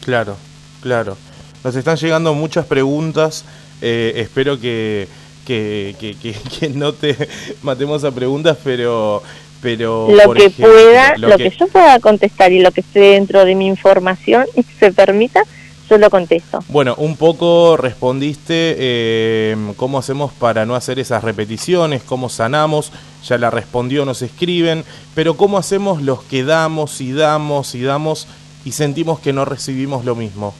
Claro, 0.04 0.36
claro. 0.82 1.16
Nos 1.64 1.74
están 1.74 1.96
llegando 1.96 2.34
muchas 2.34 2.66
preguntas. 2.66 3.44
Eh, 3.80 4.12
espero 4.16 4.60
que, 4.60 5.08
que, 5.44 5.94
que, 6.60 6.68
no 6.70 6.92
te 6.92 7.16
matemos 7.62 8.04
a 8.04 8.10
preguntas, 8.10 8.56
pero 8.62 9.22
pero 9.60 10.08
lo 10.10 10.34
que 10.34 10.50
pueda, 10.50 11.16
lo, 11.16 11.36
que... 11.38 11.50
que... 11.50 11.56
yo 11.56 11.66
pueda 11.68 11.98
contestar 11.98 12.52
y 12.52 12.60
lo 12.60 12.70
que 12.70 12.82
esté 12.82 13.00
dentro 13.00 13.46
de 13.46 13.54
mi 13.54 13.66
información 13.66 14.44
y 14.54 14.62
se 14.62 14.92
permita, 14.92 15.42
yo 15.88 15.98
lo 15.98 16.10
contesto. 16.10 16.60
Bueno, 16.68 16.94
un 16.96 17.16
poco 17.16 17.76
respondiste 17.76 18.76
eh, 18.78 19.56
cómo 19.76 19.98
hacemos 19.98 20.32
para 20.32 20.66
no 20.66 20.74
hacer 20.74 20.98
esas 20.98 21.24
repeticiones, 21.24 22.02
cómo 22.02 22.28
sanamos, 22.28 22.92
ya 23.26 23.38
la 23.38 23.50
respondió, 23.50 24.04
nos 24.04 24.22
escriben, 24.22 24.84
pero 25.14 25.36
cómo 25.36 25.56
hacemos 25.56 26.02
los 26.02 26.22
que 26.22 26.44
damos 26.44 27.00
y 27.00 27.12
damos 27.12 27.74
y 27.74 27.82
damos 27.82 28.26
y 28.64 28.72
sentimos 28.72 29.20
que 29.20 29.32
no 29.32 29.44
recibimos 29.44 30.04
lo 30.04 30.14
mismo. 30.14 30.54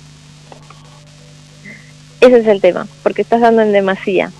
Ese 2.20 2.38
es 2.38 2.46
el 2.46 2.60
tema, 2.60 2.86
porque 3.02 3.22
estás 3.22 3.40
dando 3.40 3.62
en 3.62 3.72
demasía, 3.72 4.32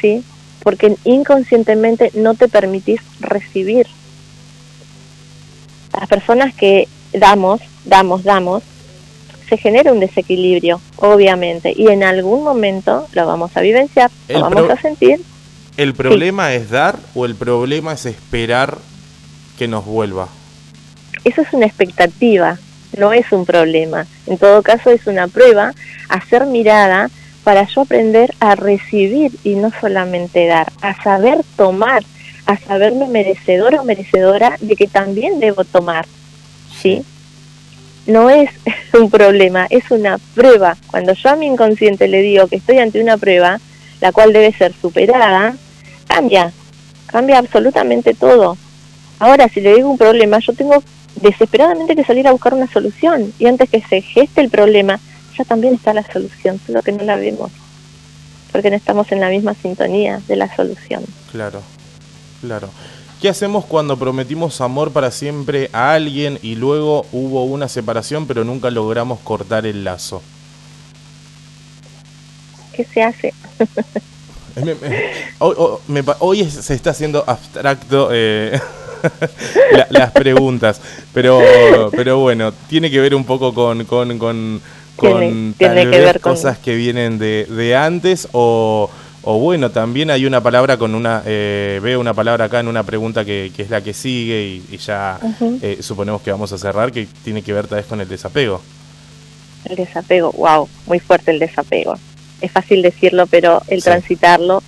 ¿sí? 0.00 0.24
Porque 0.62 0.96
inconscientemente 1.04 2.10
no 2.14 2.34
te 2.34 2.48
permitís 2.48 3.00
recibir. 3.20 3.86
Las 5.92 6.08
personas 6.08 6.54
que 6.54 6.88
damos, 7.12 7.60
damos, 7.84 8.24
damos, 8.24 8.62
se 9.48 9.56
genera 9.56 9.92
un 9.92 10.00
desequilibrio, 10.00 10.80
obviamente, 10.96 11.72
y 11.76 11.88
en 11.88 12.02
algún 12.02 12.42
momento 12.42 13.06
lo 13.12 13.26
vamos 13.26 13.56
a 13.56 13.60
vivenciar, 13.60 14.10
lo 14.28 14.40
vamos 14.40 14.68
a 14.68 14.76
sentir. 14.76 15.20
¿El 15.76 15.94
problema 15.94 16.54
es 16.54 16.70
dar 16.70 16.98
o 17.14 17.26
el 17.26 17.34
problema 17.34 17.92
es 17.92 18.06
esperar 18.06 18.78
que 19.58 19.68
nos 19.68 19.84
vuelva? 19.84 20.28
Eso 21.24 21.42
es 21.42 21.52
una 21.52 21.66
expectativa, 21.66 22.58
no 22.96 23.12
es 23.12 23.30
un 23.30 23.44
problema. 23.44 24.06
En 24.26 24.38
todo 24.38 24.62
caso 24.62 24.90
es 24.90 25.06
una 25.06 25.28
prueba 25.28 25.74
a 26.08 26.26
ser 26.26 26.46
mirada 26.46 27.10
para 27.46 27.64
yo 27.68 27.82
aprender 27.82 28.34
a 28.40 28.56
recibir 28.56 29.30
y 29.44 29.54
no 29.54 29.70
solamente 29.80 30.48
dar, 30.48 30.72
a 30.82 31.00
saber 31.00 31.44
tomar, 31.56 32.02
a 32.44 32.56
saberme 32.58 33.06
merecedora 33.06 33.80
o 33.80 33.84
merecedora 33.84 34.56
de 34.60 34.74
que 34.74 34.88
también 34.88 35.38
debo 35.38 35.62
tomar. 35.62 36.06
¿Sí? 36.82 37.04
no 38.08 38.30
es 38.30 38.50
un 38.94 39.10
problema, 39.10 39.68
es 39.70 39.88
una 39.92 40.18
prueba. 40.34 40.76
Cuando 40.88 41.12
yo 41.12 41.30
a 41.30 41.36
mi 41.36 41.46
inconsciente 41.46 42.08
le 42.08 42.20
digo 42.20 42.48
que 42.48 42.56
estoy 42.56 42.78
ante 42.78 43.00
una 43.00 43.16
prueba, 43.16 43.60
la 44.00 44.10
cual 44.10 44.32
debe 44.32 44.52
ser 44.52 44.72
superada, 44.80 45.54
cambia, 46.08 46.52
cambia 47.06 47.38
absolutamente 47.38 48.12
todo. 48.12 48.56
Ahora, 49.20 49.48
si 49.48 49.60
le 49.60 49.76
digo 49.76 49.88
un 49.88 49.98
problema, 49.98 50.40
yo 50.40 50.52
tengo 50.52 50.82
desesperadamente 51.20 51.94
que 51.94 52.02
salir 52.02 52.26
a 52.26 52.32
buscar 52.32 52.54
una 52.54 52.66
solución 52.66 53.32
y 53.38 53.46
antes 53.46 53.70
que 53.70 53.82
se 53.82 54.02
geste 54.02 54.40
el 54.40 54.50
problema, 54.50 54.98
ya 55.36 55.44
también 55.44 55.74
está 55.74 55.92
la 55.92 56.04
solución, 56.10 56.60
solo 56.66 56.82
que 56.82 56.92
no 56.92 57.04
la 57.04 57.16
vemos, 57.16 57.50
porque 58.52 58.70
no 58.70 58.76
estamos 58.76 59.10
en 59.12 59.20
la 59.20 59.28
misma 59.28 59.54
sintonía 59.54 60.20
de 60.26 60.36
la 60.36 60.54
solución. 60.54 61.04
Claro, 61.30 61.62
claro. 62.40 62.70
¿Qué 63.20 63.30
hacemos 63.30 63.64
cuando 63.64 63.96
prometimos 63.96 64.60
amor 64.60 64.92
para 64.92 65.10
siempre 65.10 65.70
a 65.72 65.94
alguien 65.94 66.38
y 66.42 66.54
luego 66.54 67.06
hubo 67.12 67.44
una 67.44 67.66
separación 67.66 68.26
pero 68.26 68.44
nunca 68.44 68.70
logramos 68.70 69.20
cortar 69.20 69.64
el 69.66 69.84
lazo? 69.84 70.22
¿Qué 72.74 72.84
se 72.84 73.02
hace? 73.02 73.32
hoy, 75.38 76.50
se 76.50 76.74
está 76.74 76.90
haciendo 76.90 77.24
abstracto 77.26 78.10
eh, 78.12 78.60
las 79.90 80.10
preguntas, 80.12 80.80
pero, 81.12 81.40
pero 81.92 82.18
bueno, 82.18 82.52
tiene 82.68 82.90
que 82.90 83.00
ver 83.00 83.14
un 83.14 83.24
poco 83.24 83.54
con, 83.54 83.84
con, 83.84 84.18
con, 84.18 84.60
con 84.96 85.54
tiene, 85.56 85.90
que 85.90 86.00
ver 86.00 86.20
cosas 86.20 86.58
que 86.58 86.74
vienen 86.74 87.18
de, 87.18 87.44
de 87.44 87.76
antes 87.76 88.28
o 88.32 88.90
o 89.28 89.40
bueno, 89.40 89.72
también 89.72 90.12
hay 90.12 90.24
una 90.24 90.40
palabra 90.40 90.76
con 90.76 90.94
una, 90.94 91.20
eh, 91.26 91.80
veo 91.82 91.98
una 91.98 92.14
palabra 92.14 92.44
acá 92.44 92.60
en 92.60 92.68
una 92.68 92.84
pregunta 92.84 93.24
que, 93.24 93.50
es 93.58 93.70
la 93.70 93.80
que 93.80 93.92
sigue 93.92 94.62
y, 94.70 94.76
ya 94.76 95.18
eh, 95.62 95.78
suponemos 95.80 96.22
que 96.22 96.30
vamos 96.30 96.52
a 96.52 96.58
cerrar, 96.58 96.92
que 96.92 97.08
tiene 97.24 97.42
que 97.42 97.52
ver 97.52 97.66
tal 97.66 97.78
vez 97.78 97.86
con 97.86 98.00
el 98.00 98.06
desapego. 98.06 98.62
El 99.64 99.74
desapego, 99.74 100.30
wow, 100.30 100.68
muy 100.86 101.00
fuerte 101.00 101.32
el 101.32 101.40
desapego. 101.40 101.94
Es 102.40 102.52
fácil 102.52 102.82
decirlo, 102.82 103.26
pero 103.26 103.62
el 103.66 103.82
transitarlo, 103.82 104.62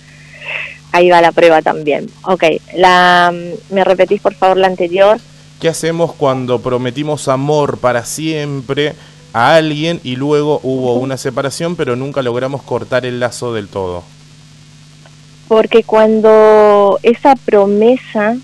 ahí 0.91 1.09
va 1.09 1.21
la 1.21 1.31
prueba 1.31 1.61
también. 1.61 2.09
Ok, 2.23 2.43
la, 2.75 3.33
¿me 3.69 3.83
repetís 3.85 4.19
por 4.19 4.33
favor 4.33 4.57
la 4.57 4.67
anterior? 4.67 5.21
¿Qué 5.61 5.69
hacemos 5.69 6.11
cuando 6.11 6.61
prometimos 6.61 7.29
amor 7.29 7.77
para 7.77 8.03
siempre 8.03 8.93
a 9.33 9.55
alguien 9.55 9.99
y 10.03 10.15
luego 10.15 10.59
hubo 10.63 10.95
una 10.95 11.17
separación, 11.17 11.75
pero 11.75 11.95
nunca 11.95 12.21
logramos 12.21 12.63
cortar 12.63 13.05
el 13.05 13.19
lazo 13.19 13.53
del 13.53 13.67
todo? 13.67 14.03
porque 15.49 15.83
cuando 15.83 16.99
esa 17.01 17.35
promesa, 17.35 18.37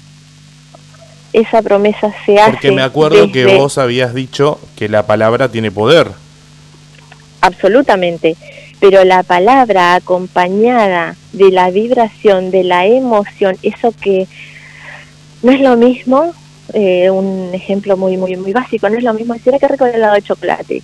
esa 1.32 1.62
promesa 1.62 2.12
se 2.26 2.40
hace... 2.40 2.52
Porque 2.52 2.72
me 2.72 2.82
acuerdo 2.82 3.32
que 3.32 3.46
vos 3.56 3.78
habías 3.78 4.16
dicho 4.16 4.60
que 4.76 4.90
la 4.90 5.06
palabra 5.06 5.50
tiene 5.50 5.70
poder. 5.70 6.10
Absolutamente, 7.42 8.36
pero 8.80 9.04
la 9.06 9.22
palabra 9.22 9.94
acompañada 9.94 11.16
de 11.32 11.52
la 11.52 11.70
vibración, 11.70 12.50
de 12.50 12.64
la 12.64 12.88
emoción, 12.88 13.56
eso 13.62 13.94
que 14.02 14.28
no 15.44 15.52
es 15.52 15.62
lo 15.62 15.78
mismo, 15.78 16.34
eh, 16.74 17.10
un 17.10 17.52
ejemplo 17.54 17.98
muy, 17.98 18.18
muy, 18.18 18.36
muy 18.36 18.54
básico, 18.54 18.90
no 18.90 18.98
es 18.98 19.04
lo 19.04 19.14
mismo 19.14 19.34
decir 19.34 19.54
que 19.60 19.68
rico 19.68 19.86
el 19.86 19.96
helado 19.96 20.16
de 20.16 20.22
chocolate, 20.22 20.82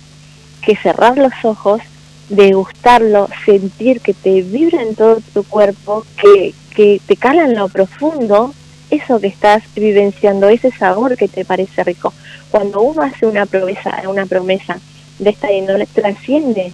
que 0.64 0.76
cerrar 0.76 1.18
los 1.18 1.32
ojos 1.44 1.80
degustarlo, 2.28 3.28
sentir 3.44 4.00
que 4.00 4.14
te 4.14 4.42
vibra 4.42 4.82
en 4.82 4.94
todo 4.94 5.18
tu 5.34 5.44
cuerpo, 5.44 6.04
que, 6.20 6.54
que 6.74 7.00
te 7.06 7.16
cala 7.16 7.44
en 7.44 7.54
lo 7.54 7.68
profundo, 7.68 8.54
eso 8.90 9.20
que 9.20 9.26
estás 9.26 9.62
vivenciando, 9.74 10.48
ese 10.48 10.70
sabor 10.70 11.16
que 11.16 11.28
te 11.28 11.44
parece 11.44 11.84
rico. 11.84 12.12
Cuando 12.50 12.80
uno 12.80 13.02
hace 13.02 13.26
una 13.26 13.46
promesa, 13.46 14.02
una 14.08 14.26
promesa 14.26 14.78
de 15.18 15.30
esta 15.30 15.52
índole, 15.52 15.86
trasciende. 15.86 16.72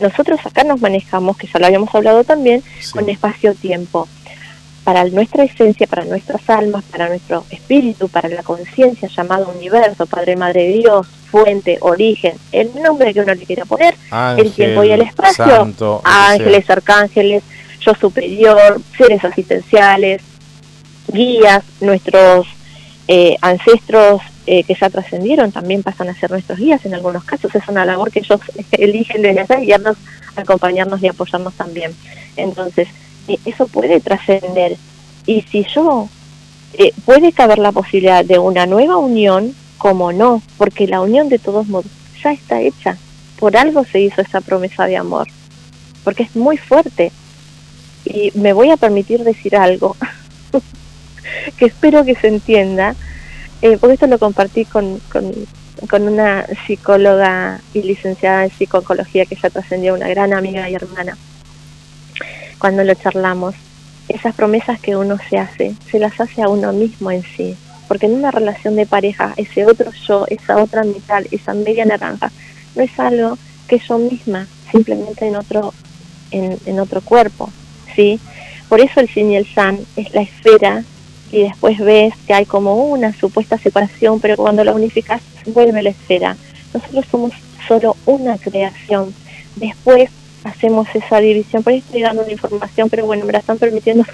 Nosotros 0.00 0.40
acá 0.44 0.64
nos 0.64 0.80
manejamos, 0.80 1.36
que 1.36 1.46
ya 1.46 1.58
lo 1.58 1.66
habíamos 1.66 1.94
hablado 1.94 2.24
también, 2.24 2.62
con 2.92 3.08
espacio-tiempo. 3.08 4.08
Para 4.86 5.04
nuestra 5.06 5.42
esencia, 5.42 5.88
para 5.88 6.04
nuestras 6.04 6.48
almas, 6.48 6.84
para 6.84 7.08
nuestro 7.08 7.44
espíritu, 7.50 8.08
para 8.08 8.28
la 8.28 8.44
conciencia 8.44 9.08
llamado 9.08 9.52
universo, 9.52 10.06
Padre, 10.06 10.36
Madre, 10.36 10.68
Dios, 10.68 11.08
fuente, 11.28 11.78
origen, 11.80 12.34
el 12.52 12.70
nombre 12.80 13.12
que 13.12 13.20
uno 13.20 13.34
le 13.34 13.44
quiera 13.44 13.64
poner, 13.64 13.96
el 14.38 14.52
tiempo 14.52 14.84
y 14.84 14.92
el 14.92 15.02
espacio, 15.02 15.68
ángeles, 16.04 16.70
arcángeles, 16.70 17.42
yo 17.80 17.94
superior, 17.94 18.80
seres 18.96 19.24
asistenciales, 19.24 20.22
guías, 21.08 21.64
nuestros 21.80 22.46
eh, 23.08 23.36
ancestros 23.40 24.22
eh, 24.46 24.62
que 24.62 24.76
ya 24.80 24.88
trascendieron 24.88 25.50
también 25.50 25.82
pasan 25.82 26.08
a 26.08 26.14
ser 26.14 26.30
nuestros 26.30 26.60
guías 26.60 26.86
en 26.86 26.94
algunos 26.94 27.24
casos, 27.24 27.52
es 27.52 27.66
una 27.66 27.84
labor 27.84 28.12
que 28.12 28.20
ellos 28.20 28.40
eligen 28.70 29.22
desde 29.22 29.40
allá 29.40 29.56
guiarnos, 29.56 29.96
acompañarnos 30.36 31.02
y 31.02 31.08
apoyarnos 31.08 31.54
también. 31.54 31.92
Entonces, 32.36 32.86
eso 33.44 33.66
puede 33.66 34.00
trascender. 34.00 34.76
Y 35.26 35.42
si 35.42 35.64
yo, 35.74 36.08
puede 37.04 37.32
caber 37.32 37.58
la 37.58 37.72
posibilidad 37.72 38.24
de 38.24 38.38
una 38.38 38.66
nueva 38.66 38.96
unión 38.96 39.54
como 39.78 40.12
no, 40.12 40.42
porque 40.56 40.86
la 40.86 41.00
unión 41.00 41.28
de 41.28 41.38
todos 41.38 41.66
modos 41.66 41.90
ya 42.22 42.32
está 42.32 42.60
hecha. 42.60 42.96
Por 43.38 43.56
algo 43.56 43.84
se 43.84 44.00
hizo 44.00 44.20
esa 44.22 44.40
promesa 44.40 44.86
de 44.86 44.96
amor, 44.96 45.28
porque 46.04 46.24
es 46.24 46.34
muy 46.34 46.56
fuerte. 46.56 47.12
Y 48.04 48.32
me 48.34 48.52
voy 48.52 48.70
a 48.70 48.76
permitir 48.76 49.24
decir 49.24 49.56
algo 49.56 49.96
que 51.58 51.66
espero 51.66 52.04
que 52.04 52.14
se 52.14 52.28
entienda, 52.28 52.94
eh, 53.62 53.76
porque 53.78 53.94
esto 53.94 54.06
lo 54.06 54.18
compartí 54.18 54.64
con, 54.64 55.00
con, 55.12 55.32
con, 55.88 56.02
una 56.02 56.46
psicóloga 56.66 57.60
y 57.74 57.82
licenciada 57.82 58.44
en 58.44 58.50
psicología 58.50 59.26
que 59.26 59.36
ya 59.36 59.50
trascendió, 59.50 59.94
una 59.94 60.08
gran 60.08 60.32
amiga 60.32 60.68
y 60.70 60.74
hermana. 60.74 61.16
Cuando 62.58 62.84
lo 62.84 62.94
charlamos, 62.94 63.54
esas 64.08 64.34
promesas 64.34 64.80
que 64.80 64.96
uno 64.96 65.18
se 65.28 65.38
hace, 65.38 65.74
se 65.90 65.98
las 65.98 66.20
hace 66.20 66.42
a 66.42 66.48
uno 66.48 66.72
mismo 66.72 67.10
en 67.10 67.22
sí 67.22 67.56
porque 67.86 68.06
en 68.06 68.14
una 68.14 68.30
relación 68.30 68.76
de 68.76 68.86
pareja, 68.86 69.34
ese 69.36 69.66
otro 69.66 69.90
yo, 70.06 70.26
esa 70.28 70.62
otra 70.62 70.82
mitad, 70.82 71.22
esa 71.30 71.54
media 71.54 71.84
naranja, 71.84 72.30
no 72.74 72.82
es 72.82 72.98
algo 72.98 73.38
que 73.68 73.78
yo 73.78 73.98
misma, 73.98 74.46
simplemente 74.70 75.26
en 75.26 75.36
otro, 75.36 75.72
en, 76.30 76.80
otro 76.80 77.00
cuerpo, 77.00 77.50
¿sí? 77.94 78.20
Por 78.68 78.80
eso 78.80 79.00
el 79.00 79.08
yin 79.08 79.32
y 79.32 79.36
el 79.36 79.46
san 79.46 79.78
es 79.96 80.12
la 80.12 80.22
esfera 80.22 80.84
y 81.30 81.42
después 81.42 81.78
ves 81.78 82.14
que 82.26 82.34
hay 82.34 82.46
como 82.46 82.86
una 82.86 83.12
supuesta 83.12 83.58
separación, 83.58 84.20
pero 84.20 84.36
cuando 84.36 84.64
la 84.64 84.74
unificas 84.74 85.22
vuelve 85.46 85.82
la 85.82 85.90
esfera. 85.90 86.36
Nosotros 86.74 87.04
somos 87.10 87.32
solo 87.66 87.96
una 88.06 88.36
creación. 88.38 89.14
Después 89.56 90.10
hacemos 90.46 90.86
esa 90.94 91.18
división. 91.18 91.62
Por 91.62 91.72
ahí 91.72 91.80
estoy 91.80 92.02
dando 92.02 92.22
una 92.22 92.32
información, 92.32 92.88
pero 92.88 93.04
bueno, 93.06 93.24
me 93.24 93.32
la 93.32 93.38
están 93.38 93.58
permitiendo 93.58 94.04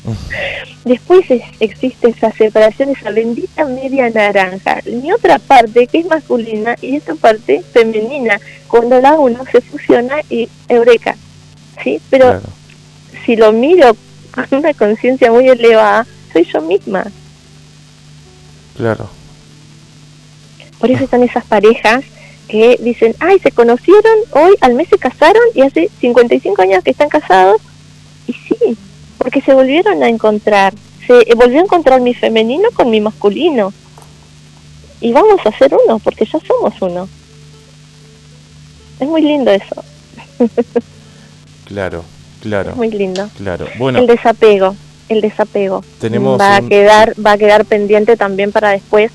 Después 0.84 1.24
existe 1.60 2.10
esa 2.10 2.32
separación, 2.32 2.90
esa 2.90 3.10
bendita 3.10 3.64
media 3.66 4.10
naranja. 4.10 4.80
Mi 4.86 5.12
otra 5.12 5.38
parte, 5.38 5.86
que 5.86 6.00
es 6.00 6.06
masculina, 6.06 6.76
y 6.80 6.96
esta 6.96 7.14
parte 7.14 7.62
femenina. 7.72 8.40
Cuando 8.68 9.00
la 9.00 9.14
uno 9.14 9.44
se 9.50 9.60
fusiona 9.60 10.16
y 10.28 10.48
eureka. 10.68 11.16
¿Sí? 11.82 12.00
Pero 12.10 12.40
si 13.24 13.36
lo 13.36 13.52
miro 13.52 13.96
con 14.34 14.58
una 14.58 14.74
conciencia 14.74 15.30
muy 15.30 15.48
elevada, 15.48 16.06
soy 16.32 16.44
yo 16.44 16.60
misma. 16.60 17.04
Claro. 18.76 19.08
Por 20.78 20.90
eso 20.90 21.04
están 21.04 21.22
esas 21.22 21.44
parejas 21.44 22.04
que 22.48 22.78
dicen, 22.80 23.14
ay, 23.20 23.38
se 23.38 23.50
conocieron, 23.50 24.18
hoy 24.32 24.54
al 24.60 24.74
mes 24.74 24.88
se 24.88 24.98
casaron 24.98 25.42
y 25.54 25.62
hace 25.62 25.90
55 26.00 26.62
años 26.62 26.84
que 26.84 26.90
están 26.90 27.08
casados. 27.08 27.60
Y 28.26 28.32
sí, 28.34 28.76
porque 29.18 29.40
se 29.40 29.54
volvieron 29.54 30.02
a 30.02 30.08
encontrar, 30.08 30.74
se 31.06 31.20
eh, 31.20 31.34
volvió 31.34 31.60
a 31.60 31.64
encontrar 31.64 32.00
mi 32.00 32.14
femenino 32.14 32.68
con 32.74 32.90
mi 32.90 33.00
masculino. 33.00 33.72
Y 35.00 35.12
vamos 35.12 35.40
a 35.44 35.56
ser 35.58 35.74
uno, 35.84 35.98
porque 35.98 36.24
ya 36.24 36.38
somos 36.40 36.74
uno. 36.80 37.08
Es 39.00 39.08
muy 39.08 39.22
lindo 39.22 39.50
eso. 39.50 39.82
claro, 41.64 42.04
claro. 42.40 42.70
Es 42.70 42.76
muy 42.76 42.90
lindo. 42.90 43.28
Claro. 43.36 43.66
Bueno. 43.78 43.98
El 43.98 44.06
desapego, 44.06 44.76
el 45.08 45.20
desapego. 45.20 45.84
Tenemos 46.00 46.38
va 46.38 46.56
a 46.56 46.62
quedar 46.62 47.14
va 47.24 47.32
a 47.32 47.38
quedar 47.38 47.64
pendiente 47.64 48.16
también 48.16 48.52
para 48.52 48.70
después 48.70 49.10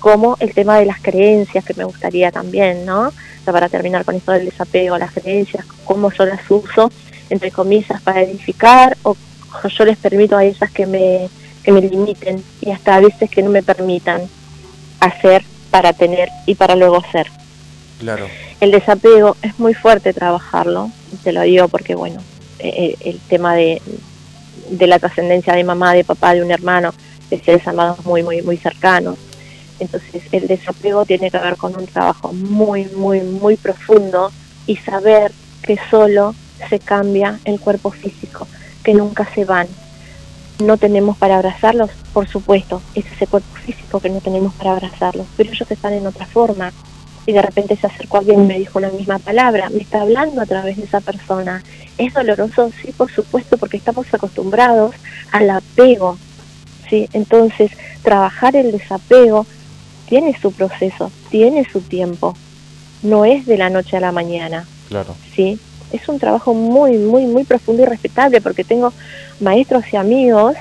como 0.00 0.36
el 0.40 0.52
tema 0.52 0.78
de 0.78 0.86
las 0.86 1.00
creencias 1.00 1.64
que 1.64 1.74
me 1.74 1.84
gustaría 1.84 2.32
también, 2.32 2.84
¿no? 2.84 3.12
para 3.52 3.68
terminar 3.68 4.04
con 4.04 4.14
esto 4.14 4.32
del 4.32 4.46
desapego, 4.46 4.98
las 4.98 5.12
creencias, 5.12 5.64
cómo 5.84 6.12
yo 6.12 6.26
las 6.26 6.48
uso, 6.50 6.90
entre 7.28 7.50
comillas, 7.50 8.00
para 8.02 8.22
edificar 8.22 8.96
o 9.02 9.16
yo 9.68 9.84
les 9.84 9.98
permito 9.98 10.36
a 10.36 10.44
ellas 10.44 10.70
que 10.70 10.86
me, 10.86 11.28
que 11.62 11.72
me 11.72 11.80
limiten 11.80 12.42
y 12.60 12.70
hasta 12.70 12.96
a 12.96 13.00
veces 13.00 13.30
que 13.30 13.42
no 13.42 13.50
me 13.50 13.62
permitan 13.62 14.22
hacer 15.00 15.44
para 15.70 15.92
tener 15.92 16.28
y 16.46 16.54
para 16.54 16.76
luego 16.76 17.02
ser. 17.10 17.26
Claro. 17.98 18.26
El 18.60 18.70
desapego 18.70 19.36
es 19.42 19.58
muy 19.58 19.74
fuerte 19.74 20.12
trabajarlo, 20.12 20.90
te 21.22 21.32
lo 21.32 21.42
digo 21.42 21.68
porque, 21.68 21.94
bueno, 21.94 22.20
el, 22.58 22.68
eh, 22.68 22.96
el 23.00 23.20
tema 23.20 23.54
de, 23.54 23.80
de 24.70 24.86
la 24.86 24.98
trascendencia 24.98 25.54
de 25.54 25.64
mamá, 25.64 25.94
de 25.94 26.04
papá, 26.04 26.34
de 26.34 26.42
un 26.42 26.50
hermano, 26.50 26.92
de 27.30 27.40
seres 27.40 27.66
amados 27.66 28.04
muy, 28.04 28.22
muy, 28.22 28.42
muy 28.42 28.56
cercanos, 28.56 29.16
entonces 29.80 30.22
el 30.32 30.46
desapego 30.46 31.04
tiene 31.04 31.30
que 31.30 31.38
ver 31.38 31.56
con 31.56 31.76
un 31.76 31.86
trabajo 31.86 32.32
muy, 32.32 32.84
muy, 32.96 33.20
muy 33.20 33.56
profundo 33.56 34.30
y 34.66 34.76
saber 34.76 35.32
que 35.62 35.78
solo 35.90 36.34
se 36.68 36.78
cambia 36.78 37.40
el 37.44 37.60
cuerpo 37.60 37.90
físico, 37.90 38.46
que 38.84 38.94
nunca 38.94 39.28
se 39.34 39.44
van. 39.44 39.66
No 40.62 40.76
tenemos 40.76 41.16
para 41.16 41.36
abrazarlos, 41.36 41.90
por 42.12 42.28
supuesto, 42.28 42.82
es 42.94 43.06
ese 43.06 43.26
cuerpo 43.26 43.54
físico 43.64 44.00
que 44.00 44.10
no 44.10 44.20
tenemos 44.20 44.52
para 44.54 44.72
abrazarlos, 44.72 45.26
pero 45.36 45.50
ellos 45.50 45.70
están 45.70 45.94
en 45.94 46.06
otra 46.06 46.26
forma. 46.26 46.72
Y 47.26 47.32
de 47.32 47.42
repente 47.42 47.76
se 47.76 47.86
acercó 47.86 48.18
alguien 48.18 48.44
y 48.44 48.46
me 48.46 48.58
dijo 48.58 48.78
una 48.78 48.90
misma 48.90 49.18
palabra, 49.18 49.70
me 49.70 49.82
está 49.82 50.02
hablando 50.02 50.40
a 50.40 50.46
través 50.46 50.76
de 50.76 50.84
esa 50.84 51.00
persona. 51.00 51.62
¿Es 51.98 52.14
doloroso? 52.14 52.70
Sí, 52.82 52.92
por 52.92 53.10
supuesto, 53.10 53.58
porque 53.58 53.76
estamos 53.76 54.06
acostumbrados 54.12 54.94
al 55.30 55.50
apego. 55.50 56.18
¿sí? 56.88 57.08
Entonces, 57.12 57.70
trabajar 58.02 58.56
el 58.56 58.72
desapego 58.72 59.46
tiene 60.10 60.38
su 60.38 60.52
proceso, 60.52 61.10
tiene 61.30 61.66
su 61.70 61.80
tiempo. 61.80 62.36
No 63.02 63.24
es 63.24 63.46
de 63.46 63.56
la 63.56 63.70
noche 63.70 63.96
a 63.96 64.00
la 64.00 64.12
mañana. 64.12 64.66
Claro. 64.90 65.16
¿Sí? 65.34 65.58
Es 65.90 66.06
un 66.08 66.18
trabajo 66.18 66.52
muy, 66.52 66.98
muy, 66.98 67.24
muy 67.24 67.44
profundo 67.44 67.82
y 67.82 67.86
respetable 67.86 68.42
porque 68.42 68.62
tengo 68.62 68.92
maestros 69.40 69.84
y 69.90 69.96
amigos 69.96 70.56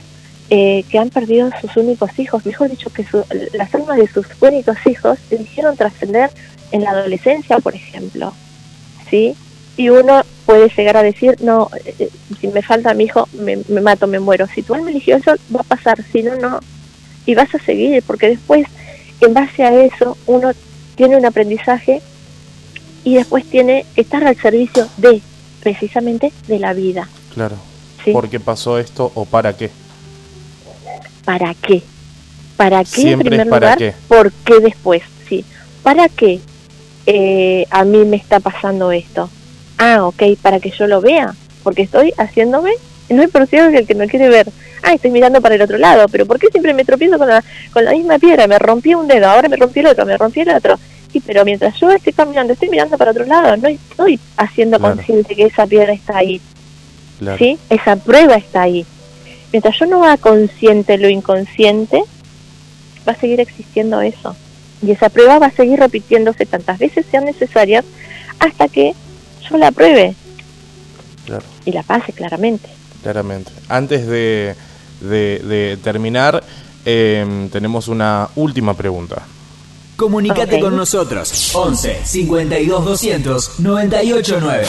eh, 0.50 0.86
que 0.90 0.98
han 0.98 1.10
perdido 1.10 1.50
sus 1.60 1.76
únicos 1.76 2.18
hijos, 2.18 2.46
mejor 2.46 2.70
dicho, 2.70 2.90
que 2.90 3.06
las 3.54 3.76
almas 3.76 3.98
de 3.98 4.08
sus 4.08 4.26
únicos 4.40 4.78
hijos 4.86 5.20
eligieron 5.30 5.76
trascender 5.76 6.32
en 6.72 6.84
la 6.84 6.92
adolescencia, 6.92 7.60
por 7.60 7.76
ejemplo. 7.76 8.32
¿Sí? 9.10 9.36
y 9.80 9.88
uno 9.88 10.24
puede 10.46 10.68
llegar 10.76 10.98
a 10.98 11.04
decir, 11.04 11.38
no, 11.42 11.70
eh, 11.86 11.96
eh, 12.00 12.10
si 12.42 12.50
me 12.50 12.62
falta 12.62 12.94
mi 12.94 13.06
hijo, 13.06 13.30
me, 13.32 13.56
mato, 13.80 14.08
me 14.08 14.20
muero. 14.20 14.46
Si 14.54 14.62
tú 14.62 14.76
él 14.76 14.82
me 14.82 14.92
eligió 14.92 15.16
eso, 15.16 15.36
va 15.56 15.62
a 15.62 15.64
pasar, 15.64 16.04
si 16.12 16.22
no, 16.22 16.36
no. 16.36 16.60
Y 17.26 17.34
vas 17.34 17.56
a 17.56 17.60
seguir, 17.60 18.04
porque 18.06 18.28
después, 18.28 18.68
en 19.22 19.34
base 19.34 19.64
a 19.64 19.74
eso, 19.84 20.18
uno 20.28 20.52
tiene 20.96 21.18
un 21.18 21.26
aprendizaje 21.26 22.02
y 23.04 23.16
después 23.16 23.46
tiene 23.46 23.86
que 23.96 24.02
estar 24.02 24.24
al 24.24 24.36
servicio 24.36 24.88
de, 24.98 25.22
precisamente, 25.62 26.32
de 26.48 26.60
la 26.60 26.74
vida. 26.74 27.08
Claro. 27.34 27.56
¿Por 28.12 28.30
qué 28.30 28.40
pasó 28.40 28.80
esto 28.80 29.12
o 29.14 29.26
para 29.26 29.56
qué? 29.56 29.70
¿Para 31.26 31.54
qué? 31.54 31.84
¿Para 32.58 32.84
qué 32.84 33.12
en 33.12 33.20
primer 33.20 33.48
lugar? 33.48 33.78
Qué. 33.78 33.94
¿Por 34.08 34.32
qué 34.32 34.60
después? 34.60 35.04
Sí. 35.28 35.46
¿Para 35.84 36.10
qué 36.10 36.40
eh, 37.06 37.66
a 37.70 37.86
mí 37.86 38.04
me 38.06 38.18
está 38.18 38.40
pasando 38.40 38.92
esto? 38.92 39.30
Ah, 39.78 40.06
ok, 40.06 40.24
para 40.42 40.60
que 40.60 40.72
yo 40.72 40.88
lo 40.88 41.02
vea, 41.02 41.36
porque 41.64 41.84
estoy 41.84 42.14
haciéndome, 42.18 42.72
no 43.10 43.24
es 43.24 43.30
por 43.30 43.48
que 43.48 43.58
el 43.58 43.88
que 43.88 43.96
no 43.96 44.08
quiere 44.08 44.30
ver. 44.30 44.52
Ah, 44.84 44.94
estoy 44.94 45.12
mirando 45.12 45.42
para 45.42 45.56
el 45.56 45.62
otro 45.62 45.78
lado, 45.78 46.08
pero 46.08 46.26
¿por 46.26 46.40
qué 46.40 46.48
siempre 46.48 46.74
me 46.74 46.86
tropiezo 46.86 47.18
con 47.18 47.28
la, 47.28 47.44
con 47.74 47.86
la 47.86 47.92
misma 47.92 48.18
piedra? 48.20 48.48
Me 48.48 48.60
rompí 48.60 48.94
un 48.94 49.08
dedo, 49.08 49.28
ahora 49.28 49.50
me 49.50 49.58
rompí 49.58 49.80
el 49.82 49.88
otro, 49.88 50.06
me 50.06 50.18
rompí 50.18 50.42
el 50.42 50.50
otro. 50.50 50.80
Sí, 51.12 51.22
pero 51.26 51.44
mientras 51.44 51.80
yo 51.80 51.90
estoy 51.92 52.14
caminando, 52.14 52.54
estoy 52.54 52.70
mirando 52.70 52.98
para 52.98 53.12
otro 53.12 53.26
lado, 53.26 53.58
no 53.58 53.68
estoy 53.68 54.20
haciendo 54.38 54.80
consciente 54.80 55.36
que 55.36 55.46
esa 55.46 55.66
piedra 55.66 55.94
está 55.94 56.18
ahí. 56.18 56.40
¿Sí? 57.38 57.58
Esa 57.70 57.96
prueba 57.96 58.36
está 58.36 58.62
ahí. 58.62 58.86
Mientras 59.52 59.78
yo 59.80 59.88
no 59.88 60.04
haga 60.04 60.18
consciente 60.18 60.98
lo 60.98 61.10
inconsciente, 61.10 62.04
va 63.08 63.14
a 63.14 63.20
seguir 63.20 63.40
existiendo 63.40 64.02
eso. 64.02 64.36
Y 64.82 64.92
esa 64.92 65.10
prueba 65.10 65.40
va 65.40 65.48
a 65.48 65.52
seguir 65.52 65.80
repitiéndose 65.80 66.46
tantas 66.46 66.78
veces 66.80 67.06
sean 67.10 67.26
necesarias 67.26 67.84
hasta 68.40 68.68
que 68.68 68.94
yo 69.50 69.58
la 69.58 69.72
pruebe. 69.72 70.16
Y 71.66 71.72
la 71.72 71.84
pase 71.84 72.14
claramente. 72.14 72.70
Claramente. 73.04 73.52
Antes 73.68 74.08
de, 74.08 74.56
de, 75.02 75.78
terminar, 75.84 76.44
em, 76.86 77.50
tenemos 77.50 77.88
una 77.88 78.30
última 78.36 78.74
pregunta. 78.74 79.24
Comunicate 79.96 80.60
con 80.60 80.76
nosotros. 80.78 81.52
11 81.54 82.02
52 82.06 82.86
200 82.86 83.60
989. 83.60 84.66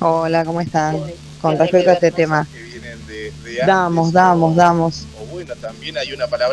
Hola, 0.00 0.44
¿cómo 0.44 0.60
están? 0.60 0.98
Con 1.40 1.58
respecto 1.58 1.90
a 1.90 1.94
este 1.94 2.10
tema. 2.10 2.46
Damos, 3.66 4.12
damos, 4.12 4.56
damos. 4.56 5.06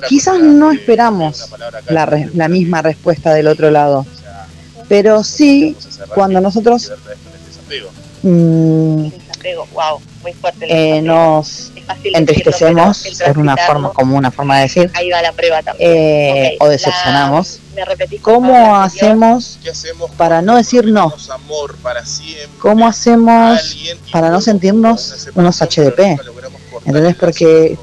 Quizás 0.07 0.39
no 0.39 0.71
esperamos 0.71 1.49
la, 1.89 2.27
la 2.33 2.47
misma 2.47 2.81
respuesta 2.81 3.33
del 3.33 3.47
otro 3.47 3.69
lado, 3.69 4.05
pero 4.87 5.23
sí 5.23 5.75
cuando 6.15 6.39
nosotros 6.39 6.91
mm, 8.23 9.07
eh, 10.61 11.01
nos 11.01 11.71
entristecemos 12.03 13.03
por 13.25 13.37
una 13.37 13.55
forma 13.57 13.89
como 13.93 14.17
una 14.17 14.31
forma 14.31 14.57
de 14.57 14.61
decir. 14.63 14.91
eh, 15.79 16.57
o 16.59 16.67
decepcionamos. 16.67 17.59
cómo 18.21 18.75
hacemos 18.75 19.59
para 20.17 20.41
no 20.41 20.55
decir 20.57 20.87
no 20.87 21.13
cómo 22.59 22.87
hacemos 22.87 23.77
para 24.11 24.29
no 24.31 24.41
sentirnos 24.41 25.27
unos 25.35 25.61
HDP 25.61 26.19
¿entendés? 26.85 27.15
porque 27.15 27.77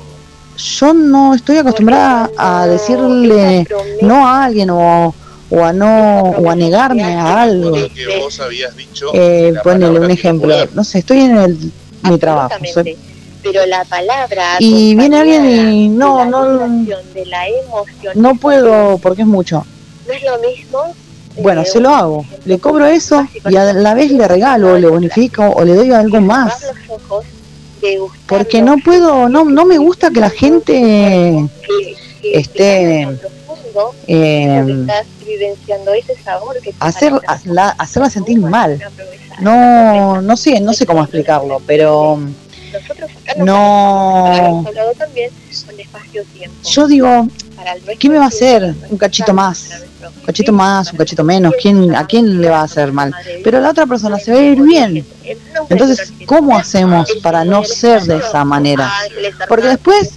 yo 0.57 0.93
no 0.95 1.35
estoy 1.35 1.59
acostumbrada 1.59 2.31
a 2.37 2.67
decirle 2.67 3.67
no 4.03 4.27
a 4.27 4.45
alguien 4.45 4.71
o 4.71 5.15
o 5.51 5.65
a 5.65 5.73
no 5.73 6.21
o 6.23 6.51
a 6.51 6.57
negarme 6.57 7.05
a 7.05 7.43
algo. 7.43 7.77
Eh, 9.13 9.53
ponele 9.63 10.01
un 10.01 10.11
ejemplo, 10.11 10.55
no 10.75 10.83
sé, 10.83 10.99
estoy 11.01 11.21
en 11.21 11.37
el, 11.37 11.73
mi 12.03 12.19
trabajo. 12.19 12.57
Pero 13.45 13.67
la 13.67 13.85
palabra 13.85 14.57
y 14.59 14.95
viene 14.97 15.19
alguien 15.19 15.45
y 15.47 15.89
no 15.89 16.25
no 16.25 16.67
no 18.15 18.35
puedo 18.37 18.99
porque 18.99 19.23
es 19.23 19.29
mucho. 19.29 19.65
No 20.07 20.13
es 20.13 20.23
lo 20.23 20.39
mismo 20.39 20.95
bueno 21.37 21.65
se 21.65 21.81
lo 21.81 21.91
hago. 21.91 22.25
le 22.45 22.59
cobro 22.59 22.87
eso 22.87 23.27
y 23.49 23.57
a 23.57 23.73
la 23.73 23.95
vez 23.95 24.11
le 24.11 24.27
regalo 24.27 24.79
le 24.79 24.89
bonifico 24.89 25.49
o 25.49 25.65
le 25.65 25.75
doy 25.75 25.93
algo 25.93 26.21
más. 26.21 26.65
porque 28.27 28.63
no 28.63 28.79
puedo 28.79 29.29
no 29.29 29.45
no 29.45 29.65
me 29.67 29.79
gusta 29.79 30.11
que 30.11 30.21
la 30.21 30.31
gente 30.31 31.47
esté 32.23 33.07
eh, 34.07 34.87
hacer, 36.81 37.13
hacerla 37.79 38.11
sentir 38.11 38.39
mal. 38.39 38.81
No, 39.41 40.23
no 40.23 40.37
sé, 40.37 40.61
no 40.61 40.73
sé 40.73 40.87
cómo 40.87 41.03
explicarlo, 41.03 41.61
pero 41.67 42.21
no. 43.39 44.65
Yo 46.65 46.87
digo, 46.87 47.29
¿qué 47.99 48.09
me 48.09 48.19
va 48.19 48.25
a 48.25 48.29
hacer? 48.29 48.75
Un 48.91 48.99
cachito 48.99 49.33
más, 49.33 49.83
un 50.19 50.25
cachito 50.25 50.53
más, 50.53 50.93
un 50.93 50.99
cachito 50.99 51.25
menos. 51.25 51.55
¿Quién, 51.61 51.95
¿A 51.95 52.07
quién 52.07 52.41
le 52.41 52.49
va 52.49 52.61
a 52.61 52.65
hacer 52.65 52.93
mal? 52.93 53.15
Pero 53.43 53.61
la 53.61 53.71
otra 53.71 53.87
persona 53.87 54.19
se 54.19 54.33
va 54.33 54.39
a 54.39 54.43
ir 54.43 54.63
bien. 54.63 55.07
Entonces, 55.69 56.13
¿cómo 56.27 56.57
hacemos 56.57 57.11
para 57.23 57.45
no 57.45 57.65
ser 57.65 58.03
de 58.03 58.19
esa 58.19 58.45
manera? 58.45 58.93
Porque 59.49 59.69
después 59.69 60.13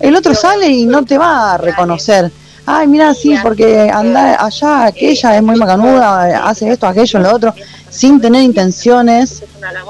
el 0.00 0.16
otro 0.16 0.34
sale 0.34 0.68
y 0.68 0.86
no 0.86 1.04
te 1.04 1.18
va 1.18 1.54
a 1.54 1.58
reconocer 1.58 2.30
ay, 2.66 2.86
mira, 2.86 3.14
sí, 3.14 3.34
porque 3.42 3.90
anda 3.92 4.44
allá, 4.44 4.86
aquella 4.86 5.36
es 5.36 5.42
muy 5.42 5.56
macanuda, 5.56 6.48
hace 6.48 6.70
esto, 6.70 6.86
aquello, 6.86 7.18
lo 7.18 7.34
otro, 7.34 7.54
sin 7.88 8.20
tener 8.20 8.42
intenciones 8.42 9.42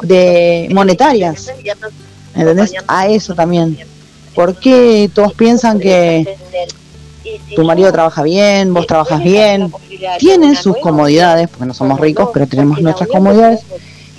de 0.03 0.69
monetarias. 0.73 1.53
¿Entendés? 2.35 2.73
A 2.87 3.09
eso 3.09 3.35
también. 3.35 3.79
¿Por 4.35 4.57
qué 4.57 5.11
todos 5.13 5.35
piensan 5.35 5.79
que 5.79 6.37
tu 7.55 7.65
marido 7.65 7.93
trabaja 7.93 8.23
bien, 8.23 8.73
vos 8.73 8.87
trabajas 8.87 9.23
bien? 9.23 9.73
Tienen 10.19 10.57
sus 10.57 10.77
comodidades, 10.79 11.49
porque 11.49 11.67
no 11.67 11.75
somos 11.75 12.01
ricos, 12.01 12.31
pero 12.33 12.47
tenemos 12.47 12.81
nuestras 12.81 13.09
comodidades. 13.09 13.61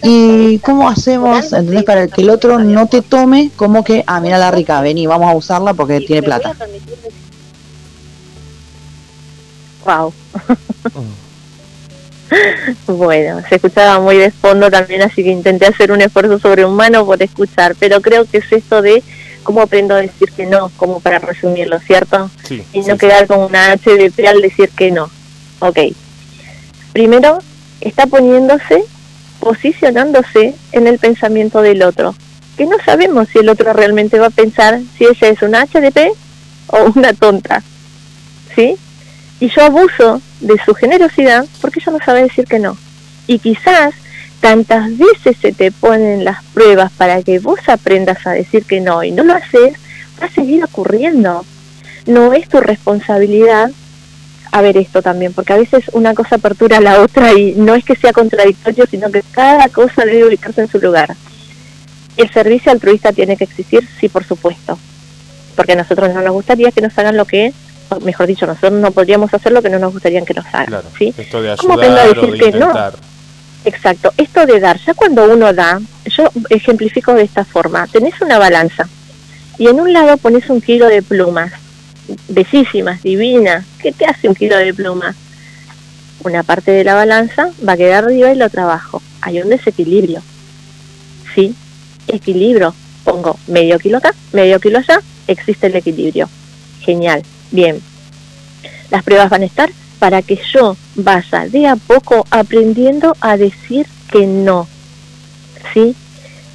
¿Y 0.04 0.58
cómo 0.60 0.90
hacemos, 0.90 1.54
entendés, 1.54 1.84
para 1.84 2.08
que 2.08 2.22
el 2.22 2.32
otro 2.32 2.60
no 2.60 2.88
te 2.88 3.02
tome 3.02 3.52
como 3.56 3.84
que, 3.84 4.04
ah, 4.08 4.20
mira 4.20 4.38
la 4.38 4.50
rica, 4.50 4.82
vení, 4.82 5.06
vamos 5.06 5.32
a 5.32 5.36
usarla 5.36 5.74
porque 5.74 6.00
tiene 6.02 6.24
plata? 6.24 6.56
Wow. 9.86 10.14
bueno, 12.88 13.42
se 13.48 13.56
escuchaba 13.56 14.00
muy 14.00 14.18
de 14.18 14.32
fondo 14.32 14.70
también, 14.70 15.02
así 15.02 15.24
que 15.24 15.32
intenté 15.32 15.66
hacer 15.66 15.92
un 15.92 16.02
esfuerzo 16.02 16.40
sobrehumano 16.40 17.06
por 17.06 17.22
escuchar, 17.22 17.76
pero 17.80 18.02
creo 18.02 18.26
que 18.26 18.38
es 18.38 18.52
esto 18.52 18.82
de 18.82 19.04
cómo 19.44 19.62
aprendo 19.62 19.96
a 19.96 20.02
decir 20.02 20.32
que 20.32 20.46
no, 20.46 20.72
como 20.78 21.00
para 21.00 21.20
resumirlo, 21.20 21.80
¿cierto? 21.80 22.30
y 22.74 22.82
no 22.82 22.98
quedar 22.98 23.28
como 23.28 23.48
una 23.48 23.76
HDP 23.76 24.28
al 24.28 24.42
decir 24.42 24.70
que 24.70 24.92
no. 24.92 25.10
Ok. 25.60 25.80
Primero, 26.94 27.40
está 27.80 28.06
poniéndose, 28.06 28.84
posicionándose 29.40 30.56
en 30.72 30.88
el 30.88 31.00
pensamiento 31.00 31.62
del 31.62 31.84
otro, 31.84 32.16
que 32.58 32.66
no 32.66 32.78
sabemos 32.86 33.28
si 33.30 33.40
el 33.40 33.50
otro 33.50 33.74
realmente 33.74 34.20
va 34.20 34.28
a 34.28 34.32
pensar 34.32 34.80
si 34.98 35.06
ella 35.06 35.30
es 35.30 35.42
una 35.42 35.66
HDP 35.66 36.14
o 36.68 36.92
una 36.96 37.14
tonta. 37.14 37.64
¿Sí? 38.56 38.78
Y 39.42 39.50
yo 39.50 39.64
abuso 39.64 40.22
de 40.40 40.56
su 40.64 40.74
generosidad 40.76 41.46
porque 41.60 41.80
ella 41.80 41.94
no 41.94 42.06
sabe 42.06 42.22
decir 42.22 42.46
que 42.46 42.60
no. 42.60 42.78
Y 43.26 43.40
quizás 43.40 43.96
tantas 44.40 44.96
veces 44.98 45.36
se 45.42 45.52
te 45.52 45.72
ponen 45.72 46.24
las 46.24 46.44
pruebas 46.54 46.92
para 46.92 47.24
que 47.24 47.40
vos 47.40 47.60
aprendas 47.68 48.26
a 48.28 48.32
decir 48.32 48.66
que 48.66 48.80
no 48.80 49.04
y 49.04 49.12
no 49.12 49.24
lo 49.24 49.34
haces, 49.34 49.74
va 50.22 50.28
a 50.28 50.32
seguir 50.32 50.64
ocurriendo. 50.64 51.44
No 52.06 52.34
es 52.34 52.48
tu 52.50 52.62
responsabilidad 52.62 53.72
a 54.52 54.62
ver 54.62 54.78
esto 54.78 55.02
también, 55.02 55.34
porque 55.34 55.54
a 55.54 55.58
veces 55.58 55.86
una 55.94 56.14
cosa 56.14 56.36
apertura 56.36 56.78
a 56.78 56.82
la 56.82 57.02
otra 57.02 57.34
y 57.34 57.54
no 57.56 57.74
es 57.74 57.84
que 57.84 57.96
sea 57.96 58.14
contradictorio, 58.14 58.86
sino 58.86 59.10
que 59.10 59.24
cada 59.32 59.70
cosa 59.70 60.06
debe 60.06 60.26
ubicarse 60.26 60.62
en 60.62 60.68
su 60.68 60.78
lugar. 60.80 61.16
El 62.16 62.30
servicio 62.30 62.72
altruista 62.72 63.12
tiene 63.12 63.38
que 63.38 63.46
existir, 63.46 63.88
sí, 64.00 64.08
por 64.08 64.24
supuesto, 64.24 64.78
porque 65.56 65.72
a 65.72 65.78
nosotros 65.78 66.14
no 66.14 66.22
nos 66.22 66.34
gustaría 66.34 66.72
que 66.72 66.82
nos 66.82 66.96
hagan 67.00 67.18
lo 67.18 67.26
que 67.26 67.54
mejor 68.00 68.28
dicho, 68.28 68.46
nosotros 68.46 68.74
no 68.74 68.92
podríamos 68.92 69.34
hacer 69.34 69.52
lo 69.52 69.62
que 69.62 69.70
no 69.70 69.80
nos 69.80 69.94
gustaría 69.94 70.22
que 70.22 70.34
nos 70.34 70.46
hagan. 70.54 70.82
¿sí? 70.98 71.14
Esto 71.18 71.42
de 71.42 71.52
ayudar 71.52 72.16
decir 72.16 72.40
que 72.40 72.52
no? 72.52 72.72
Exacto, 73.64 74.12
esto 74.18 74.46
de 74.46 74.60
dar, 74.60 74.80
ya 74.80 74.94
cuando 74.94 75.26
uno 75.26 75.54
da, 75.54 75.80
yo 76.06 76.30
ejemplifico 76.50 77.14
de 77.14 77.24
esta 77.24 77.46
forma, 77.46 77.86
tenés 77.88 78.20
una 78.22 78.40
balanza 78.40 78.90
y 79.60 79.68
en 79.68 79.80
un 79.80 79.94
lado 79.94 80.18
pones 80.18 80.50
un 80.50 80.62
kilo 80.62 80.88
de 80.88 81.04
plumas, 81.04 81.52
bellísimas, 82.28 83.04
divinas, 83.04 83.64
¿qué 83.80 83.92
te 83.92 84.06
hace 84.06 84.28
un 84.28 84.34
kilo 84.34 84.58
de 84.58 84.74
plumas? 84.74 85.16
Una 86.24 86.42
parte 86.42 86.72
de 86.72 86.84
la 86.84 86.96
balanza 86.96 87.52
va 87.68 87.74
a 87.74 87.78
quedar 87.78 88.06
arriba 88.06 88.32
y 88.32 88.36
la 88.36 88.48
otra 88.48 88.64
abajo, 88.64 89.00
hay 89.22 89.42
un 89.42 89.50
desequilibrio, 89.50 90.24
¿sí? 91.36 91.54
Equilibrio, 92.08 92.74
pongo 93.04 93.38
medio 93.46 93.78
kilo 93.78 94.00
acá, 94.00 94.16
medio 94.32 94.60
kilo 94.60 94.80
allá, 94.80 95.02
existe 95.28 95.68
el 95.68 95.76
equilibrio, 95.76 96.28
genial, 96.80 97.22
Bien, 97.52 97.82
las 98.90 99.04
pruebas 99.04 99.30
van 99.30 99.44
a 99.44 99.46
estar 99.46 99.70
para 100.00 100.22
que 100.22 100.40
yo 100.54 100.76
vaya 100.96 101.48
de 101.48 101.68
a 101.68 101.76
poco 101.76 102.26
aprendiendo 102.32 103.16
a 103.22 103.38
decir 103.38 103.86
que 104.12 104.26
no, 104.26 104.68
¿sí? 105.74 105.96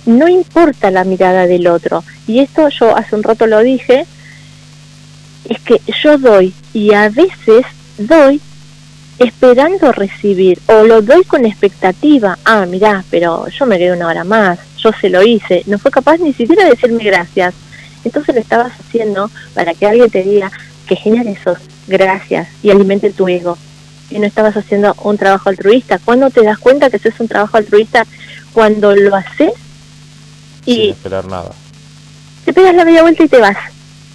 No 0.04 0.28
importa 0.28 0.90
la 0.90 1.04
mirada 1.04 1.46
del 1.46 1.66
otro. 1.66 2.02
Y 2.26 2.40
esto 2.40 2.68
yo 2.68 2.96
hace 2.96 3.14
un 3.14 3.22
rato 3.22 3.46
lo 3.46 3.60
dije, 3.60 4.06
es 5.48 5.60
que 5.60 5.80
yo 6.02 6.18
doy 6.18 6.54
y 6.72 6.92
a 6.92 7.08
veces 7.08 7.64
doy 7.98 8.40
esperando 9.18 9.92
recibir 9.92 10.58
o 10.66 10.82
lo 10.82 11.02
doy 11.02 11.24
con 11.24 11.46
expectativa. 11.46 12.38
Ah, 12.44 12.66
mirá, 12.66 13.04
pero 13.10 13.48
yo 13.48 13.66
me 13.66 13.78
quedé 13.78 13.92
una 13.92 14.08
hora 14.08 14.24
más, 14.24 14.58
yo 14.78 14.90
se 15.00 15.08
lo 15.08 15.22
hice. 15.22 15.62
No 15.66 15.78
fue 15.78 15.90
capaz 15.90 16.18
ni 16.18 16.32
siquiera 16.32 16.64
de 16.64 16.70
decirme 16.70 17.04
gracias. 17.04 17.54
Entonces 18.04 18.34
lo 18.34 18.40
estabas 18.40 18.72
haciendo 18.78 19.30
para 19.54 19.74
que 19.74 19.86
alguien 19.86 20.10
te 20.10 20.22
diga 20.22 20.50
que 20.86 20.96
genial 20.96 21.28
eso, 21.28 21.56
gracias, 21.86 22.48
y 22.62 22.70
alimente 22.70 23.12
tu 23.12 23.28
ego. 23.28 23.58
Y 24.10 24.18
no 24.18 24.26
estabas 24.26 24.56
haciendo 24.56 24.94
un 25.02 25.18
trabajo 25.18 25.48
altruista. 25.48 25.98
¿Cuándo 25.98 26.30
te 26.30 26.44
das 26.44 26.58
cuenta 26.58 26.90
que 26.90 26.96
eso 26.96 27.08
es 27.08 27.18
un 27.18 27.28
trabajo 27.28 27.56
altruista? 27.56 28.06
Cuando 28.52 28.94
lo 28.94 29.16
haces 29.16 29.52
y... 30.64 30.74
Sin 30.74 30.90
esperar 30.90 31.26
nada. 31.26 31.50
Te 32.44 32.52
pegas 32.52 32.74
la 32.74 32.84
media 32.84 33.02
vuelta 33.02 33.24
y 33.24 33.28
te 33.28 33.38
vas 33.38 33.56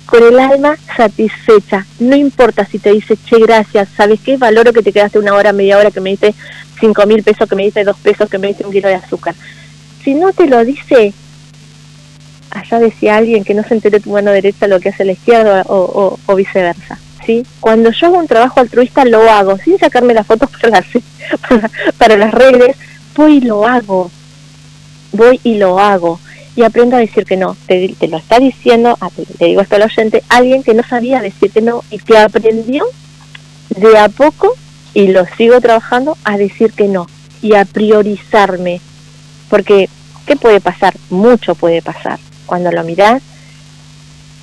con 0.05 0.23
el 0.23 0.39
alma 0.39 0.77
satisfecha. 0.95 1.85
No 1.99 2.15
importa 2.15 2.65
si 2.65 2.79
te 2.79 2.91
dice, 2.91 3.17
che, 3.25 3.39
gracias, 3.39 3.89
¿sabes 3.95 4.19
qué? 4.19 4.37
Valoro 4.37 4.73
que 4.73 4.81
te 4.81 4.91
quedaste 4.91 5.19
una 5.19 5.33
hora, 5.33 5.53
media 5.53 5.77
hora, 5.77 5.91
que 5.91 6.01
me 6.01 6.11
diste 6.11 6.33
cinco 6.79 7.05
mil 7.05 7.23
pesos, 7.23 7.47
que 7.47 7.55
me 7.55 7.63
diste 7.63 7.83
dos 7.83 7.97
pesos, 7.97 8.29
que 8.29 8.37
me 8.37 8.47
diste 8.47 8.65
un 8.65 8.71
kilo 8.71 8.87
de 8.87 8.95
azúcar. 8.95 9.35
Si 10.03 10.13
no 10.13 10.33
te 10.33 10.47
lo 10.47 10.63
dice, 10.65 11.13
allá 12.51 12.79
decía 12.79 13.17
alguien 13.17 13.43
que 13.43 13.53
no 13.53 13.63
se 13.63 13.73
entere 13.73 13.99
tu 13.99 14.11
mano 14.11 14.31
derecha 14.31 14.67
lo 14.67 14.79
que 14.79 14.89
hace 14.89 15.05
la 15.05 15.13
izquierda 15.13 15.63
o, 15.67 16.17
o, 16.25 16.35
viceversa. 16.35 16.99
¿sí? 17.25 17.45
Cuando 17.59 17.91
yo 17.91 18.07
hago 18.07 18.19
un 18.19 18.27
trabajo 18.27 18.59
altruista 18.59 19.05
lo 19.05 19.29
hago, 19.29 19.57
sin 19.57 19.77
sacarme 19.79 20.13
las 20.13 20.27
fotos 20.27 20.49
para 20.51 20.69
las, 20.69 20.85
para 21.97 22.17
las 22.17 22.33
redes, 22.33 22.75
voy 23.15 23.37
y 23.37 23.41
lo 23.41 23.65
hago. 23.65 24.11
Voy 25.13 25.39
y 25.43 25.57
lo 25.57 25.79
hago 25.79 26.19
y 26.55 26.63
aprendo 26.63 26.95
a 26.95 26.99
decir 26.99 27.25
que 27.25 27.37
no. 27.37 27.55
Te, 27.65 27.95
lo 28.07 28.17
está 28.17 28.39
diciendo, 28.39 28.97
te, 29.37 29.45
digo 29.45 29.61
esto 29.61 29.75
al 29.75 29.83
oyente, 29.83 30.23
alguien 30.29 30.63
que 30.63 30.73
no 30.73 30.83
sabía 30.83 31.21
decir 31.21 31.51
que 31.51 31.61
no 31.61 31.83
y 31.89 31.99
que 31.99 32.17
aprendió 32.17 32.85
de 33.69 33.97
a 33.97 34.09
poco, 34.09 34.53
y 34.93 35.07
lo 35.07 35.25
sigo 35.37 35.61
trabajando, 35.61 36.17
a 36.25 36.37
decir 36.37 36.73
que 36.73 36.87
no 36.87 37.07
y 37.41 37.55
a 37.55 37.65
priorizarme. 37.65 38.81
Porque, 39.49 39.89
¿qué 40.25 40.35
puede 40.35 40.59
pasar? 40.59 40.93
Mucho 41.09 41.55
puede 41.55 41.81
pasar. 41.81 42.19
Cuando 42.51 42.69
lo 42.69 42.83
miras 42.83 43.21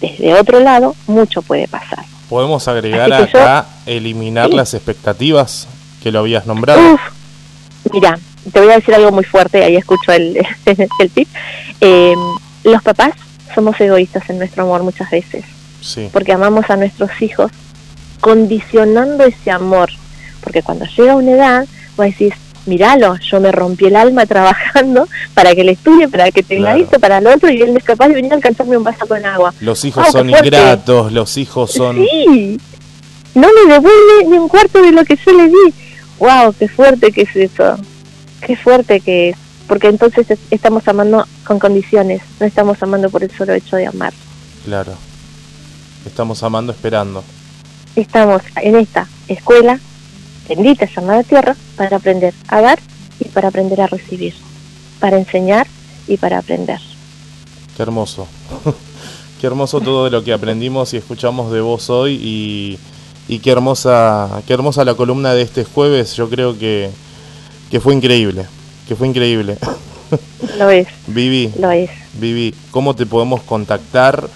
desde 0.00 0.32
otro 0.32 0.61
lado, 0.61 0.96
mucho 1.06 1.42
puede 1.42 1.68
pasar. 1.68 2.06
¿Podemos 2.30 2.66
agregar 2.66 3.12
acá 3.12 3.66
eliminar 3.84 4.48
las 4.48 4.72
expectativas 4.72 5.68
que 6.02 6.11
lo 6.11 6.20
habías 6.20 6.46
nombrado? 6.46 6.94
Uf, 6.94 7.00
mira, 7.92 8.18
te 8.50 8.61
voy 8.61 8.70
a 8.70 8.76
decir 8.76 8.94
algo 8.94 9.12
muy 9.12 9.24
fuerte, 9.24 9.62
ahí 9.62 9.76
escucho 9.76 10.11
el, 10.12 10.38
el 10.64 11.11
tip. 11.11 11.28
Eh, 11.82 12.14
los 12.64 12.82
papás 12.82 13.12
somos 13.54 13.78
egoístas 13.78 14.30
en 14.30 14.38
nuestro 14.38 14.62
amor 14.62 14.84
muchas 14.84 15.11
veces, 15.11 15.44
sí. 15.82 16.09
porque 16.11 16.32
amamos 16.32 16.70
a 16.70 16.76
nuestros 16.76 17.11
hijos 17.20 17.52
condicionando 18.22 19.24
ese 19.24 19.50
amor, 19.50 19.90
porque 20.42 20.62
cuando 20.62 20.86
llega 20.96 21.14
una 21.14 21.32
edad, 21.32 21.66
vos 21.94 22.06
decís, 22.06 22.32
míralo, 22.68 23.16
yo 23.18 23.40
me 23.40 23.50
rompí 23.50 23.86
el 23.86 23.96
alma 23.96 24.26
trabajando 24.26 25.08
para 25.34 25.54
que 25.54 25.64
le 25.64 25.72
estudie, 25.72 26.08
para 26.08 26.30
que 26.30 26.42
tenga 26.42 26.76
esto, 26.76 27.00
para 27.00 27.20
lo 27.20 27.34
otro, 27.34 27.50
y 27.50 27.60
él 27.60 27.76
es 27.76 27.84
capaz 27.84 28.08
de 28.08 28.14
venir 28.14 28.32
a 28.32 28.36
alcanzarme 28.36 28.76
un 28.76 28.84
vaso 28.84 29.06
con 29.06 29.24
agua. 29.24 29.52
Los 29.60 29.84
hijos 29.84 30.06
son 30.12 30.30
ingratos, 30.30 31.12
los 31.12 31.36
hijos 31.36 31.72
son... 31.72 31.96
Sí, 31.96 32.60
no 33.34 33.48
me 33.52 33.72
devuelve 33.72 34.24
ni 34.28 34.38
un 34.38 34.48
cuarto 34.48 34.80
de 34.82 34.92
lo 34.92 35.04
que 35.04 35.16
yo 35.16 35.32
le 35.32 35.48
di. 35.48 35.74
¡Wow! 36.18 36.54
¡Qué 36.58 36.68
fuerte 36.68 37.10
que 37.12 37.22
es 37.22 37.36
eso! 37.36 37.76
qué 38.40 38.56
fuerte 38.56 39.00
que 39.00 39.30
es, 39.30 39.36
porque 39.66 39.88
entonces 39.88 40.26
estamos 40.50 40.86
amando 40.88 41.26
con 41.44 41.58
condiciones, 41.58 42.22
no 42.40 42.46
estamos 42.46 42.82
amando 42.82 43.10
por 43.10 43.22
el 43.22 43.30
solo 43.30 43.52
hecho 43.52 43.76
de 43.76 43.86
amar. 43.86 44.12
Claro, 44.64 44.94
estamos 46.06 46.42
amando 46.42 46.72
esperando. 46.72 47.24
Estamos 47.96 48.42
en 48.56 48.76
esta 48.76 49.08
escuela, 49.26 49.80
bendita 50.49 50.86
llamada 50.86 51.22
tierra, 51.22 51.57
para 51.76 51.96
aprender 51.96 52.34
a 52.49 52.61
dar 52.61 52.78
y 53.20 53.28
para 53.28 53.49
aprender 53.49 53.80
a 53.80 53.86
recibir, 53.86 54.34
para 55.01 55.18
enseñar 55.18 55.66
y 56.07 56.16
para 56.16 56.38
aprender. 56.38 56.80
Qué 57.76 57.82
hermoso. 57.82 58.26
qué 59.40 59.46
hermoso 59.46 59.80
todo 59.80 60.11
lo 60.11 60.24
que 60.24 60.32
aprendimos 60.32 60.94
y 60.94 60.96
escuchamos 60.96 61.53
de 61.53 61.61
vos 61.61 61.90
hoy 61.90 62.14
y, 62.14 62.78
y 63.28 63.38
qué 63.40 63.51
hermosa, 63.51 64.42
qué 64.46 64.55
hermosa 64.55 64.84
la 64.84 64.94
columna 64.94 65.34
de 65.34 65.42
este 65.42 65.64
jueves. 65.64 66.14
Yo 66.14 66.28
creo 66.28 66.59
que 66.59 66.90
que 67.70 67.80
fue 67.80 67.94
increíble, 67.94 68.46
que 68.86 68.96
fue 68.96 69.09
increíble. 69.09 69.59
Lo 70.59 70.70
es. 70.70 70.88
Vivi. 71.07 71.53
Lo 71.59 71.70
es. 71.70 71.90
Vivi, 72.14 72.55
¿cómo 72.70 72.94
te 72.94 73.07
podemos 73.07 73.42
contactar? 73.42 74.28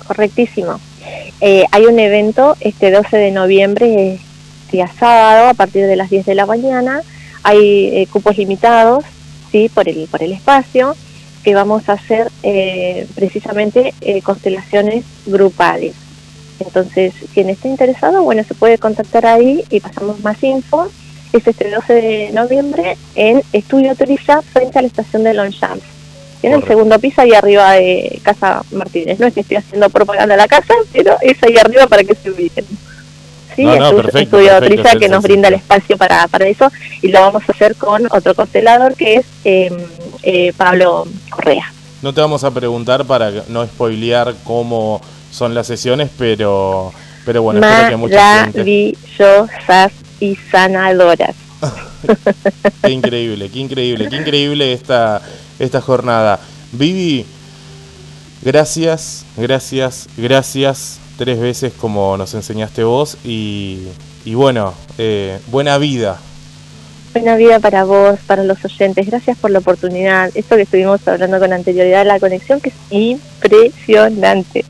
Correctísimo. 0.07 0.79
Eh, 1.41 1.65
hay 1.71 1.85
un 1.85 1.99
evento 1.99 2.55
este 2.59 2.91
12 2.91 3.17
de 3.17 3.31
noviembre, 3.31 4.19
día 4.71 4.87
sábado, 4.87 5.49
a 5.49 5.53
partir 5.53 5.85
de 5.87 5.95
las 5.95 6.09
10 6.09 6.25
de 6.25 6.35
la 6.35 6.45
mañana. 6.45 7.01
Hay 7.43 7.87
eh, 7.87 8.07
cupos 8.11 8.37
limitados 8.37 9.03
sí 9.51 9.69
por 9.73 9.89
el, 9.89 10.07
por 10.07 10.23
el 10.23 10.33
espacio 10.33 10.95
que 11.43 11.53
vamos 11.53 11.89
a 11.89 11.93
hacer 11.93 12.31
eh, 12.41 13.07
precisamente 13.15 13.93
eh, 14.01 14.21
constelaciones 14.21 15.05
grupales. 15.25 15.93
Entonces, 16.59 17.13
quien 17.33 17.49
esté 17.49 17.67
interesado, 17.67 18.23
bueno, 18.23 18.43
se 18.43 18.53
puede 18.53 18.77
contactar 18.77 19.25
ahí 19.25 19.63
y 19.69 19.79
pasamos 19.79 20.21
más 20.21 20.41
info. 20.43 20.87
Es 21.31 21.47
este 21.47 21.71
12 21.71 21.93
de 21.93 22.31
noviembre 22.31 22.97
en 23.15 23.41
Estudio 23.53 23.95
Toriza, 23.95 24.41
frente 24.41 24.79
a 24.79 24.81
la 24.81 24.87
estación 24.87 25.23
de 25.23 25.33
Longchamp. 25.33 25.81
En 26.43 26.53
el 26.53 26.63
segundo 26.65 26.99
piso, 26.99 27.21
ahí 27.21 27.33
arriba 27.33 27.71
de 27.71 28.19
Casa 28.21 28.63
Martínez. 28.71 29.19
No 29.19 29.27
es 29.27 29.33
que 29.33 29.39
estoy 29.39 29.57
haciendo 29.57 29.89
propaganda 29.89 30.35
a 30.35 30.37
la 30.37 30.47
casa, 30.47 30.73
pero 30.91 31.15
es 31.21 31.41
ahí 31.41 31.57
arriba 31.57 31.87
para 31.87 32.03
que 32.03 32.15
se 32.15 32.29
ubiquen. 32.29 32.65
Sí, 33.55 33.65
Estudio 33.65 34.59
Toriza 34.59 34.95
que 34.99 35.09
nos 35.09 35.23
brinda 35.23 35.47
el 35.47 35.55
espacio 35.55 35.97
para, 35.97 36.27
para 36.27 36.47
eso 36.47 36.71
y 37.01 37.09
lo 37.09 37.21
vamos 37.21 37.43
a 37.47 37.51
hacer 37.51 37.75
con 37.75 38.07
otro 38.11 38.33
constelador 38.33 38.95
que 38.95 39.15
es 39.15 39.25
em, 39.43 39.77
eh, 40.23 40.53
Pablo 40.57 41.05
Correa. 41.29 41.71
No 42.01 42.13
te 42.13 42.21
vamos 42.21 42.43
a 42.43 42.51
preguntar 42.51 43.05
para 43.05 43.31
no 43.47 43.65
spoilear 43.65 44.33
cómo 44.43 44.99
son 45.33 45.53
las 45.53 45.67
sesiones, 45.67 46.09
pero 46.17 46.93
pero 47.25 47.41
bueno, 47.41 47.65
espero 47.65 47.89
que 47.89 47.95
mucha 47.95 48.43
gente... 48.43 48.59
Maravillosas 48.59 49.93
y 50.19 50.35
sanadoras. 50.51 51.35
qué 52.83 52.89
increíble, 52.89 53.49
qué 53.49 53.59
increíble, 53.59 54.09
qué 54.09 54.15
increíble 54.17 54.73
esta, 54.73 55.21
esta 55.57 55.81
jornada. 55.81 56.39
Vivi, 56.73 57.25
gracias, 58.41 59.25
gracias, 59.37 60.07
gracias 60.17 60.99
tres 61.17 61.39
veces 61.39 61.73
como 61.73 62.17
nos 62.17 62.33
enseñaste 62.33 62.83
vos 62.83 63.17
y, 63.23 63.87
y 64.25 64.33
bueno, 64.33 64.73
eh, 64.97 65.39
buena 65.47 65.77
vida 65.77 66.19
Buena 67.13 67.35
vida 67.35 67.59
para 67.59 67.83
vos, 67.83 68.19
para 68.25 68.43
los 68.43 68.65
oyentes. 68.65 69.05
Gracias 69.05 69.37
por 69.37 69.51
la 69.51 69.59
oportunidad. 69.59 70.31
Esto 70.33 70.55
que 70.55 70.63
estuvimos 70.63 71.07
hablando 71.07 71.39
con 71.39 71.53
anterioridad, 71.53 72.07
la 72.07 72.19
conexión 72.19 72.59
que 72.59 72.69
es 72.69 72.75
impresionante. 72.89 74.65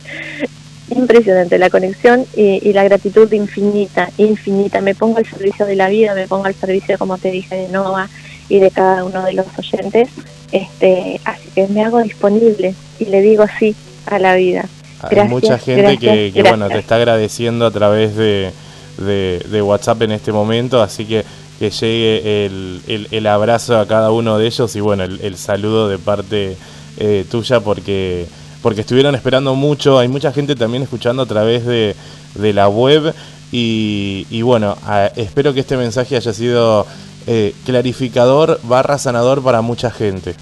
Impresionante 0.89 1.57
la 1.57 1.69
conexión 1.69 2.25
y, 2.35 2.73
la 2.73 2.83
gratitud 2.83 3.31
infinita, 3.31 4.09
infinita. 4.17 4.81
Me 4.81 4.93
pongo 4.93 5.19
al 5.19 5.25
servicio 5.25 5.65
de 5.65 5.77
la 5.77 5.87
vida, 5.87 6.13
me 6.15 6.27
pongo 6.27 6.43
al 6.43 6.53
servicio, 6.53 6.97
como 6.97 7.17
te 7.17 7.31
dije, 7.31 7.55
de 7.55 7.69
Nova 7.69 8.09
y 8.49 8.59
de 8.59 8.71
cada 8.71 9.05
uno 9.05 9.23
de 9.23 9.33
los 9.33 9.45
oyentes. 9.57 10.09
Este, 10.51 11.21
así 11.23 11.47
que 11.55 11.67
me 11.69 11.85
hago 11.85 12.03
disponible 12.03 12.75
y 12.99 13.05
le 13.05 13.21
digo 13.21 13.45
sí 13.57 13.73
a 14.05 14.19
la 14.19 14.35
vida. 14.35 14.65
Hay 15.01 15.29
mucha 15.29 15.57
gente 15.57 15.97
que, 15.97 16.43
bueno, 16.43 16.67
te 16.67 16.79
está 16.79 16.95
agradeciendo 16.95 17.65
a 17.65 17.71
través 17.71 18.17
de, 18.17 18.51
de 18.97 19.61
WhatsApp 19.61 20.01
en 20.01 20.11
este 20.11 20.33
momento, 20.33 20.81
así 20.81 21.05
que 21.05 21.23
que 21.59 21.69
llegue 21.69 22.45
el, 22.45 23.07
el, 23.11 23.27
abrazo 23.27 23.79
a 23.79 23.87
cada 23.87 24.11
uno 24.11 24.37
de 24.37 24.47
ellos 24.47 24.75
y 24.75 24.79
bueno, 24.79 25.03
el, 25.03 25.37
saludo 25.37 25.87
de 25.87 25.97
parte 25.97 26.57
eh, 26.97 27.25
tuya 27.29 27.59
porque 27.59 28.27
porque 28.61 28.81
estuvieron 28.81 29.13
esperando 29.13 29.55
mucho. 29.55 29.99
Hay 29.99 30.07
mucha 30.07 30.31
gente 30.31 30.55
también 30.55 30.83
escuchando 30.83 31.23
a 31.23 31.25
través 31.25 31.65
de, 31.65 31.95
de 32.35 32.53
la 32.53 32.69
web. 32.69 33.13
Y, 33.51 34.25
y 34.31 34.41
bueno, 34.41 34.77
espero 35.15 35.53
que 35.53 35.59
este 35.59 35.77
mensaje 35.77 36.15
haya 36.15 36.33
sido 36.33 36.87
eh, 37.25 37.53
clarificador 37.65 38.59
barra 38.63 38.97
sanador 38.97 39.41
para 39.43 39.61
mucha 39.61 39.91
gente. 39.91 40.35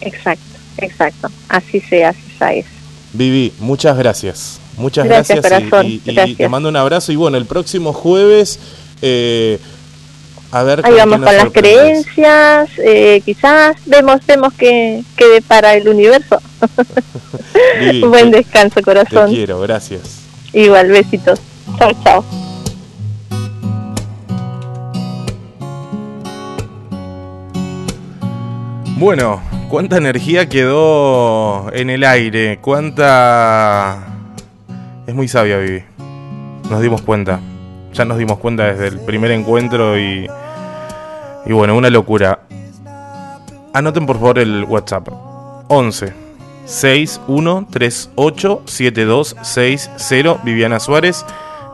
Exacto, 0.00 0.58
exacto. 0.78 1.30
Así 1.48 1.80
sea, 1.80 2.10
así 2.10 2.22
sea. 2.38 2.64
Vivi, 3.12 3.52
muchas 3.58 3.96
gracias. 3.98 4.60
Muchas 4.76 5.04
gracias, 5.04 5.44
y, 5.84 6.34
te 6.34 6.48
mando 6.48 6.68
un 6.68 6.76
abrazo. 6.76 7.12
Y 7.12 7.16
bueno, 7.16 7.36
el 7.36 7.44
próximo 7.44 7.92
jueves, 7.92 8.58
eh, 9.02 9.58
a 10.52 10.62
ver. 10.62 10.82
Ahí 10.84 10.94
vamos 10.94 11.20
con 11.20 11.36
las 11.36 11.50
creencias, 11.50 12.70
eh, 12.78 13.22
quizás 13.24 13.76
vemos 13.86 14.24
vemos 14.26 14.52
que, 14.52 15.02
que 15.16 15.42
para 15.48 15.74
el 15.74 15.88
universo. 15.88 16.40
un 18.02 18.10
Buen 18.10 18.30
descanso, 18.30 18.80
corazón. 18.82 19.30
Te 19.30 19.36
quiero, 19.36 19.58
gracias. 19.60 20.20
Igual, 20.52 20.88
besitos. 20.88 21.40
Chao, 21.78 21.92
chao. 22.04 22.24
Bueno, 28.96 29.42
cuánta 29.68 29.96
energía 29.96 30.48
quedó 30.48 31.72
en 31.72 31.90
el 31.90 32.04
aire, 32.04 32.58
cuánta... 32.60 33.98
Es 35.06 35.14
muy 35.14 35.26
sabia, 35.26 35.58
Vivi. 35.58 35.82
Nos 36.70 36.80
dimos 36.82 37.02
cuenta. 37.02 37.40
Ya 37.94 38.04
nos 38.04 38.18
dimos 38.18 38.38
cuenta 38.38 38.64
desde 38.66 38.88
el 38.88 39.00
primer 39.00 39.30
encuentro 39.30 39.98
y... 39.98 40.28
Y 41.44 41.52
bueno, 41.52 41.76
una 41.76 41.90
locura. 41.90 42.40
Anoten 43.72 44.06
por 44.06 44.16
favor 44.16 44.38
el 44.38 44.64
WhatsApp. 44.64 45.08
11 45.68 46.12
6138 46.64 48.62
7260 48.66 50.40
Viviana 50.44 50.78
Suárez, 50.78 51.24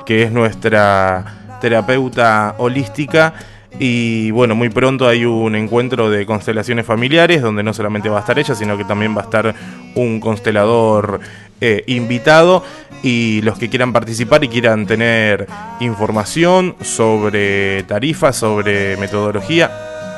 que 0.06 0.22
es 0.22 0.32
nuestra 0.32 1.56
terapeuta 1.60 2.54
holística 2.58 3.34
y 3.78 4.30
bueno, 4.32 4.54
muy 4.54 4.70
pronto 4.70 5.06
hay 5.06 5.24
un 5.24 5.54
encuentro 5.54 6.10
de 6.10 6.26
constelaciones 6.26 6.84
familiares 6.84 7.42
donde 7.42 7.62
no 7.62 7.72
solamente 7.72 8.08
va 8.08 8.18
a 8.18 8.20
estar 8.20 8.38
ella, 8.38 8.54
sino 8.54 8.76
que 8.76 8.84
también 8.84 9.16
va 9.16 9.22
a 9.22 9.24
estar 9.24 9.54
un 9.94 10.20
constelador 10.20 11.20
eh, 11.60 11.84
invitado. 11.86 12.64
Y 13.02 13.42
los 13.42 13.58
que 13.58 13.68
quieran 13.68 13.92
participar 13.92 14.42
y 14.42 14.48
quieran 14.48 14.86
tener 14.86 15.46
información 15.78 16.74
sobre 16.82 17.84
tarifas, 17.84 18.36
sobre 18.36 18.96
metodología, 18.96 19.70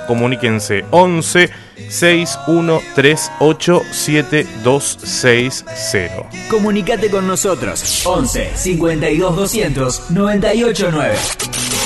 comuníquense 0.06 0.86
11 0.90 1.50
6138 1.90 3.82
7260. 3.90 6.30
Comunicate 6.48 7.10
con 7.10 7.26
nosotros 7.26 8.06
11 8.06 8.56
52 8.56 9.36
200 9.36 10.10
989. 10.10 11.79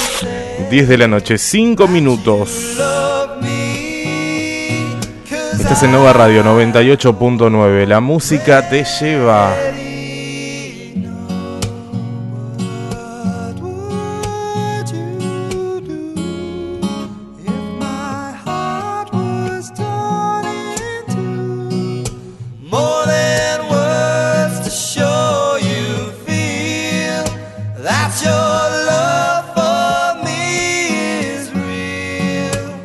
10 0.71 0.89
de 0.89 0.99
la 0.99 1.09
noche, 1.09 1.39
5 1.39 1.89
minutos. 1.89 2.79
Estás 5.59 5.83
en 5.83 5.93
Nova 5.93 6.13
Radio 6.13 6.45
98.9. 6.45 7.87
La 7.87 8.01
música 8.01 8.69
te 8.69 8.85
lleva. 8.85 9.55